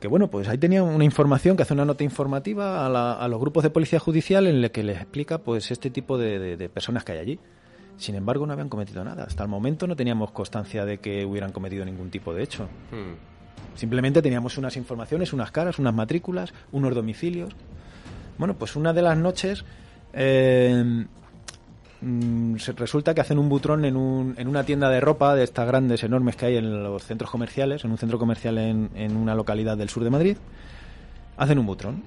que 0.00 0.06
bueno, 0.06 0.28
pues 0.28 0.46
ahí 0.46 0.58
tenía 0.58 0.84
una 0.84 1.02
información 1.02 1.56
que 1.56 1.64
hace 1.64 1.74
una 1.74 1.84
nota 1.84 2.04
informativa 2.04 2.86
a, 2.86 2.88
la- 2.88 3.14
a 3.14 3.26
los 3.26 3.40
grupos 3.40 3.64
de 3.64 3.70
policía 3.70 3.98
judicial 3.98 4.46
en 4.46 4.62
la 4.62 4.68
que 4.68 4.84
les 4.84 4.96
explica 4.98 5.38
pues 5.38 5.72
este 5.72 5.90
tipo 5.90 6.16
de, 6.16 6.68
personas 6.72 7.02
que 7.02 7.12
hay 7.12 7.18
allí. 7.18 7.40
Sin 7.96 8.14
embargo, 8.14 8.46
no 8.46 8.52
habían 8.52 8.68
cometido 8.68 9.02
nada. 9.02 9.24
Hasta 9.24 9.42
el 9.42 9.48
momento 9.48 9.88
no 9.88 9.96
teníamos 9.96 10.30
constancia 10.30 10.84
de 10.84 10.98
que 10.98 11.26
hubieran 11.26 11.50
cometido 11.50 11.84
ningún 11.84 12.10
tipo 12.10 12.32
de 12.32 12.44
hecho. 12.44 12.68
Simplemente 13.74 14.22
teníamos 14.22 14.58
unas 14.58 14.76
informaciones, 14.76 15.32
unas 15.32 15.50
caras, 15.50 15.78
unas 15.78 15.94
matrículas, 15.94 16.52
unos 16.72 16.94
domicilios. 16.94 17.52
Bueno, 18.38 18.54
pues 18.54 18.76
una 18.76 18.92
de 18.92 19.02
las 19.02 19.16
noches 19.16 19.64
eh, 20.12 21.04
mm, 22.00 22.54
resulta 22.76 23.14
que 23.14 23.20
hacen 23.20 23.38
un 23.38 23.48
butrón 23.48 23.84
en, 23.84 23.96
un- 23.96 24.34
en 24.38 24.48
una 24.48 24.64
tienda 24.64 24.88
de 24.90 25.00
ropa 25.00 25.34
de 25.34 25.44
estas 25.44 25.66
grandes, 25.66 26.02
enormes 26.02 26.36
que 26.36 26.46
hay 26.46 26.56
en 26.56 26.82
los 26.82 27.04
centros 27.04 27.30
comerciales, 27.30 27.84
en 27.84 27.90
un 27.90 27.98
centro 27.98 28.18
comercial 28.18 28.58
en, 28.58 28.90
en 28.94 29.16
una 29.16 29.34
localidad 29.34 29.76
del 29.76 29.88
sur 29.88 30.02
de 30.04 30.10
Madrid. 30.10 30.36
Hacen 31.36 31.58
un 31.58 31.66
butrón. 31.66 32.02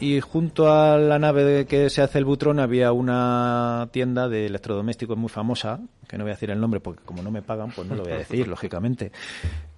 Y 0.00 0.20
junto 0.20 0.72
a 0.72 0.96
la 0.96 1.18
nave 1.18 1.42
de 1.42 1.66
que 1.66 1.90
se 1.90 2.02
hace 2.02 2.18
el 2.18 2.24
butrón 2.24 2.60
había 2.60 2.92
una 2.92 3.88
tienda 3.90 4.28
de 4.28 4.46
electrodomésticos 4.46 5.16
muy 5.18 5.28
famosa, 5.28 5.80
que 6.06 6.16
no 6.16 6.24
voy 6.24 6.30
a 6.30 6.34
decir 6.34 6.50
el 6.50 6.60
nombre 6.60 6.78
porque 6.78 7.02
como 7.04 7.22
no 7.22 7.30
me 7.32 7.42
pagan, 7.42 7.72
pues 7.74 7.88
no 7.88 7.96
lo 7.96 8.04
voy 8.04 8.12
a 8.12 8.18
decir, 8.18 8.46
lógicamente. 8.48 9.10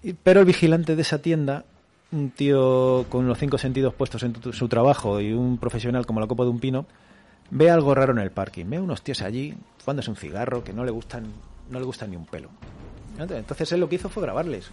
Y- 0.02 0.12
pero 0.12 0.40
el 0.40 0.46
vigilante 0.46 0.94
de 0.94 1.02
esa 1.02 1.22
tienda, 1.22 1.64
un 2.12 2.30
tío 2.32 3.06
con 3.08 3.26
los 3.28 3.38
cinco 3.38 3.56
sentidos 3.56 3.94
puestos 3.94 4.22
en 4.22 4.34
tu- 4.34 4.52
su 4.52 4.68
trabajo 4.68 5.20
y 5.22 5.32
un 5.32 5.56
profesional 5.56 6.04
como 6.04 6.20
la 6.20 6.26
copa 6.26 6.44
de 6.44 6.50
un 6.50 6.60
pino, 6.60 6.84
ve 7.50 7.70
algo 7.70 7.94
raro 7.94 8.12
en 8.12 8.18
el 8.18 8.30
parking. 8.30 8.66
Ve 8.68 8.78
unos 8.78 9.00
tíos 9.02 9.22
allí 9.22 9.54
fumándose 9.78 10.10
un 10.10 10.16
cigarro 10.16 10.62
que 10.62 10.74
no 10.74 10.84
le 10.84 10.90
gustan, 10.90 11.24
no 11.70 11.78
le 11.78 11.86
gustan 11.86 12.10
ni 12.10 12.16
un 12.16 12.26
pelo. 12.26 12.50
Entonces 13.18 13.72
él 13.72 13.80
lo 13.80 13.88
que 13.88 13.96
hizo 13.96 14.08
fue 14.10 14.22
grabarles. 14.22 14.70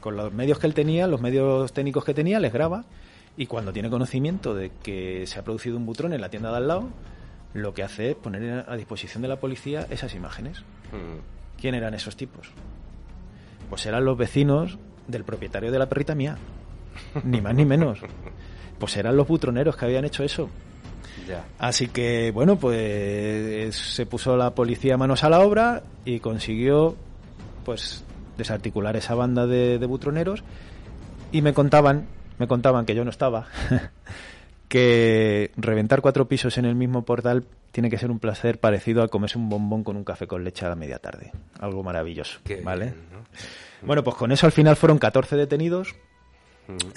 Con 0.00 0.16
los 0.16 0.32
medios 0.32 0.58
que 0.58 0.66
él 0.66 0.74
tenía, 0.74 1.06
los 1.06 1.20
medios 1.20 1.72
técnicos 1.72 2.04
que 2.04 2.14
tenía, 2.14 2.40
les 2.40 2.52
graba. 2.52 2.84
Y 3.36 3.46
cuando 3.46 3.72
tiene 3.72 3.90
conocimiento 3.90 4.54
de 4.54 4.72
que 4.82 5.26
se 5.26 5.38
ha 5.38 5.44
producido 5.44 5.76
un 5.76 5.86
butrón 5.86 6.12
en 6.12 6.20
la 6.20 6.28
tienda 6.28 6.50
de 6.50 6.56
al 6.56 6.68
lado, 6.68 6.88
lo 7.54 7.72
que 7.74 7.82
hace 7.82 8.10
es 8.10 8.16
poner 8.16 8.64
a 8.68 8.76
disposición 8.76 9.22
de 9.22 9.28
la 9.28 9.36
policía 9.36 9.86
esas 9.90 10.14
imágenes. 10.14 10.62
¿Quién 11.60 11.74
eran 11.74 11.94
esos 11.94 12.16
tipos? 12.16 12.50
Pues 13.68 13.86
eran 13.86 14.04
los 14.04 14.16
vecinos 14.16 14.78
del 15.06 15.24
propietario 15.24 15.70
de 15.70 15.78
la 15.78 15.88
perrita 15.88 16.14
mía. 16.14 16.36
Ni 17.24 17.40
más 17.40 17.54
ni 17.54 17.64
menos. 17.64 18.00
Pues 18.78 18.96
eran 18.96 19.16
los 19.16 19.26
butroneros 19.26 19.76
que 19.76 19.84
habían 19.84 20.04
hecho 20.04 20.22
eso. 20.22 20.48
Ya. 21.28 21.44
Así 21.58 21.88
que, 21.88 22.30
bueno, 22.30 22.56
pues 22.58 23.74
se 23.76 24.06
puso 24.06 24.36
la 24.36 24.54
policía 24.54 24.96
manos 24.96 25.24
a 25.24 25.30
la 25.30 25.40
obra 25.40 25.82
y 26.04 26.20
consiguió, 26.20 26.96
pues, 27.64 28.04
desarticular 28.36 28.96
esa 28.96 29.14
banda 29.14 29.46
de, 29.46 29.78
de 29.78 29.86
butroneros. 29.86 30.42
Y 31.32 31.42
me 31.42 31.52
contaban, 31.52 32.06
me 32.38 32.46
contaban 32.46 32.86
que 32.86 32.94
yo 32.94 33.04
no 33.04 33.10
estaba, 33.10 33.46
que 34.68 35.50
reventar 35.56 36.00
cuatro 36.00 36.28
pisos 36.28 36.58
en 36.58 36.64
el 36.64 36.74
mismo 36.74 37.04
portal 37.04 37.44
tiene 37.72 37.90
que 37.90 37.98
ser 37.98 38.10
un 38.10 38.18
placer 38.18 38.58
parecido 38.58 39.02
a 39.02 39.08
comerse 39.08 39.38
un 39.38 39.48
bombón 39.48 39.84
con 39.84 39.96
un 39.96 40.04
café 40.04 40.26
con 40.26 40.44
leche 40.44 40.64
a 40.64 40.70
la 40.70 40.74
media 40.74 40.98
tarde. 40.98 41.32
Algo 41.60 41.82
maravilloso, 41.82 42.40
¿vale? 42.62 42.94
Bueno, 43.82 44.02
pues 44.02 44.16
con 44.16 44.32
eso 44.32 44.46
al 44.46 44.52
final 44.52 44.76
fueron 44.76 44.98
14 44.98 45.36
detenidos, 45.36 45.94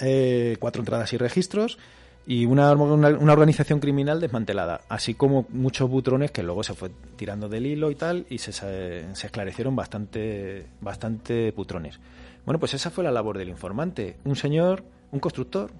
eh, 0.00 0.56
cuatro 0.58 0.80
entradas 0.80 1.12
y 1.12 1.18
registros 1.18 1.78
y 2.26 2.46
una, 2.46 2.72
una, 2.72 3.08
una 3.08 3.32
organización 3.32 3.80
criminal 3.80 4.20
desmantelada, 4.20 4.82
así 4.88 5.14
como 5.14 5.46
muchos 5.50 5.90
butrones 5.90 6.30
que 6.30 6.42
luego 6.42 6.62
se 6.62 6.74
fue 6.74 6.90
tirando 7.16 7.48
del 7.48 7.66
hilo 7.66 7.90
y 7.90 7.94
tal 7.94 8.26
y 8.28 8.38
se, 8.38 8.52
se, 8.52 9.14
se 9.14 9.26
esclarecieron 9.26 9.74
bastante, 9.74 10.66
bastante 10.80 11.50
butrones. 11.50 11.98
Bueno, 12.44 12.58
pues 12.58 12.74
esa 12.74 12.90
fue 12.90 13.04
la 13.04 13.10
labor 13.10 13.38
del 13.38 13.48
informante. 13.48 14.16
Un 14.24 14.36
señor, 14.36 14.84
un 15.12 15.20
constructor, 15.20 15.70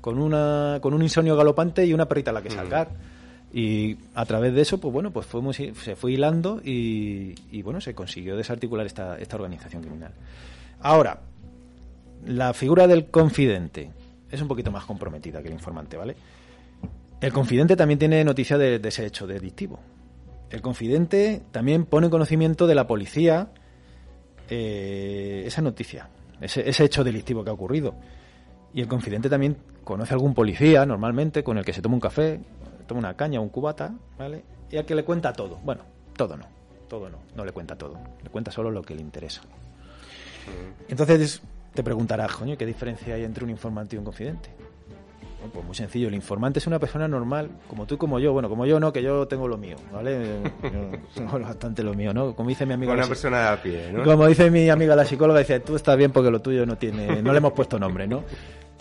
con, 0.00 0.18
una, 0.18 0.78
con 0.82 0.92
un 0.92 1.02
insomnio 1.02 1.36
galopante 1.36 1.86
y 1.86 1.94
una 1.94 2.06
perrita 2.06 2.30
a 2.30 2.34
la 2.34 2.42
que 2.42 2.50
salgar. 2.50 2.90
Y 3.52 3.96
a 4.14 4.26
través 4.26 4.52
de 4.52 4.60
eso, 4.60 4.78
pues 4.78 4.92
bueno, 4.92 5.10
pues 5.10 5.24
fuimos, 5.24 5.56
se 5.56 5.96
fue 5.96 6.12
hilando 6.12 6.60
y, 6.62 7.34
y, 7.50 7.62
bueno, 7.62 7.80
se 7.80 7.94
consiguió 7.94 8.36
desarticular 8.36 8.84
esta, 8.84 9.16
esta 9.16 9.36
organización 9.36 9.82
criminal. 9.82 10.12
Ahora, 10.80 11.20
la 12.26 12.52
figura 12.52 12.86
del 12.86 13.06
confidente 13.06 13.90
es 14.30 14.42
un 14.42 14.48
poquito 14.48 14.70
más 14.70 14.84
comprometida 14.84 15.40
que 15.40 15.48
el 15.48 15.54
informante, 15.54 15.96
¿vale? 15.96 16.14
El 17.20 17.32
confidente 17.32 17.74
también 17.74 17.98
tiene 17.98 18.22
noticia 18.22 18.58
de, 18.58 18.78
de 18.78 18.88
ese 18.90 19.06
hecho 19.06 19.26
delictivo. 19.26 19.80
El 20.50 20.60
confidente 20.60 21.42
también 21.50 21.84
pone 21.84 22.06
en 22.06 22.10
conocimiento 22.10 22.66
de 22.66 22.74
la 22.74 22.86
policía 22.86 23.48
eh, 24.48 25.44
esa 25.46 25.62
noticia, 25.62 26.08
ese, 26.40 26.68
ese 26.68 26.84
hecho 26.84 27.02
delictivo 27.02 27.44
que 27.44 27.50
ha 27.50 27.54
ocurrido. 27.54 27.94
Y 28.74 28.80
el 28.82 28.88
confidente 28.88 29.28
también 29.30 29.56
conoce 29.84 30.12
a 30.12 30.16
algún 30.16 30.34
policía, 30.34 30.84
normalmente, 30.86 31.42
con 31.42 31.58
el 31.58 31.64
que 31.64 31.72
se 31.72 31.80
toma 31.82 31.94
un 31.94 32.00
café, 32.00 32.40
toma 32.86 32.98
una 33.00 33.14
caña 33.14 33.40
o 33.40 33.42
un 33.42 33.48
cubata, 33.48 33.92
¿vale? 34.18 34.44
Y 34.70 34.76
al 34.76 34.84
que 34.84 34.94
le 34.94 35.04
cuenta 35.04 35.32
todo. 35.32 35.58
Bueno, 35.64 35.82
todo 36.16 36.36
no, 36.36 36.44
todo 36.88 37.08
no, 37.08 37.18
no 37.34 37.44
le 37.44 37.52
cuenta 37.52 37.76
todo. 37.76 37.98
Le 38.22 38.28
cuenta 38.30 38.50
solo 38.50 38.70
lo 38.70 38.82
que 38.82 38.94
le 38.94 39.00
interesa. 39.00 39.40
Entonces 40.88 41.42
te 41.74 41.82
preguntarás, 41.82 42.32
coño, 42.32 42.56
¿qué 42.56 42.66
diferencia 42.66 43.14
hay 43.14 43.24
entre 43.24 43.44
un 43.44 43.50
informante 43.50 43.96
y 43.96 43.98
un 43.98 44.04
confidente? 44.04 44.50
Bueno, 45.38 45.52
pues 45.52 45.64
muy 45.66 45.74
sencillo, 45.76 46.08
el 46.08 46.14
informante 46.14 46.58
es 46.58 46.66
una 46.66 46.80
persona 46.80 47.06
normal, 47.06 47.48
como 47.68 47.86
tú 47.86 47.94
y 47.94 47.98
como 47.98 48.18
yo. 48.18 48.32
Bueno, 48.32 48.48
como 48.48 48.66
yo 48.66 48.80
no, 48.80 48.92
que 48.92 49.02
yo 49.02 49.28
tengo 49.28 49.46
lo 49.46 49.56
mío, 49.56 49.76
¿vale? 49.92 50.40
Yo 50.62 50.98
tengo 51.14 51.38
bastante 51.38 51.84
lo 51.84 51.94
mío, 51.94 52.12
¿no? 52.12 52.34
Como 52.34 52.48
dice 52.48 52.66
mi 52.66 52.72
amiga... 52.72 52.92
Una 52.92 53.02
la- 53.02 53.08
persona 53.08 53.52
a 53.52 53.62
pie, 53.62 53.92
¿no? 53.92 54.02
Como 54.02 54.26
dice 54.26 54.50
mi 54.50 54.68
amiga 54.68 54.96
la 54.96 55.04
psicóloga, 55.04 55.38
dice, 55.38 55.60
tú 55.60 55.76
estás 55.76 55.96
bien 55.96 56.10
porque 56.10 56.30
lo 56.32 56.40
tuyo 56.42 56.66
no 56.66 56.76
tiene, 56.76 57.22
no 57.22 57.30
le 57.32 57.38
hemos 57.38 57.52
puesto 57.52 57.78
nombre, 57.78 58.08
¿no? 58.08 58.24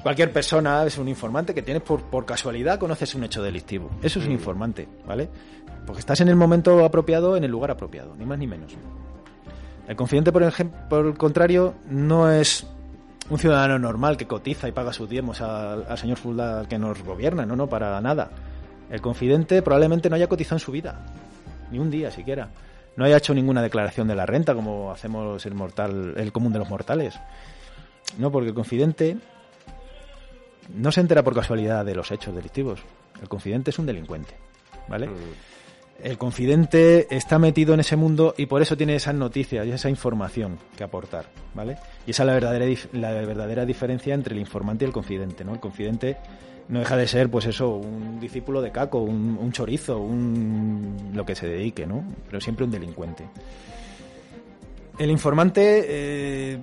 Cualquier 0.08 0.32
persona 0.32 0.86
es 0.86 0.98
un 0.98 1.10
informante 1.10 1.54
que 1.54 1.62
tienes 1.62 1.84
por, 1.84 2.02
por 2.02 2.26
casualidad, 2.26 2.80
conoces 2.80 3.14
un 3.14 3.26
hecho 3.26 3.44
delictivo. 3.44 3.90
Eso 4.02 4.20
es 4.20 4.26
un 4.26 4.32
informante, 4.32 4.88
¿vale? 5.06 5.28
Porque 5.86 6.00
estás 6.00 6.22
en 6.22 6.30
el 6.30 6.38
momento 6.38 6.86
apropiado, 6.86 7.36
en 7.36 7.44
el 7.44 7.52
lugar 7.52 7.72
apropiado, 7.72 8.16
ni 8.16 8.26
más 8.26 8.40
ni 8.40 8.48
menos. 8.48 8.72
El 9.86 9.98
confidente, 9.98 10.32
por, 10.32 10.44
ejem- 10.44 10.72
por 10.88 11.08
el 11.08 11.18
contrario, 11.18 11.74
no 11.90 12.32
es 12.32 12.66
un 13.30 13.38
ciudadano 13.38 13.78
normal 13.80 14.16
que 14.16 14.26
cotiza 14.28 14.70
y 14.70 14.72
paga 14.72 14.94
sus 14.94 15.10
diezmos 15.10 15.42
al, 15.42 15.86
al 15.90 15.98
señor 15.98 16.16
Fulda 16.18 16.66
que 16.70 16.80
nos 16.80 17.04
gobierna, 17.04 17.46
no, 17.46 17.58
no, 17.58 17.68
para 17.68 18.00
nada. 18.00 18.30
El 18.90 19.02
confidente 19.02 19.62
probablemente 19.62 20.10
no 20.10 20.16
haya 20.16 20.28
cotizado 20.30 20.56
en 20.56 20.62
su 20.62 20.72
vida, 20.72 21.06
ni 21.70 21.80
un 21.80 21.92
día 21.92 22.12
siquiera. 22.12 22.48
No 22.96 23.04
haya 23.04 23.18
hecho 23.18 23.34
ninguna 23.34 23.62
declaración 23.62 24.08
de 24.08 24.16
la 24.16 24.26
renta 24.26 24.56
como 24.56 24.90
hacemos 24.90 25.46
el 25.46 25.54
mortal, 25.54 26.14
el 26.16 26.32
común 26.32 26.54
de 26.54 26.60
los 26.60 26.70
mortales. 26.70 27.20
No, 28.18 28.32
porque 28.32 28.48
el 28.48 28.56
confidente 28.56 29.18
no 30.76 30.92
se 30.92 31.02
entera 31.02 31.24
por 31.24 31.34
casualidad 31.34 31.86
de 31.86 31.96
los 31.96 32.12
hechos 32.12 32.36
delictivos. 32.36 32.82
El 33.22 33.30
confidente 33.30 33.72
es 33.72 33.80
un 33.80 33.86
delincuente, 33.86 34.36
¿vale? 34.88 35.10
el 36.04 36.18
confidente 36.18 37.08
está 37.16 37.40
metido 37.40 37.74
en 37.74 37.80
ese 37.80 37.96
mundo 37.96 38.36
y 38.38 38.46
por 38.46 38.62
eso 38.62 38.78
tiene 38.78 38.96
esas 38.96 39.16
noticias 39.16 39.66
y 39.66 39.72
esa 39.72 39.90
información 39.90 40.58
que 40.76 40.84
aportar, 40.84 41.26
¿vale? 41.56 41.78
Y 42.06 42.12
esa 42.12 42.24
es 42.24 42.28
la 42.28 42.34
verdadera, 42.34 42.66
la 42.94 43.12
verdadera 43.14 43.66
diferencia 43.66 44.14
entre 44.14 44.36
el 44.36 44.40
informante 44.40 44.86
y 44.86 44.88
el 44.88 44.94
confidente, 44.94 45.44
¿no? 45.44 45.54
El 45.54 45.60
confidente 45.60 46.18
no 46.70 46.80
deja 46.80 46.98
de 46.98 47.08
ser, 47.08 47.30
pues 47.30 47.46
eso, 47.46 47.70
un 47.70 48.20
discípulo 48.20 48.62
de 48.62 48.72
caco, 48.72 49.00
un, 49.00 49.38
un 49.42 49.52
chorizo, 49.52 49.98
un 50.00 51.12
lo 51.14 51.26
que 51.26 51.36
se 51.36 51.48
dedique, 51.48 51.88
¿no? 51.88 52.04
Pero 52.28 52.42
siempre 52.42 52.66
un 52.66 52.72
delincuente. 52.72 53.24
El 55.00 55.12
informante 55.12 55.86
eh, 55.88 56.60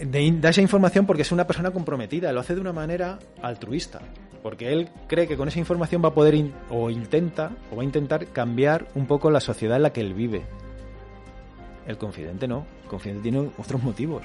de- 0.00 0.32
da 0.40 0.50
esa 0.50 0.60
información 0.60 1.06
porque 1.06 1.22
es 1.22 1.32
una 1.32 1.46
persona 1.46 1.70
comprometida, 1.70 2.32
lo 2.32 2.40
hace 2.40 2.54
de 2.54 2.60
una 2.60 2.72
manera 2.72 3.18
altruista, 3.42 4.00
porque 4.42 4.72
él 4.72 4.88
cree 5.06 5.26
que 5.26 5.36
con 5.36 5.48
esa 5.48 5.58
información 5.58 6.02
va 6.04 6.08
a 6.08 6.14
poder 6.14 6.34
in- 6.34 6.52
o 6.70 6.90
intenta 6.90 7.50
o 7.70 7.76
va 7.76 7.82
a 7.82 7.84
intentar 7.84 8.26
cambiar 8.28 8.86
un 8.94 9.06
poco 9.06 9.30
la 9.30 9.40
sociedad 9.40 9.76
en 9.76 9.82
la 9.82 9.92
que 9.92 10.00
él 10.00 10.14
vive. 10.14 10.42
El 11.86 11.98
confidente 11.98 12.46
no, 12.46 12.66
el 12.84 12.88
confidente 12.88 13.22
tiene 13.22 13.50
otros 13.58 13.82
motivos. 13.82 14.22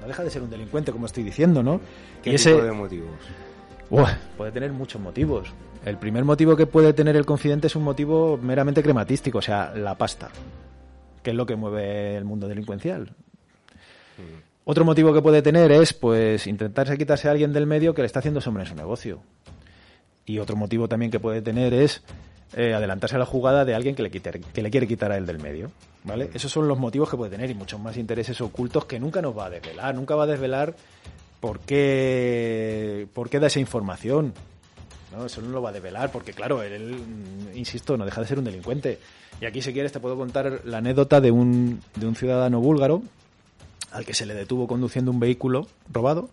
No 0.00 0.06
deja 0.06 0.22
de 0.22 0.30
ser 0.30 0.42
un 0.42 0.50
delincuente, 0.50 0.92
como 0.92 1.06
estoy 1.06 1.24
diciendo, 1.24 1.62
¿no? 1.62 1.80
¿Qué 2.22 2.30
Y 2.30 2.34
ese- 2.36 2.52
tipo 2.52 2.64
de 2.64 2.72
motivos? 2.72 3.10
Puede 4.36 4.52
tener 4.52 4.72
muchos 4.72 5.00
motivos. 5.00 5.48
El 5.84 5.96
primer 5.96 6.24
motivo 6.24 6.54
que 6.56 6.66
puede 6.66 6.92
tener 6.92 7.16
el 7.16 7.24
confidente 7.24 7.68
es 7.68 7.76
un 7.76 7.84
motivo 7.84 8.36
meramente 8.40 8.82
crematístico, 8.82 9.38
o 9.38 9.42
sea, 9.42 9.72
la 9.74 9.96
pasta, 9.96 10.28
que 11.22 11.30
es 11.30 11.36
lo 11.36 11.46
que 11.46 11.56
mueve 11.56 12.16
el 12.16 12.24
mundo 12.24 12.46
delincuencial. 12.48 13.14
Otro 14.70 14.84
motivo 14.84 15.14
que 15.14 15.22
puede 15.22 15.40
tener 15.40 15.72
es, 15.72 15.94
pues, 15.94 16.46
intentarse 16.46 16.98
quitarse 16.98 17.26
a 17.26 17.30
alguien 17.30 17.54
del 17.54 17.64
medio 17.66 17.94
que 17.94 18.02
le 18.02 18.06
está 18.06 18.18
haciendo 18.18 18.42
sombra 18.42 18.64
en 18.64 18.68
su 18.68 18.74
negocio. 18.74 19.22
Y 20.26 20.40
otro 20.40 20.56
motivo 20.56 20.88
también 20.88 21.10
que 21.10 21.18
puede 21.18 21.40
tener 21.40 21.72
es 21.72 22.02
eh, 22.54 22.74
adelantarse 22.74 23.16
a 23.16 23.18
la 23.18 23.24
jugada 23.24 23.64
de 23.64 23.74
alguien 23.74 23.94
que 23.94 24.02
le, 24.02 24.10
quite- 24.10 24.42
que 24.52 24.60
le 24.62 24.70
quiere 24.70 24.86
quitar 24.86 25.10
a 25.10 25.16
él 25.16 25.24
del 25.24 25.38
medio. 25.38 25.70
¿Vale? 26.04 26.28
Esos 26.34 26.52
son 26.52 26.68
los 26.68 26.78
motivos 26.78 27.08
que 27.08 27.16
puede 27.16 27.30
tener 27.30 27.48
y 27.48 27.54
muchos 27.54 27.80
más 27.80 27.96
intereses 27.96 28.38
ocultos 28.42 28.84
que 28.84 29.00
nunca 29.00 29.22
nos 29.22 29.36
va 29.36 29.46
a 29.46 29.50
desvelar. 29.50 29.94
Nunca 29.94 30.14
va 30.16 30.24
a 30.24 30.26
desvelar 30.26 30.74
por 31.40 31.60
qué, 31.60 33.06
por 33.14 33.30
qué 33.30 33.40
da 33.40 33.46
esa 33.46 33.60
información. 33.60 34.34
¿no? 35.16 35.24
Eso 35.24 35.40
no 35.40 35.48
lo 35.48 35.62
va 35.62 35.70
a 35.70 35.72
develar 35.72 36.12
porque, 36.12 36.34
claro, 36.34 36.62
él, 36.62 36.94
mm, 36.94 37.56
insisto, 37.56 37.96
no 37.96 38.04
deja 38.04 38.20
de 38.20 38.26
ser 38.26 38.38
un 38.38 38.44
delincuente. 38.44 38.98
Y 39.40 39.46
aquí, 39.46 39.62
si 39.62 39.72
quieres, 39.72 39.92
te 39.92 40.00
puedo 40.00 40.16
contar 40.16 40.60
la 40.64 40.76
anécdota 40.78 41.22
de 41.22 41.30
un, 41.30 41.80
de 41.96 42.06
un 42.06 42.14
ciudadano 42.14 42.60
búlgaro 42.60 43.02
al 43.92 44.04
que 44.04 44.14
se 44.14 44.26
le 44.26 44.34
detuvo 44.34 44.66
conduciendo 44.66 45.10
un 45.10 45.20
vehículo 45.20 45.66
robado. 45.92 46.28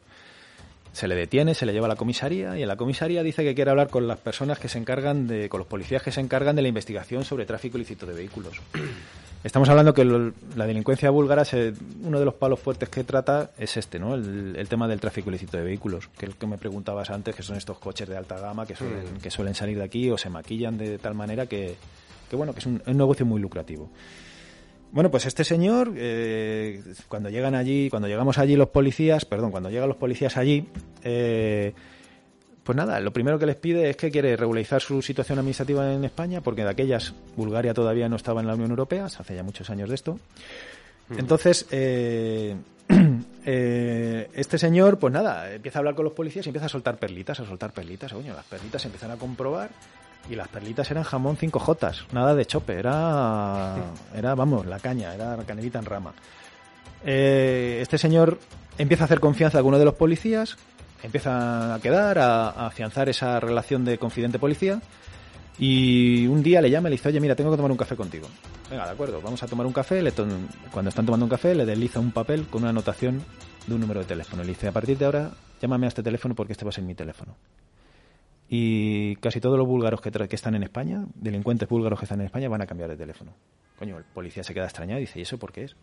Se 0.94 1.10
le 1.10 1.16
detiene, 1.16 1.56
se 1.56 1.66
le 1.66 1.74
lleva 1.74 1.88
a 1.88 1.90
la 1.90 1.98
comisaría 1.98 2.58
y 2.58 2.62
en 2.62 2.70
la 2.70 2.78
comisaría 2.78 3.22
dice 3.22 3.44
que 3.44 3.54
quiere 3.54 3.70
hablar 3.70 3.90
con 3.90 4.08
las 4.08 4.18
personas 4.18 4.60
que 4.60 4.70
se 4.70 4.78
encargan 4.78 5.28
de, 5.28 5.50
con 5.50 5.58
los 5.60 5.68
policías 5.68 6.02
que 6.02 6.12
se 6.14 6.22
encargan 6.22 6.56
de 6.56 6.62
la 6.62 6.70
investigación 6.70 7.26
sobre 7.26 7.46
tráfico 7.46 7.78
ilícito 7.78 8.06
de 8.06 8.14
vehículos. 8.14 8.62
Estamos 9.44 9.68
hablando 9.70 9.94
que 9.94 10.06
lo- 10.06 10.32
la 10.56 10.66
delincuencia 10.66 11.10
búlgara, 11.10 11.44
se- 11.44 11.74
uno 12.02 12.18
de 12.18 12.24
los 12.26 12.34
palos 12.36 12.60
fuertes 12.62 12.88
que 12.90 13.04
trata 13.04 13.52
es 13.60 13.76
este, 13.78 14.00
¿no? 14.00 14.16
El, 14.16 14.56
el 14.56 14.68
tema 14.70 14.88
del 14.88 15.02
tráfico 15.02 15.30
ilícito 15.30 15.58
de 15.58 15.64
vehículos, 15.66 16.08
que 16.18 16.26
es 16.28 16.32
el 16.32 16.38
que 16.38 16.48
me 16.48 16.58
preguntabas 16.58 17.10
antes, 17.10 17.36
que 17.36 17.44
son 17.44 17.58
estos 17.58 17.78
coches 17.78 18.08
de 18.08 18.16
alta 18.16 18.40
gama 18.40 18.66
que 18.66 18.76
suelen, 18.78 19.20
que 19.22 19.30
suelen 19.30 19.54
salir 19.54 19.78
de 19.78 19.84
aquí 19.84 20.10
o 20.10 20.18
se 20.18 20.30
maquillan 20.30 20.78
de 20.78 20.98
tal 20.98 21.14
manera 21.14 21.46
que, 21.46 21.76
que 22.30 22.36
bueno, 22.38 22.54
que 22.54 22.60
es 22.60 22.66
un, 22.66 22.82
un 22.88 22.98
negocio 22.98 23.26
muy 23.26 23.40
lucrativo. 23.42 23.90
Bueno, 24.92 25.12
pues 25.12 25.26
este 25.26 25.44
señor, 25.44 25.94
eh, 25.98 26.82
cuando 27.08 27.30
llegan 27.30 27.54
allí, 27.54 27.90
cuando 27.90 28.08
llegamos 28.08 28.38
allí 28.38 28.56
los 28.56 28.70
policías, 28.70 29.26
perdón, 29.26 29.52
cuando 29.52 29.70
llegan 29.70 29.90
los 29.90 29.98
policías 29.98 30.38
allí, 30.38 30.70
eh, 31.04 31.74
pues 32.64 32.76
nada, 32.76 33.00
lo 33.00 33.14
primero 33.14 33.38
que 33.38 33.46
les 33.46 33.58
pide 33.58 33.90
es 33.90 33.98
que 33.98 34.10
quiere 34.10 34.36
regularizar 34.36 34.82
su 34.82 35.02
situación 35.02 35.38
administrativa 35.38 35.94
en 35.94 36.04
España, 36.04 36.42
porque 36.42 36.64
de 36.64 36.70
aquellas 36.70 37.14
Bulgaria 37.36 37.74
todavía 37.74 38.10
no 38.10 38.16
estaba 38.16 38.42
en 38.42 38.48
la 38.48 38.56
Unión 38.56 38.72
Europea, 38.72 39.06
hace 39.06 39.36
ya 39.36 39.44
muchos 39.44 39.70
años 39.70 39.90
de 39.90 39.96
esto. 39.96 40.20
Entonces, 41.16 41.68
eh, 41.70 42.56
eh, 43.46 44.30
este 44.34 44.58
señor, 44.58 44.98
pues 44.98 45.14
nada, 45.14 45.54
empieza 45.54 45.78
a 45.78 45.82
hablar 45.82 45.96
con 45.96 46.06
los 46.06 46.14
policías 46.14 46.46
y 46.46 46.50
empieza 46.50 46.66
a 46.66 46.70
soltar 46.70 46.98
perlitas, 46.98 47.40
a 47.40 47.46
soltar 47.46 47.72
perlitas. 47.72 48.12
Coño, 48.12 48.34
las 48.34 48.46
perlitas 48.46 48.82
se 48.82 48.88
empiezan 48.88 49.12
a 49.12 49.18
comprobar 49.18 49.70
y 50.30 50.36
las 50.36 50.48
perlitas 50.48 50.90
eran 50.92 51.04
jamón 51.04 51.38
5 51.38 51.60
jotas, 51.60 52.06
nada 52.12 52.34
de 52.36 52.46
chope, 52.46 52.74
era, 52.74 53.76
era 54.16 54.34
vamos, 54.36 54.66
la 54.66 54.80
caña, 54.80 55.14
era 55.14 55.38
canelita 55.46 55.80
en 55.80 55.86
rama. 55.86 56.14
Eh, 57.06 57.80
este 57.82 57.98
señor 57.98 58.40
empieza 58.78 59.04
a 59.04 59.06
hacer 59.06 59.20
confianza 59.20 59.58
a 59.58 59.60
alguno 59.60 59.78
de 59.78 59.86
los 59.86 59.94
policías, 59.94 60.58
empieza 61.04 61.76
a 61.76 61.80
quedar, 61.80 62.18
a, 62.20 62.50
a 62.50 62.68
afianzar 62.68 63.10
esa 63.10 63.40
relación 63.40 63.86
de 63.86 63.98
confidente-policía. 63.98 64.82
Y 65.58 66.28
un 66.28 66.44
día 66.44 66.60
le 66.62 66.70
llama 66.70 66.90
y 66.90 66.92
le 66.92 66.96
dice, 66.98 67.08
oye, 67.10 67.22
mira, 67.22 67.34
tengo 67.34 67.50
que 67.52 67.56
tomar 67.56 67.72
un 67.72 67.78
café 67.78 67.96
contigo. 67.96 68.28
Venga, 68.70 68.86
de 68.86 68.92
acuerdo, 68.92 69.22
vamos 69.22 69.42
a 69.42 69.48
tomar 69.48 69.66
un 69.66 69.72
café. 69.72 70.02
Le 70.02 70.12
to- 70.12 70.28
Cuando 70.72 70.90
están 70.90 71.06
tomando 71.06 71.26
un 71.26 71.30
café, 71.30 71.56
le 71.56 71.66
desliza 71.66 72.00
un 72.02 72.12
papel 72.12 72.48
con 72.48 72.64
una 72.64 72.72
anotación 72.72 73.24
de 73.66 73.74
un 73.74 73.80
número 73.80 74.02
de 74.02 74.06
teléfono. 74.06 74.44
Le 74.44 74.50
dice, 74.50 74.68
a 74.68 74.74
partir 74.74 74.98
de 74.98 75.06
ahora, 75.06 75.32
llámame 75.62 75.86
a 75.86 75.90
este 75.90 76.04
teléfono 76.04 76.36
porque 76.36 76.52
este 76.52 76.66
va 76.66 76.70
a 76.70 76.74
ser 76.74 76.84
mi 76.84 76.94
teléfono. 76.94 77.38
Y 78.48 79.16
casi 79.18 79.40
todos 79.42 79.58
los 79.58 79.68
búlgaros 79.68 80.02
que, 80.02 80.12
que 80.12 80.36
están 80.36 80.56
en 80.56 80.64
España, 80.64 81.04
delincuentes 81.16 81.68
búlgaros 81.68 81.98
que 82.00 82.06
están 82.06 82.20
en 82.20 82.28
España, 82.28 82.48
van 82.48 82.62
a 82.62 82.68
cambiar 82.68 82.90
de 82.90 82.96
teléfono. 82.98 83.34
Coño, 83.80 83.98
el 83.98 84.04
policía 84.04 84.44
se 84.44 84.54
queda 84.54 84.66
extrañado 84.66 85.00
y 85.00 85.02
dice, 85.02 85.20
¿y 85.20 85.24
eso 85.24 85.38
por 85.40 85.52
qué 85.52 85.64
es? 85.64 85.76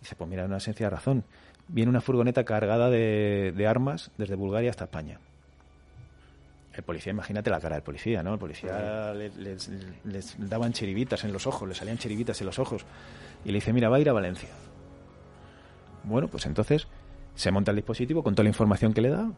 Dice, 0.00 0.14
pues 0.14 0.28
mira, 0.28 0.44
una 0.44 0.60
sencilla 0.60 0.90
razón. 0.90 1.24
Viene 1.66 1.90
una 1.90 2.00
furgoneta 2.00 2.44
cargada 2.44 2.88
de, 2.90 3.66
armas 3.66 4.10
desde 4.18 4.34
Bulgaria 4.36 4.70
hasta 4.70 4.84
España. 4.84 5.18
El 6.74 6.84
policía, 6.84 7.12
imagínate 7.12 7.50
la 7.50 7.58
cara 7.60 7.74
del 7.76 7.82
policía, 7.82 8.22
¿no? 8.22 8.34
El 8.34 8.38
policía 8.38 9.12
le- 9.12 9.30
les, 9.30 9.68
les 10.04 10.36
daban 10.48 10.72
chiribitas 10.72 11.24
en 11.24 11.32
los 11.32 11.46
ojos, 11.46 11.68
le 11.68 11.74
salían 11.74 11.98
chiribitas 11.98 12.40
en 12.40 12.46
los 12.46 12.58
ojos. 12.60 12.84
Y 13.44 13.48
le 13.48 13.54
dice, 13.54 13.72
mira, 13.72 13.88
va 13.88 13.96
a 13.96 14.00
ir 14.00 14.08
a 14.08 14.12
Valencia. 14.12 14.48
Bueno, 16.04 16.28
pues 16.28 16.46
entonces 16.46 16.86
se 17.34 17.50
monta 17.50 17.72
el 17.72 17.76
dispositivo 17.76 18.22
con 18.22 18.34
toda 18.34 18.44
la 18.44 18.50
información 18.50 18.92
que 18.94 19.00
le 19.00 19.08
da 19.10 19.28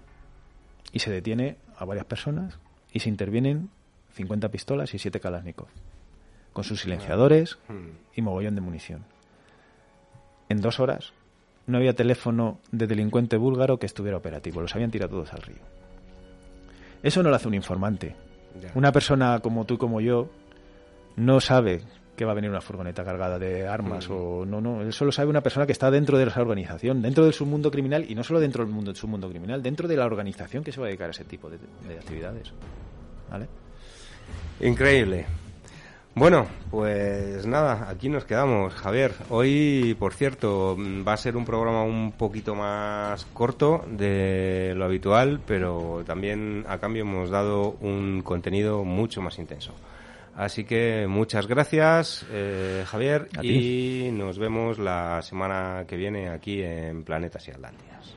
y 0.93 1.01
se 1.01 1.11
detiene 1.11 1.57
a 1.77 1.85
varias 1.85 2.07
personas 2.07 2.59
y 2.93 3.01
se 3.01 3.09
intervienen 3.09 3.71
50 4.15 4.49
pistolas 4.51 4.95
y 4.95 4.99
7 4.99 5.21
Kalashnikov 5.21 5.69
con 6.53 6.65
sus 6.65 6.81
silenciadores 6.81 7.59
y 8.15 8.23
mogollón 8.23 8.55
de 8.55 8.61
munición. 8.61 9.05
En 10.49 10.61
dos 10.61 10.81
horas 10.81 11.13
no 11.67 11.79
había 11.79 11.95
teléfono 11.95 12.59
de 12.73 12.87
delincuente 12.87 13.37
búlgaro 13.37 13.79
que 13.79 13.87
estuviera 13.87 14.17
operativo, 14.17 14.61
los 14.61 14.75
habían 14.75 14.91
tirado 14.91 15.11
todos 15.11 15.33
al 15.33 15.43
río. 15.43 15.63
Eso 17.03 17.23
no 17.23 17.31
lo 17.31 17.37
hace 17.37 17.49
un 17.49 17.55
informante. 17.55 18.17
Una 18.75 18.91
persona 18.91 19.39
como 19.41 19.65
tú 19.65 19.75
y 19.75 19.79
como 19.79 20.01
yo 20.01 20.29
no 21.17 21.41
sabe 21.41 21.83
que 22.21 22.27
va 22.27 22.33
a 22.33 22.35
venir 22.35 22.51
una 22.51 22.61
furgoneta 22.61 23.03
cargada 23.03 23.39
de 23.39 23.67
armas 23.67 24.07
o 24.11 24.45
no, 24.45 24.61
no, 24.61 24.83
él 24.83 24.93
solo 24.93 25.11
sabe 25.11 25.31
una 25.31 25.41
persona 25.41 25.65
que 25.65 25.73
está 25.73 25.91
dentro 25.91 26.19
de 26.19 26.25
esa 26.25 26.43
organización, 26.43 27.01
dentro 27.01 27.25
del 27.25 27.33
submundo 27.33 27.71
criminal 27.71 28.05
y 28.07 28.15
no 28.15 28.23
solo 28.23 28.41
dentro 28.41 28.63
del 28.63 28.71
mundo 28.71 28.91
del 28.91 29.01
submundo 29.01 29.31
criminal, 29.31 29.63
dentro 29.63 29.89
de 29.89 29.97
la 29.97 30.05
organización 30.05 30.63
que 30.63 30.71
se 30.71 30.81
va 30.81 30.85
a 30.85 30.89
dedicar 30.89 31.09
a 31.09 31.13
ese 31.13 31.25
tipo 31.25 31.49
de, 31.49 31.57
de 31.57 31.95
actividades. 31.95 32.53
¿Vale? 33.31 33.49
Increíble. 34.61 35.25
Bueno, 36.15 36.47
pues 36.71 37.47
nada, 37.47 37.89
aquí 37.89 38.11
nos 38.11 38.27
quedamos, 38.27 38.75
Javier. 38.75 39.15
Hoy, 39.31 39.97
por 39.99 40.13
cierto, 40.13 40.77
mm, 40.77 41.09
va 41.09 41.15
a 41.15 41.17
ser 41.17 41.39
un 41.39 41.47
programa 41.47 41.85
un 41.85 42.13
poquito 42.13 42.55
más 42.55 43.25
corto 43.33 43.83
de 43.91 44.75
lo 44.77 44.85
habitual, 44.85 45.41
pero 45.47 46.03
también 46.07 46.67
a 46.69 46.77
cambio 46.77 47.05
hemos 47.05 47.31
dado 47.31 47.79
un 47.81 48.21
contenido 48.21 48.85
mucho 48.85 49.23
más 49.23 49.39
intenso. 49.39 49.73
Así 50.35 50.65
que 50.65 51.07
muchas 51.09 51.47
gracias, 51.47 52.25
eh, 52.31 52.85
Javier, 52.87 53.29
A 53.37 53.45
y 53.45 54.11
nos 54.13 54.39
vemos 54.39 54.79
la 54.79 55.21
semana 55.23 55.85
que 55.87 55.97
viene 55.97 56.29
aquí 56.29 56.63
en 56.63 57.05
Planetas 57.05 57.47
y 57.49 57.51
Atlantias. 57.51 58.17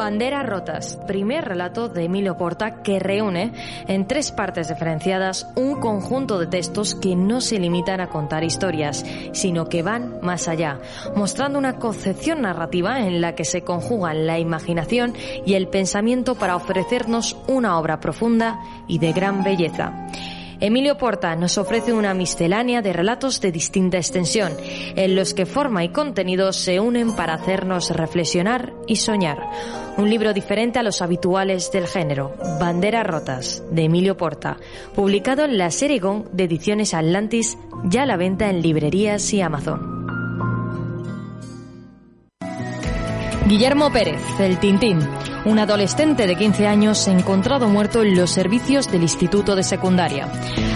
Banderas 0.00 0.46
rotas, 0.46 0.98
primer 1.06 1.44
relato 1.44 1.90
de 1.90 2.04
Emilio 2.04 2.38
Porta 2.38 2.82
que 2.82 2.98
reúne 2.98 3.52
en 3.86 4.06
tres 4.06 4.32
partes 4.32 4.70
diferenciadas 4.70 5.46
un 5.56 5.78
conjunto 5.78 6.38
de 6.38 6.46
textos 6.46 6.94
que 6.94 7.14
no 7.14 7.42
se 7.42 7.58
limitan 7.58 8.00
a 8.00 8.08
contar 8.08 8.42
historias, 8.42 9.04
sino 9.32 9.68
que 9.68 9.82
van 9.82 10.18
más 10.22 10.48
allá, 10.48 10.78
mostrando 11.14 11.58
una 11.58 11.76
concepción 11.76 12.40
narrativa 12.40 13.00
en 13.00 13.20
la 13.20 13.34
que 13.34 13.44
se 13.44 13.60
conjugan 13.60 14.26
la 14.26 14.38
imaginación 14.38 15.12
y 15.44 15.52
el 15.52 15.68
pensamiento 15.68 16.34
para 16.34 16.56
ofrecernos 16.56 17.36
una 17.46 17.78
obra 17.78 18.00
profunda 18.00 18.58
y 18.88 19.00
de 19.00 19.12
gran 19.12 19.44
belleza. 19.44 19.92
Emilio 20.60 20.98
Porta 20.98 21.34
nos 21.36 21.56
ofrece 21.56 21.94
una 21.94 22.12
miscelánea 22.12 22.82
de 22.82 22.92
relatos 22.92 23.40
de 23.40 23.50
distinta 23.50 23.96
extensión, 23.96 24.52
en 24.94 25.16
los 25.16 25.32
que 25.32 25.46
forma 25.46 25.84
y 25.84 25.88
contenido 25.88 26.52
se 26.52 26.80
unen 26.80 27.16
para 27.16 27.34
hacernos 27.34 27.90
reflexionar 27.90 28.74
y 28.86 28.96
soñar. 28.96 29.38
Un 29.96 30.10
libro 30.10 30.34
diferente 30.34 30.78
a 30.78 30.82
los 30.82 31.00
habituales 31.00 31.72
del 31.72 31.86
género, 31.86 32.34
Banderas 32.60 33.06
Rotas, 33.06 33.62
de 33.70 33.84
Emilio 33.84 34.18
Porta, 34.18 34.58
publicado 34.94 35.44
en 35.44 35.56
la 35.56 35.70
serie 35.70 35.98
GON 35.98 36.28
de 36.32 36.44
Ediciones 36.44 36.92
Atlantis, 36.92 37.56
ya 37.84 38.02
a 38.02 38.06
la 38.06 38.18
venta 38.18 38.50
en 38.50 38.60
librerías 38.60 39.32
y 39.32 39.40
Amazon. 39.40 39.99
Guillermo 43.46 43.90
Pérez, 43.90 44.20
el 44.38 44.58
Tintín. 44.58 45.00
un 45.44 45.58
adolescente 45.58 46.26
de 46.26 46.36
15 46.36 46.66
años 46.66 47.08
encontrado 47.08 47.68
muerto 47.68 48.02
en 48.02 48.14
los 48.14 48.30
servicios 48.30 48.90
del 48.92 49.02
instituto 49.02 49.56
de 49.56 49.62
secundaria. 49.62 50.28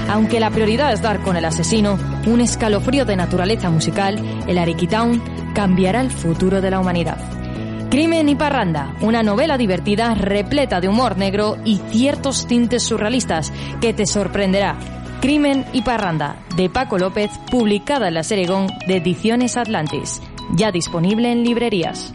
Aunque 0.09 0.41
la 0.41 0.51
prioridad 0.51 0.93
es 0.93 1.03
dar 1.03 1.21
con 1.21 1.37
el 1.37 1.45
asesino, 1.45 1.99
un 2.27 2.41
escalofrío 2.41 3.05
de 3.05 3.17
naturaleza 3.17 3.71
musical, 3.71 4.19
el 4.49 4.59
Ariquitown, 4.59 5.23
cambiará 5.55 6.01
el 6.01 6.11
futuro 6.11 6.61
de 6.61 6.71
la 6.71 6.81
humanidad. 6.81 7.19
Crimen 7.91 8.29
y 8.29 8.35
Parranda, 8.35 8.97
una 9.03 9.23
novela 9.23 9.57
divertida 9.57 10.15
repleta 10.15 10.81
de 10.81 10.89
humor 10.89 11.17
negro 11.17 11.59
y 11.65 11.81
ciertos 11.91 12.47
tintes 12.47 12.83
surrealistas 12.83 13.53
que 13.81 13.93
te 13.93 14.07
sorprenderá. 14.07 14.77
Crimen 15.21 15.65
y 15.73 15.83
Parranda, 15.83 16.37
de 16.57 16.69
Paco 16.69 16.99
López, 16.99 17.31
publicada 17.51 18.09
en 18.09 18.15
la 18.15 18.25
serie 18.25 18.47
Gong 18.47 18.69
de 18.89 18.97
Ediciones 18.97 19.57
Atlantis, 19.57 20.21
ya 20.57 20.73
disponible 20.73 21.31
en 21.31 21.45
librerías. 21.45 22.15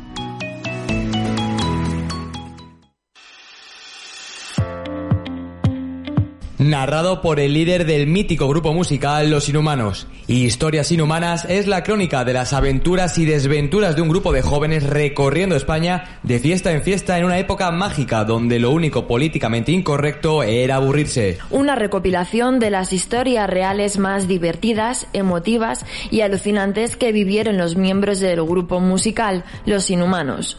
Narrado 6.70 7.22
por 7.22 7.40
el 7.40 7.54
líder 7.54 7.86
del 7.86 8.08
mítico 8.08 8.48
grupo 8.48 8.74
musical 8.74 9.30
Los 9.30 9.50
Inhumanos. 9.50 10.08
Historias 10.28 10.92
Inhumanas 10.92 11.46
es 11.46 11.68
la 11.68 11.84
crónica 11.84 12.24
de 12.24 12.34
las 12.34 12.54
aventuras 12.54 13.18
y 13.18 13.26
desventuras 13.26 13.96
de 13.96 14.02
un 14.02 14.10
grupo 14.10 14.32
de 14.32 14.42
jóvenes 14.42 14.84
recorriendo 14.84 15.56
España 15.56 16.20
de 16.24 16.40
fiesta 16.40 16.72
en 16.72 16.84
fiesta 16.84 17.18
en 17.18 17.26
una 17.26 17.40
época 17.40 17.72
mágica 17.72 18.24
donde 18.24 18.60
lo 18.60 18.72
único 18.72 19.08
políticamente 19.08 19.72
incorrecto 19.72 20.44
era 20.44 20.76
aburrirse. 20.76 21.40
Una 21.50 21.76
recopilación 21.76 22.60
de 22.60 22.70
las 22.70 22.94
historias 22.94 23.50
reales 23.50 23.98
más 23.98 24.28
divertidas, 24.28 25.08
emotivas 25.14 25.86
y 26.12 26.22
alucinantes 26.22 26.96
que 26.96 27.12
vivieron 27.12 27.58
los 27.58 27.76
miembros 27.76 28.20
del 28.20 28.44
grupo 28.44 28.80
musical 28.80 29.44
Los 29.66 29.90
Inhumanos. 29.90 30.58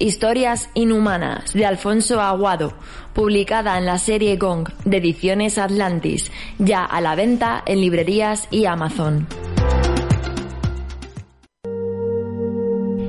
Historias 0.00 0.70
Inhumanas 0.74 1.52
de 1.52 1.66
Alfonso 1.66 2.20
Aguado, 2.20 2.72
publicada 3.14 3.76
en 3.78 3.86
la 3.86 3.98
serie 3.98 4.36
Gong 4.36 4.68
de 4.84 4.98
Ediciones 4.98 5.58
Atlantis, 5.58 6.30
ya 6.58 6.84
a 6.84 7.00
la 7.00 7.14
venta 7.14 7.62
en 7.66 7.80
librerías 7.80 8.48
y 8.50 8.66
Amazon. 8.66 9.26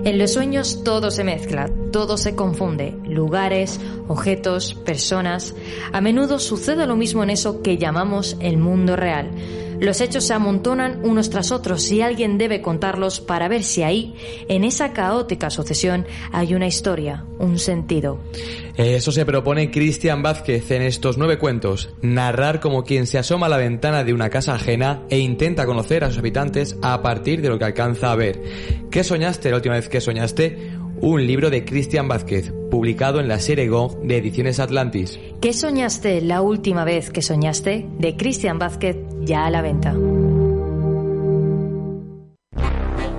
En 0.06 0.18
los 0.18 0.34
sueños 0.34 0.84
todo 0.84 1.12
se 1.12 1.24
mezcla, 1.24 1.70
todo 1.92 2.18
se 2.18 2.34
confunde, 2.34 2.98
lugares, 3.06 3.80
objetos, 4.08 4.74
personas. 4.74 5.54
A 5.94 6.02
menudo 6.02 6.40
sucede 6.40 6.88
lo 6.88 6.96
mismo 6.96 7.22
en 7.22 7.30
eso 7.30 7.62
que 7.62 7.78
llamamos 7.78 8.36
el 8.40 8.58
mundo 8.58 8.96
real. 8.96 9.30
Los 9.80 10.02
hechos 10.02 10.26
se 10.26 10.34
amontonan 10.34 11.00
unos 11.04 11.30
tras 11.30 11.52
otros 11.52 11.90
y 11.92 12.02
alguien 12.02 12.38
debe 12.38 12.62
contarlos 12.62 13.22
para 13.22 13.48
ver 13.48 13.64
si 13.64 13.84
ahí, 13.84 14.14
en 14.48 14.64
esa 14.64 14.92
caótica 14.92 15.50
sucesión, 15.50 16.06
hay 16.32 16.54
una 16.54 16.68
historia, 16.68 17.26
un 17.38 17.60
sentido. 17.60 18.20
Eso 18.76 19.12
se 19.12 19.26
propone 19.26 19.72
Cristian 19.72 20.22
Vázquez 20.22 20.70
en 20.72 20.82
estos 20.82 21.18
nueve 21.18 21.38
cuentos, 21.38 21.90
narrar 22.02 22.60
como 22.60 22.84
quien 22.84 23.08
se 23.08 23.18
asoma 23.18 23.46
a 23.46 23.50
la 23.50 23.58
ventana 23.58 24.04
de 24.04 24.14
una 24.14 24.30
casa 24.30 24.56
ajena 24.56 25.04
e 25.10 25.20
intenta 25.20 25.66
conocer 25.66 26.04
a 26.04 26.10
sus 26.10 26.20
habitantes 26.20 26.78
a 26.82 27.02
partir 27.02 27.42
de 27.42 27.50
lo 27.50 27.58
que 27.58 27.66
alcanza 27.66 28.12
a 28.12 28.16
ver. 28.16 28.42
¿Qué 28.92 29.04
soñaste 29.04 29.50
la 29.50 29.58
última 29.58 29.76
vez 29.76 29.88
que 29.88 30.02
soñaste? 30.02 30.80
un 31.02 31.26
libro 31.26 31.50
de 31.50 31.64
Cristian 31.64 32.08
Vázquez, 32.08 32.52
publicado 32.70 33.20
en 33.20 33.28
la 33.28 33.40
serie 33.40 33.68
Gong 33.68 34.02
de 34.04 34.18
Ediciones 34.18 34.60
Atlantis. 34.60 35.20
¿Qué 35.42 35.54
soñaste 35.54 36.22
la 36.22 36.42
última 36.42 36.84
vez 36.84 37.10
que 37.10 37.22
soñaste? 37.22 37.86
de 38.00 38.16
Cristian 38.16 38.60
Vázquez, 38.60 38.98
ya 39.30 39.46
a 39.46 39.50
la 39.52 39.62
venta. 39.62 39.94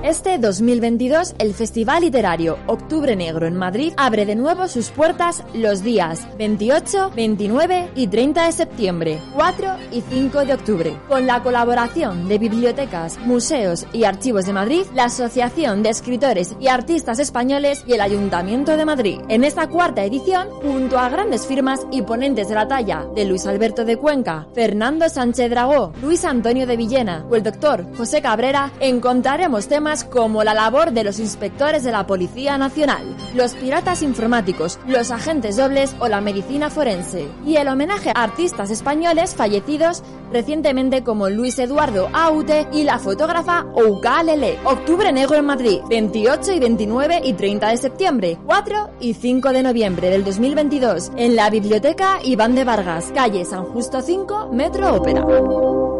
Este 0.02 0.38
2022, 0.38 1.34
el 1.38 1.52
Festival 1.52 2.00
Literario 2.00 2.56
Octubre 2.66 3.14
Negro 3.16 3.46
en 3.46 3.54
Madrid 3.54 3.92
abre 3.98 4.24
de 4.24 4.34
nuevo 4.34 4.66
sus 4.66 4.88
puertas 4.88 5.44
los 5.52 5.82
días 5.82 6.26
28, 6.38 7.12
29 7.14 7.90
y 7.94 8.06
30 8.06 8.46
de 8.46 8.52
septiembre, 8.52 9.18
4 9.34 9.76
y 9.92 10.00
5 10.00 10.46
de 10.46 10.54
octubre. 10.54 10.96
Con 11.06 11.26
la 11.26 11.42
colaboración 11.42 12.28
de 12.28 12.38
bibliotecas, 12.38 13.18
museos 13.18 13.86
y 13.92 14.04
archivos 14.04 14.46
de 14.46 14.54
Madrid, 14.54 14.86
la 14.94 15.04
Asociación 15.04 15.82
de 15.82 15.90
Escritores 15.90 16.56
y 16.58 16.68
Artistas 16.68 17.18
Españoles 17.18 17.84
y 17.86 17.92
el 17.92 18.00
Ayuntamiento 18.00 18.78
de 18.78 18.86
Madrid. 18.86 19.20
En 19.28 19.44
esta 19.44 19.66
cuarta 19.66 20.02
edición, 20.02 20.48
junto 20.62 20.98
a 20.98 21.10
grandes 21.10 21.46
firmas 21.46 21.86
y 21.90 22.00
ponentes 22.00 22.48
de 22.48 22.54
la 22.54 22.66
talla 22.66 23.04
de 23.14 23.26
Luis 23.26 23.46
Alberto 23.46 23.84
de 23.84 23.98
Cuenca, 23.98 24.46
Fernando 24.54 25.10
Sánchez 25.10 25.50
Dragó, 25.50 25.92
Luis 26.00 26.24
Antonio 26.24 26.66
de 26.66 26.78
Villena 26.78 27.26
o 27.28 27.36
el 27.36 27.42
doctor 27.42 27.84
José 27.98 28.22
Cabrera, 28.22 28.72
encontraremos 28.80 29.68
como 30.04 30.44
la 30.44 30.54
labor 30.54 30.92
de 30.92 31.02
los 31.02 31.18
inspectores 31.18 31.82
de 31.82 31.90
la 31.90 32.06
Policía 32.06 32.56
Nacional, 32.58 33.16
los 33.34 33.54
piratas 33.54 34.02
informáticos, 34.02 34.78
los 34.86 35.10
agentes 35.10 35.56
dobles 35.56 35.96
o 35.98 36.06
la 36.06 36.20
medicina 36.20 36.70
forense, 36.70 37.26
y 37.44 37.56
el 37.56 37.66
homenaje 37.66 38.10
a 38.14 38.22
artistas 38.22 38.70
españoles 38.70 39.34
fallecidos 39.34 40.04
recientemente 40.32 41.02
como 41.02 41.28
Luis 41.28 41.58
Eduardo 41.58 42.08
Aute 42.12 42.68
y 42.72 42.84
la 42.84 43.00
fotógrafa 43.00 43.66
Ouka 43.74 44.22
Lele. 44.22 44.58
Octubre 44.64 45.12
Negro 45.12 45.36
en 45.36 45.46
Madrid, 45.46 45.80
28 45.88 46.52
y 46.52 46.60
29 46.60 47.20
y 47.24 47.32
30 47.32 47.68
de 47.68 47.76
septiembre, 47.76 48.38
4 48.46 48.90
y 49.00 49.14
5 49.14 49.52
de 49.52 49.62
noviembre 49.64 50.08
del 50.08 50.24
2022, 50.24 51.10
en 51.16 51.34
la 51.34 51.50
Biblioteca 51.50 52.20
Iván 52.22 52.54
de 52.54 52.64
Vargas, 52.64 53.10
calle 53.12 53.44
San 53.44 53.64
Justo 53.64 54.00
5, 54.00 54.50
Metro 54.52 54.94
Ópera. 54.94 55.99